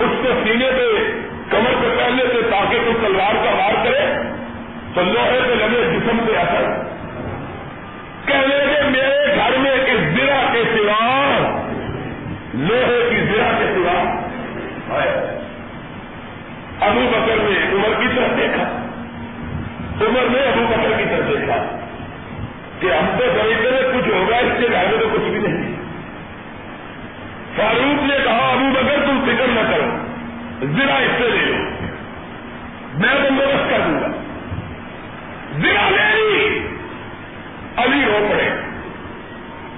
اس 0.00 0.10
کو 0.22 0.28
سینے 0.44 0.70
پہ 0.70 1.10
کمر 1.50 1.74
پہ 1.82 1.96
پہننے 1.98 2.22
سے 2.22 2.42
تاکہ 2.50 2.78
کوئی 2.84 2.96
تلوار 3.06 3.34
کا 3.34 3.50
وار 3.50 3.84
کرے، 3.84 4.06
تو 4.94 5.00
لوہے 5.02 5.40
پہ 5.42 5.54
لگے 5.54 5.90
جسم 5.92 6.16
پہ 6.26 6.36
اثر۔ 6.36 6.82
کہنے 8.26 8.56
لگے، 8.56 8.90
میرے 8.90 9.36
گھر 9.36 9.56
میں 9.58 9.72
اس 9.72 10.18
ضلع 10.18 10.52
کے 10.52 10.62
سوا، 10.76 11.20
لوہے 12.54 13.06
کی 13.10 13.16
زرا 13.16 13.50
کے 13.58 13.64
سوا۔ 13.74 14.24
ابو 16.80 17.00
بکر 17.10 17.36
نے 17.36 17.72
عمر 17.72 18.00
کی 18.00 18.08
طرف 18.16 18.36
دیکھا۔ 18.36 18.62
عمر 20.00 20.30
نے 20.30 20.38
ابو 20.38 20.66
بکر 20.70 20.98
کی 20.98 21.04
طرف 21.10 21.28
دیکھا۔ 21.28 21.73
کہ 22.84 22.92
ہم 22.92 23.06
تو 23.18 23.24
سمجھتے 23.24 23.70
میں 23.70 24.00
کچھ 24.00 24.08
ہوگا، 24.08 24.36
اس 24.36 24.52
کے 24.58 24.66
گھر 24.72 24.84
میں 24.84 24.98
تو 25.00 25.08
کچھ 25.12 25.22
بھی 25.22 25.38
نہیں۔ 25.38 25.74
فاروق 27.56 28.02
نے 28.02 28.16
کہا، 28.24 28.52
ابو 28.52 28.72
بکر، 28.72 28.96
تم 29.06 29.24
فکر 29.26 29.46
نہ 29.48 29.60
کرو 29.70 30.04
ذرا 30.76 30.94
اس 30.94 31.10
سے 31.18 31.28
لے 31.28 31.44
لو۔ 31.44 31.54
میں 32.94 33.14
بندوبست 33.14 33.70
کر 33.70 33.78
دوں 33.86 34.00
گا۔ 34.00 34.08
ذرا 35.58 35.90
لے 35.90 36.14
لی۔ 36.14 36.68
علی 37.76 38.04
ہو 38.04 38.26
پڑے۔ 38.30 38.48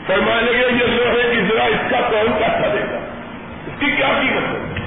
فرمانے 0.06 0.52
لگے، 0.52 0.66
یہ 0.66 0.86
لوہے 0.86 1.34
کی 1.34 1.40
ذرا 1.40 1.64
اس 1.64 1.90
کا 1.90 2.00
کون 2.00 2.32
پیسہ 2.38 2.66
دے 2.72 2.80
گا؟ 2.92 2.98
اس 3.66 3.80
کی 3.80 3.86
کیا 3.96 4.08
قیمت 4.20 4.48
ہوگی 4.48 4.80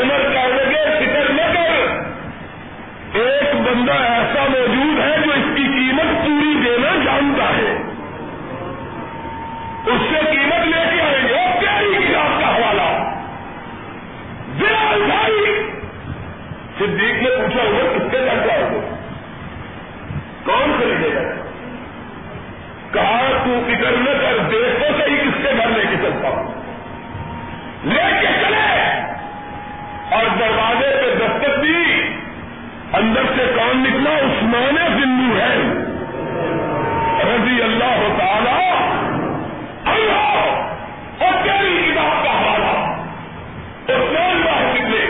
عمر 0.00 0.32
کہنے 0.32 0.64
لگے، 0.64 1.06
فکر 1.06 1.32
نہ 1.32 1.42
کر۔ 1.42 2.10
ایک 3.18 3.54
بندہ 3.54 3.92
ایسا 3.92 4.46
موجود 4.50 5.00
ہے 5.00 5.16
جو 5.26 5.32
اس 5.32 5.56
کی 5.56 5.62
قیمت 5.66 6.26
پوری 6.26 6.39
دینا 6.70 7.04
جانتا 7.04 7.44
ہے۔ 7.44 7.82
اس 9.86 10.00
سے 10.10 10.30
قیمت 10.30 10.66
لے 10.66 10.96
کے 10.96 11.02
آئیں 11.02 11.28
گے۔ 11.28 11.60
پیاری 11.60 11.96
کتاب 12.08 12.40
کا 12.40 12.56
حوالہ۔ 12.56 13.14
ذرا 14.58 14.90
اٹھائی 14.90 15.70
صدیق 16.78 17.22
نے 17.22 17.30
پوچھا 17.30 17.60
عمر 17.62 17.98
کس 17.98 18.10
کے 18.10 18.18
لگ 18.18 18.46
جاؤ 18.46 18.68
گے؟ 18.70 18.94
کون 20.44 20.72
خریدے 20.78 21.14
گا؟ 21.14 21.20
کہا، 22.92 23.20
تو 23.44 23.60
فکر 23.66 23.90
نہ 23.90 24.10
کر 24.10 24.38
دیکھو 24.50 24.98
صحیح 24.98 25.16
کس 25.16 25.42
کے 25.42 25.50
گھر 25.56 25.68
لے 25.68 25.82
کے 25.90 25.96
چلتا 25.96 26.28
ہوں۔ 26.28 26.54
لے 27.84 28.20
کے 28.20 28.26
چلے۔ 28.26 28.90
اور 30.10 30.38
دروازے 30.38 31.02
پہ 31.02 31.26
دستک 31.26 31.62
دی۔ 31.62 32.02
اندر 32.92 33.22
سے 33.36 33.52
کون 33.56 33.76
نکلا؟ 33.76 34.10
عثمان 34.10 34.74
بندو 34.74 35.40
ہے۔ 35.40 35.79
اللہ 37.62 38.02
تعالی 38.18 38.52
اللہ 39.86 41.24
اور 41.24 41.42
تیری 41.44 41.76
کتاب 41.80 42.24
کا 42.24 42.32
حوالہ 42.32 42.74
عثمان 43.88 44.42
باہر 44.42 44.68
نکلے 44.74 45.04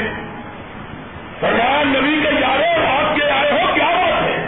سلمان 1.41 1.93
نبی 1.93 2.17
کے 2.23 2.33
جارے 2.41 2.71
آپ 2.87 3.15
کے 3.17 3.31
آئے 3.31 3.51
ہو 3.53 3.67
کیا 3.75 3.91
بات 3.93 4.23
ہے 4.23 4.39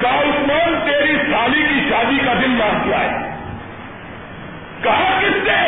کہا 0.00 0.20
عثمان 0.30 0.78
تیری 0.86 1.16
سالی 1.30 1.62
کی 1.64 1.88
شادی 1.90 2.18
کا 2.24 2.34
دن 2.42 2.58
یاد 2.58 2.84
کیا 2.84 3.00
ہے 3.00 3.24
کہا 4.82 5.18
کس 5.20 5.38
سے 5.44 5.60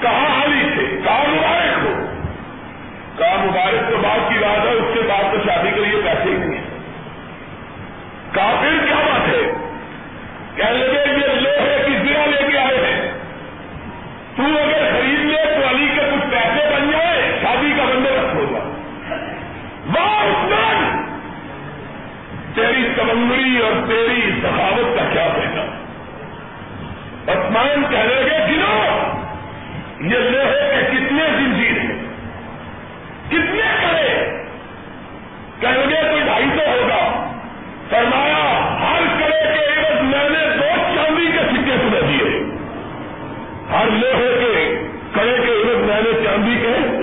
کہا 0.00 0.42
علی 0.42 0.68
سے 0.76 0.86
کہا 1.04 1.22
مبارک 1.28 1.84
ہو 1.84 1.94
کہا 3.16 3.36
مبارک 3.44 3.90
تو 3.90 3.96
بات 4.02 4.28
کی 4.28 4.38
بات 4.38 4.66
ہے 4.66 4.72
اس 4.74 4.94
کے 4.94 5.08
بعد 5.08 5.32
تو 5.32 5.42
شادی 5.46 5.70
کے 5.74 5.80
لیے 5.80 6.00
پیسے 6.04 6.30
ہی 6.30 6.36
نہیں 6.38 6.70
کہا 8.34 8.54
پھر 8.60 8.78
کیا 8.86 9.00
بات 9.02 9.28
ہے 9.28 9.42
کہنے 10.56 10.86
لگے 10.86 11.12
یہ 11.12 11.40
لوہے 11.40 11.76
کی 11.86 11.96
ضلع 11.98 12.24
لے 12.26 12.50
کے 12.50 12.58
آئے 12.58 12.78
ہیں 12.84 13.10
تو 14.36 14.42
اگر 14.54 14.84
خرید 14.92 15.24
لے 15.24 15.42
تو 15.46 15.68
علی 15.70 15.88
کے 15.94 16.06
کچھ 16.10 16.30
پیسے 16.30 16.64
بن 16.70 16.90
جائے 16.90 17.30
شادی 17.42 17.72
کا 17.76 17.84
بندوبست 17.84 18.34
ہو 18.34 18.44
جائے 18.52 19.20
واہ 19.94 20.18
عثمان 20.24 21.00
تیری 22.54 22.88
کمنگری 22.96 23.56
اور 23.60 23.80
تیری 23.88 24.30
سخاوت 24.42 24.96
کا 24.98 25.08
کیا 25.12 25.28
کہنا 25.36 25.64
عثمان 27.32 27.81
کہنے 27.92 28.14
لگے 28.14 28.38
گنو 28.38 28.84
یہ 30.00 30.30
لوہے 30.30 30.86
کے 30.90 30.96
کتنے 30.96 31.24
زنجیر 31.36 31.80
ہیں؟ 31.80 31.98
کتنے 33.28 33.62
کرے؟ 33.82 34.42
کہیں 35.60 35.90
گے 35.90 36.10
کوئی 36.10 36.22
ڈھائی 36.22 36.44
سو 36.54 36.70
ہوگا۔ 36.70 37.30
فرمایا، 37.90 38.76
ہر 38.80 39.20
کرے 39.20 39.54
کے 39.54 39.80
عوض 39.80 40.02
میں 40.02 40.28
نے 40.28 40.56
دو 40.56 40.96
چاندی 40.96 41.26
کے 41.26 41.38
سکے 41.38 41.76
تمہیں 41.80 42.02
دیے۔ 42.02 42.54
ہر 43.70 43.86
لوہے 43.90 44.36
کے 44.40 44.82
کرے 45.12 45.36
کے 45.46 45.52
عوض 45.52 45.76
میں 45.76 46.00
نے 46.04 46.24
چاندی 46.24 46.58
کے۔ 46.62 47.02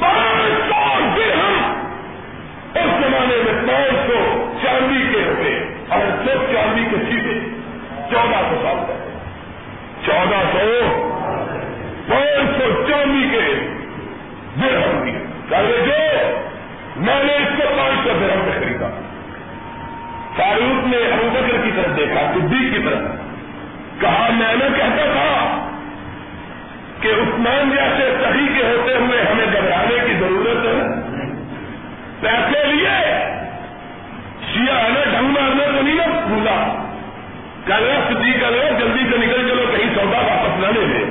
پانچ 0.00 0.68
سو 0.68 1.04
درہم 1.16 1.88
اس 2.74 3.06
زمانے 3.06 3.36
میں 3.36 3.68
پانچ 3.68 4.10
سو 4.10 4.50
چاندی 4.62 5.12
کے 5.12 5.22
ہوتے۔ 5.22 5.74
اور 5.88 6.26
سو 6.26 6.46
چاندی 6.52 6.84
کے 6.90 6.96
سیدھے 6.96 7.40
چودہ 8.10 8.40
سو 8.50 8.56
سال 8.62 8.76
تک۔ 8.86 8.91
چودہ 10.06 10.42
سو 10.52 10.80
پانچ 12.08 12.62
سو 12.62 12.84
چاندی 12.88 13.28
کے 13.30 13.68
درہم 14.62 15.04
کی 15.04 15.12
کہے 15.48 15.84
جو 15.86 15.92
میں 16.96 17.24
نے 17.24 17.36
اس 17.36 17.48
کو 17.56 17.62
پانچ 17.78 18.06
سو 18.06 18.18
درہم 18.20 18.38
میں 18.38 18.60
خریدا۔ 18.60 18.88
فاروق 20.36 20.86
نے 20.86 20.96
ابو 20.96 21.28
بکر 21.32 21.56
کی 21.64 21.70
طرف 21.76 21.96
دیکھا، 21.96 22.32
صدیق 22.34 22.74
کی 22.74 22.82
طرف۔ 22.84 22.98
کہا، 24.00 24.28
میں 24.30 24.54
نے 24.54 24.68
کہتا 24.76 25.04
تھا 25.12 25.68
کہ 27.00 27.08
عثمان 27.08 27.70
جیسے 27.70 28.16
صحیح 28.22 28.58
کے 28.58 28.64
ہوتے 28.64 28.94
ہوئے 28.94 29.20
ہمیں 29.20 29.46
گھبرانے 29.52 29.96
کی 30.06 30.14
ضرورت 30.20 30.66
ہے۔ 30.66 30.82
پیسے 32.20 32.66
لیے۔ 32.66 33.14
شیعہ 34.52 34.76
ہے 34.76 35.04
ڈھنگ 35.10 35.28
مارنے 35.28 35.64
تو 35.66 35.82
نہیں 35.82 35.94
نا 35.94 36.20
بھولا۔ 36.26 36.82
کل 37.66 37.90
صدیق 38.08 38.40
کر 38.40 38.50
رہے 38.50 38.70
جلدی 38.78 39.10
سے 39.10 39.16
نکل 39.16 39.36
چلو 39.36 39.48
کہیں 39.48 39.51
سودا 39.94 40.18
واپس 40.18 40.60
نہ 40.60 40.66
لے 40.66 40.86
لے۔ 40.86 41.04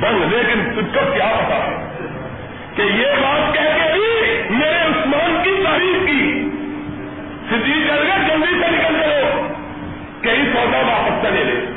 بند۔ 0.00 0.32
لیکن 0.32 0.60
تجھ 0.70 0.94
کو 0.94 1.12
کیا 1.14 1.32
پتا 1.38 1.56
ہے 1.56 1.88
کہ 2.76 2.82
یہ 2.82 3.06
بات 3.06 3.54
کہہ 3.54 3.60
کے 3.60 3.92
بھی 3.92 4.42
میرے 4.50 4.78
عثمان 4.78 5.40
کی 5.44 5.62
تعریف 5.64 6.06
کی۔ 6.06 6.48
صدیق 7.50 7.90
کر 7.90 7.98
رہے 7.98 8.28
جلدی 8.28 8.60
سے 8.60 8.70
نکل 8.70 9.02
چلو 9.02 9.46
کہیں 10.22 10.44
سودا 10.52 10.78
واپس 10.78 11.24
نہ 11.24 11.28
لے 11.28 11.44
لے۔ 11.44 11.72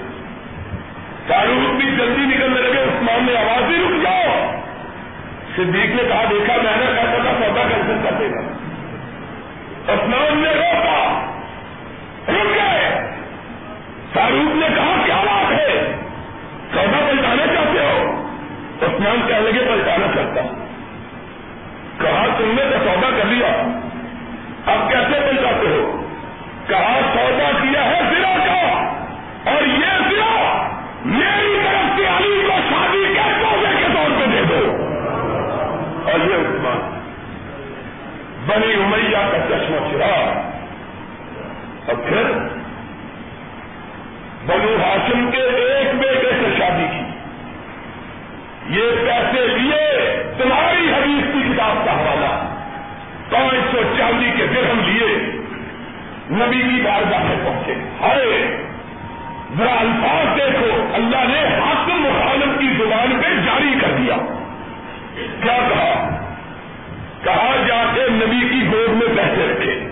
فاروق 1.28 1.76
بھی 1.76 1.86
جلدی 1.86 2.36
نکلنے 2.36 2.62
لگے، 2.62 2.84
عثمان 2.84 3.26
نے 3.26 3.38
آواز 3.38 3.72
ہی 3.72 3.76
رک 3.76 4.03
جاؤ۔ 4.03 4.51
صدیق 5.56 5.95
نے 5.95 6.03
کہا، 6.08 6.24
دیکھا، 6.30 6.56
میں 6.56 6.78
نے 6.78 6.86
کہا 6.95 7.03
تھا 7.03 7.45
سودا 7.45 7.62
کینسل 7.64 7.97
کر 8.03 8.16
دے 8.20 8.28
گا۔ 8.30 8.39
عثمان 9.93 10.38
نے 10.38 10.49
روکا۔ 10.49 11.26
رک 12.28 12.56
گئے۔ 12.56 13.12
فاروق 14.14 14.56
نے 14.56 14.68
کہا، 14.76 15.01
کیا 15.06 15.24
ہے 15.66 15.95
سودا 16.74 17.11
پلٹانا 17.11 17.47
چاہتے 17.47 17.80
ہو، 17.80 18.22
عثمان 18.82 19.28
کہنے 19.28 19.51
لگے 19.51 19.66
پلٹانا 19.70 20.07
چاہتا 20.16 20.41
ہوں۔ 20.41 20.66
کہا، 21.99 22.26
تم 22.38 22.51
نے 22.55 22.63
تو 22.72 22.78
سودا 22.84 23.09
کر 23.18 23.26
لیا۔ 23.26 23.47
اب 24.66 24.89
کیسے 24.89 25.28
پلٹاتے 25.30 25.68
ہو؟ 25.68 26.01
کہا 26.68 26.99
سودا 27.13 27.51
کیا 27.61 27.86
ہے 27.86 28.01
ضلع 28.16 28.45
کا؟ 28.45 28.72
اور 29.51 29.63
یہ 29.63 30.09
ضلع 30.09 30.68
میری 31.05 31.59
طرف 31.66 31.99
سے 31.99 32.07
علی 32.07 32.41
کو 32.47 32.53
شادی 32.70 33.13
کے 33.13 33.22
سودے 33.41 33.76
کے 33.80 33.88
طور 33.93 34.09
پہ 34.20 34.26
دے 34.26 34.41
دو۔ 34.49 34.89
اور 36.09 36.20
یہ 36.20 36.36
عثمان، 36.36 36.99
بنی 38.47 38.74
امیہ 38.74 39.18
کا 39.32 39.38
چشمہ 39.49 39.91
چرا۔ 39.91 40.41
اور 41.86 41.95
پھر 41.95 42.55
بنو 44.46 44.84
ہاشم 44.84 45.32
کے 45.32 45.38
ایک 45.38 45.96
بیٹے 45.96 46.32
سے 46.32 46.56
شادی 46.58 46.86
کی۔ 46.91 47.02
یہ 48.70 48.91
پیسے 49.06 49.48
لیے 49.48 50.24
تمہاری 50.38 50.93
حدیث 50.93 51.34
کی 51.34 51.54
کتاب 51.54 51.86
کا 51.86 51.91
حوالہ۔ 51.91 52.60
پانچ 53.30 53.72
سو 53.72 53.82
چاندی 53.98 54.32
کے 54.38 54.48
درہم 54.48 54.80
لیے 54.86 55.32
نبی 56.32 56.62
کی 56.62 56.82
بارگاہ 56.82 57.24
میں 57.24 57.36
پہنچے۔ 57.46 57.74
ہرے 58.02 58.58
ذرا 59.58 59.76
الفاظ 59.80 60.38
دیکھو۔ 60.38 60.89
اللہ 60.93 61.18
نے 61.18 61.48
حاکم 61.60 62.02
مخالف 62.02 62.60
کی 62.60 62.68
زبان 62.78 63.20
پہ 63.22 63.28
جاری 63.46 63.74
کر 63.82 63.91
دیا۔ 63.98 64.16
کیا 65.43 65.58
کہا؟ 65.70 66.10
کہا 67.24 67.56
جا 67.68 67.84
کے 67.96 68.02
نبی 68.10 68.50
کی 68.50 68.68
گود 68.74 68.89
میں 68.89 69.18
پیسے 69.18 69.54
رکھے۔ 69.54 69.89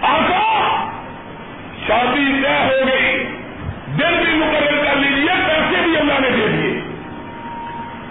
آقا! 0.00 0.84
شادی 1.86 2.42
طے 2.42 2.48
ہو 2.48 2.86
گئی۔ 2.86 3.29
دل 4.02 4.24
بھی 4.24 4.34
مقرر 4.34 4.84
کر 4.84 4.96
لیجیے 4.96 5.32
پیسے 5.46 5.82
بھی 5.84 5.98
اللہ 5.98 6.12
نے 6.20 6.30
دے 6.30 6.48
دیے۔ 6.48 6.80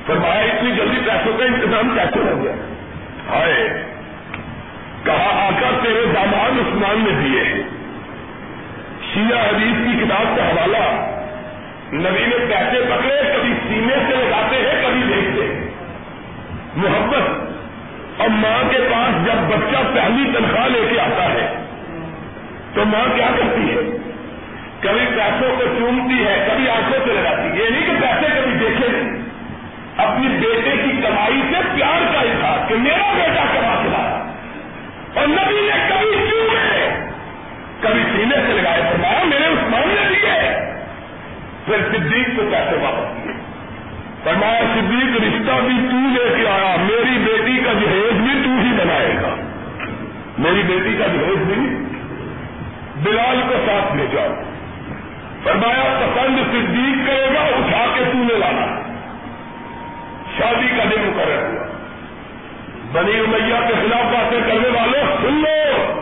فرمایا 0.05 0.41
اتنی 0.41 0.71
جلدی 0.71 0.99
پیسوں 1.05 1.37
کا 1.37 1.45
انتظام 1.45 1.89
کیسے 1.95 2.19
ہو 2.19 2.43
گیا؟ 2.43 2.51
ہائے، 3.29 3.83
کہا 5.03 5.47
آقا، 5.47 5.69
تیرے 5.83 6.05
دامان 6.15 6.59
عثمان 6.59 7.03
نے 7.07 7.21
دیے۔ 7.23 7.63
شیعہ 9.13 9.39
حدیث 9.39 9.75
کی 9.85 10.05
کتاب 10.05 10.37
کا 10.37 10.49
حوالہ۔ 10.49 11.05
نبی 11.93 12.25
نے 12.25 12.45
پیسے 12.49 12.81
پکڑے، 12.89 13.21
کبھی 13.37 13.53
سینے 13.67 13.95
سے 13.95 14.15
لگاتے 14.15 14.55
ہیں، 14.55 14.87
کبھی 14.87 15.13
دیکھتے 15.15 15.55
ہیں۔ 15.55 15.69
محبت 16.75 17.49
اور 18.17 18.29
ماں 18.29 18.69
کے 18.69 18.77
پاس 18.91 19.27
جب 19.27 19.57
بچہ 19.57 19.77
پہلی 19.93 20.29
تنخواہ 20.37 20.67
لے 20.67 20.87
کے 20.89 20.99
آتا 20.99 21.23
ہے، 21.23 21.65
تو 22.73 22.85
ماں 22.85 23.15
کیا 23.15 23.27
کرتی 23.39 23.71
ہے؟ 23.71 23.98
کبھی 24.81 25.05
پیسوں 25.15 25.55
کو 25.57 25.63
چومتی 25.79 26.25
ہے، 26.25 26.47
کبھی 26.51 26.69
آنکھوں 26.69 26.99
سے 27.05 27.13
لگاتی 27.13 27.41
ہے۔ 27.41 27.63
یہ 27.63 27.69
نہیں 27.69 27.85
کہ 27.85 28.01
پیسے 28.01 28.41
کبھی 28.41 28.57
دیکھے 28.59 28.87
نہیں۔ 28.89 29.29
اپنی 29.97 30.27
بیٹے 30.27 30.71
کی 30.71 31.01
کمائی 31.01 31.41
سے 31.49 31.55
پیار 31.75 32.13
کا 32.13 32.19
اظہار 32.19 32.69
کہ 32.69 32.75
میرا 32.75 33.13
بیٹا 33.15 33.45
کما 33.53 33.83
کے 33.83 33.89
لایا 33.89 34.31
اور 35.13 35.27
نبی 35.27 35.69
نے 35.73 35.87
کبھی 35.89 36.25
چومے، 36.29 37.11
کبھی 37.79 38.03
سینے 38.03 38.35
سے 38.47 38.53
لگائے۔ 38.53 38.81
فرمایا، 38.91 39.23
میرے 39.23 39.45
عثمان 39.45 39.81
نے 39.85 40.09
دیے۔ 40.09 40.49
پھر 41.65 41.97
صدیق 41.97 42.27
کو 42.35 42.41
پیسے 42.51 42.75
واپس 42.75 43.23
کیے 43.23 43.33
فرمایا، 44.23 44.59
صدیق، 44.59 45.21
رشتہ 45.21 45.51
بھی 45.51 45.87
تو 45.91 46.19
لے 46.19 46.35
کے 46.37 46.49
آیا۔ 46.49 46.75
میری 46.79 47.19
بیٹی 47.19 47.57
کا 47.65 47.73
جہیز 47.73 48.13
بھی 48.13 48.41
تو 48.43 48.49
ہی 48.49 48.77
بنائے 48.77 49.15
گا۔ 49.21 49.35
میری 50.37 50.63
بیٹی 50.67 50.95
کا 50.99 51.07
جہیز 51.07 51.37
بھی 51.37 51.85
بلال 53.03 53.41
کو 53.49 53.55
ساتھ 53.65 53.95
لے 53.95 54.05
جاؤ۔ 54.11 54.48
فرمایا، 55.43 55.99
پسند 55.99 56.37
صدیق 56.51 57.07
کرے 57.07 57.27
گا 57.33 57.39
اٹھا 57.39 57.85
کے 57.95 58.03
تو 58.05 58.17
نے 58.17 58.33
لانا. 58.37 58.79
شادی 60.37 60.67
کا 60.77 60.83
دن 60.83 61.01
مقرر 61.01 61.47
ہوا۔ 61.47 61.67
بنی 62.91 63.19
امیہ 63.19 63.67
کے 63.67 63.73
خلاف 63.73 64.03
باتیں 64.03 64.39
کرنے 64.47 64.69
والوں 64.69 65.17
سن 65.21 65.33
لو۔ 65.33 65.93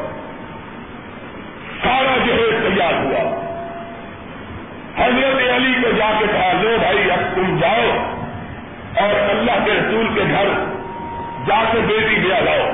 سارا 1.84 2.18
جہیز 2.26 2.54
تیار 2.64 2.94
ہوا۔ 2.94 3.48
حضرت 4.98 5.56
علی 5.56 5.74
کو 5.82 5.90
جا 5.98 6.12
کے 6.20 6.26
کہا، 6.32 6.52
لو 6.62 6.78
بھائی، 6.80 7.12
اب 7.12 7.36
تم 7.36 7.58
جاؤ 7.60 8.14
اور 8.98 9.30
اللہ 9.30 9.66
کے 9.66 9.72
رسول 9.72 10.08
کے 10.16 10.22
گھر 10.22 10.48
جا 11.48 11.64
کے 11.72 11.80
بیٹی 11.88 12.16
دیا 12.16 12.40
لاؤ 12.40 12.70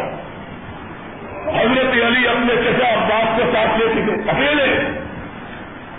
حضرت 1.55 1.93
علی 1.93 2.27
اپنے 2.27 2.55
چچا 2.55 2.93
عباس 2.93 3.37
کے 3.37 3.43
ساتھ 3.53 3.79
لے 3.79 3.85
چکے۔ 3.93 4.29
اکیلے 4.29 4.79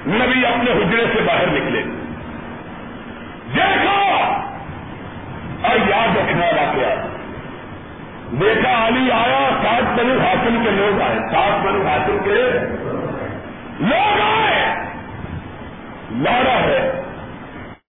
نبی 0.07 0.47
اپنے 0.47 0.71
حجرے 0.71 1.05
سے 1.15 1.21
باہر 1.21 1.47
نکلے۔ 1.47 1.83
دیکھا 3.55 4.15
اور 5.63 5.89
یاد 5.89 6.17
رکھنا 6.17 6.47
واقعہ۔ 6.47 7.07
دیکھا 8.37 8.87
علی 8.87 9.11
آیا، 9.11 9.49
سات 9.63 9.99
بنو 9.99 10.21
حاصل 10.21 10.57
کے 10.65 10.71
لوگ 10.71 11.01
آئے۔ 11.01 11.19
سات 11.19 11.67
بنو 11.67 11.87
حاصل 11.87 12.19
کے 12.25 12.51
لوگ 13.81 14.21
آئے۔ 14.21 14.75
لارا 16.11 16.59
ہے۔ 16.59 17.03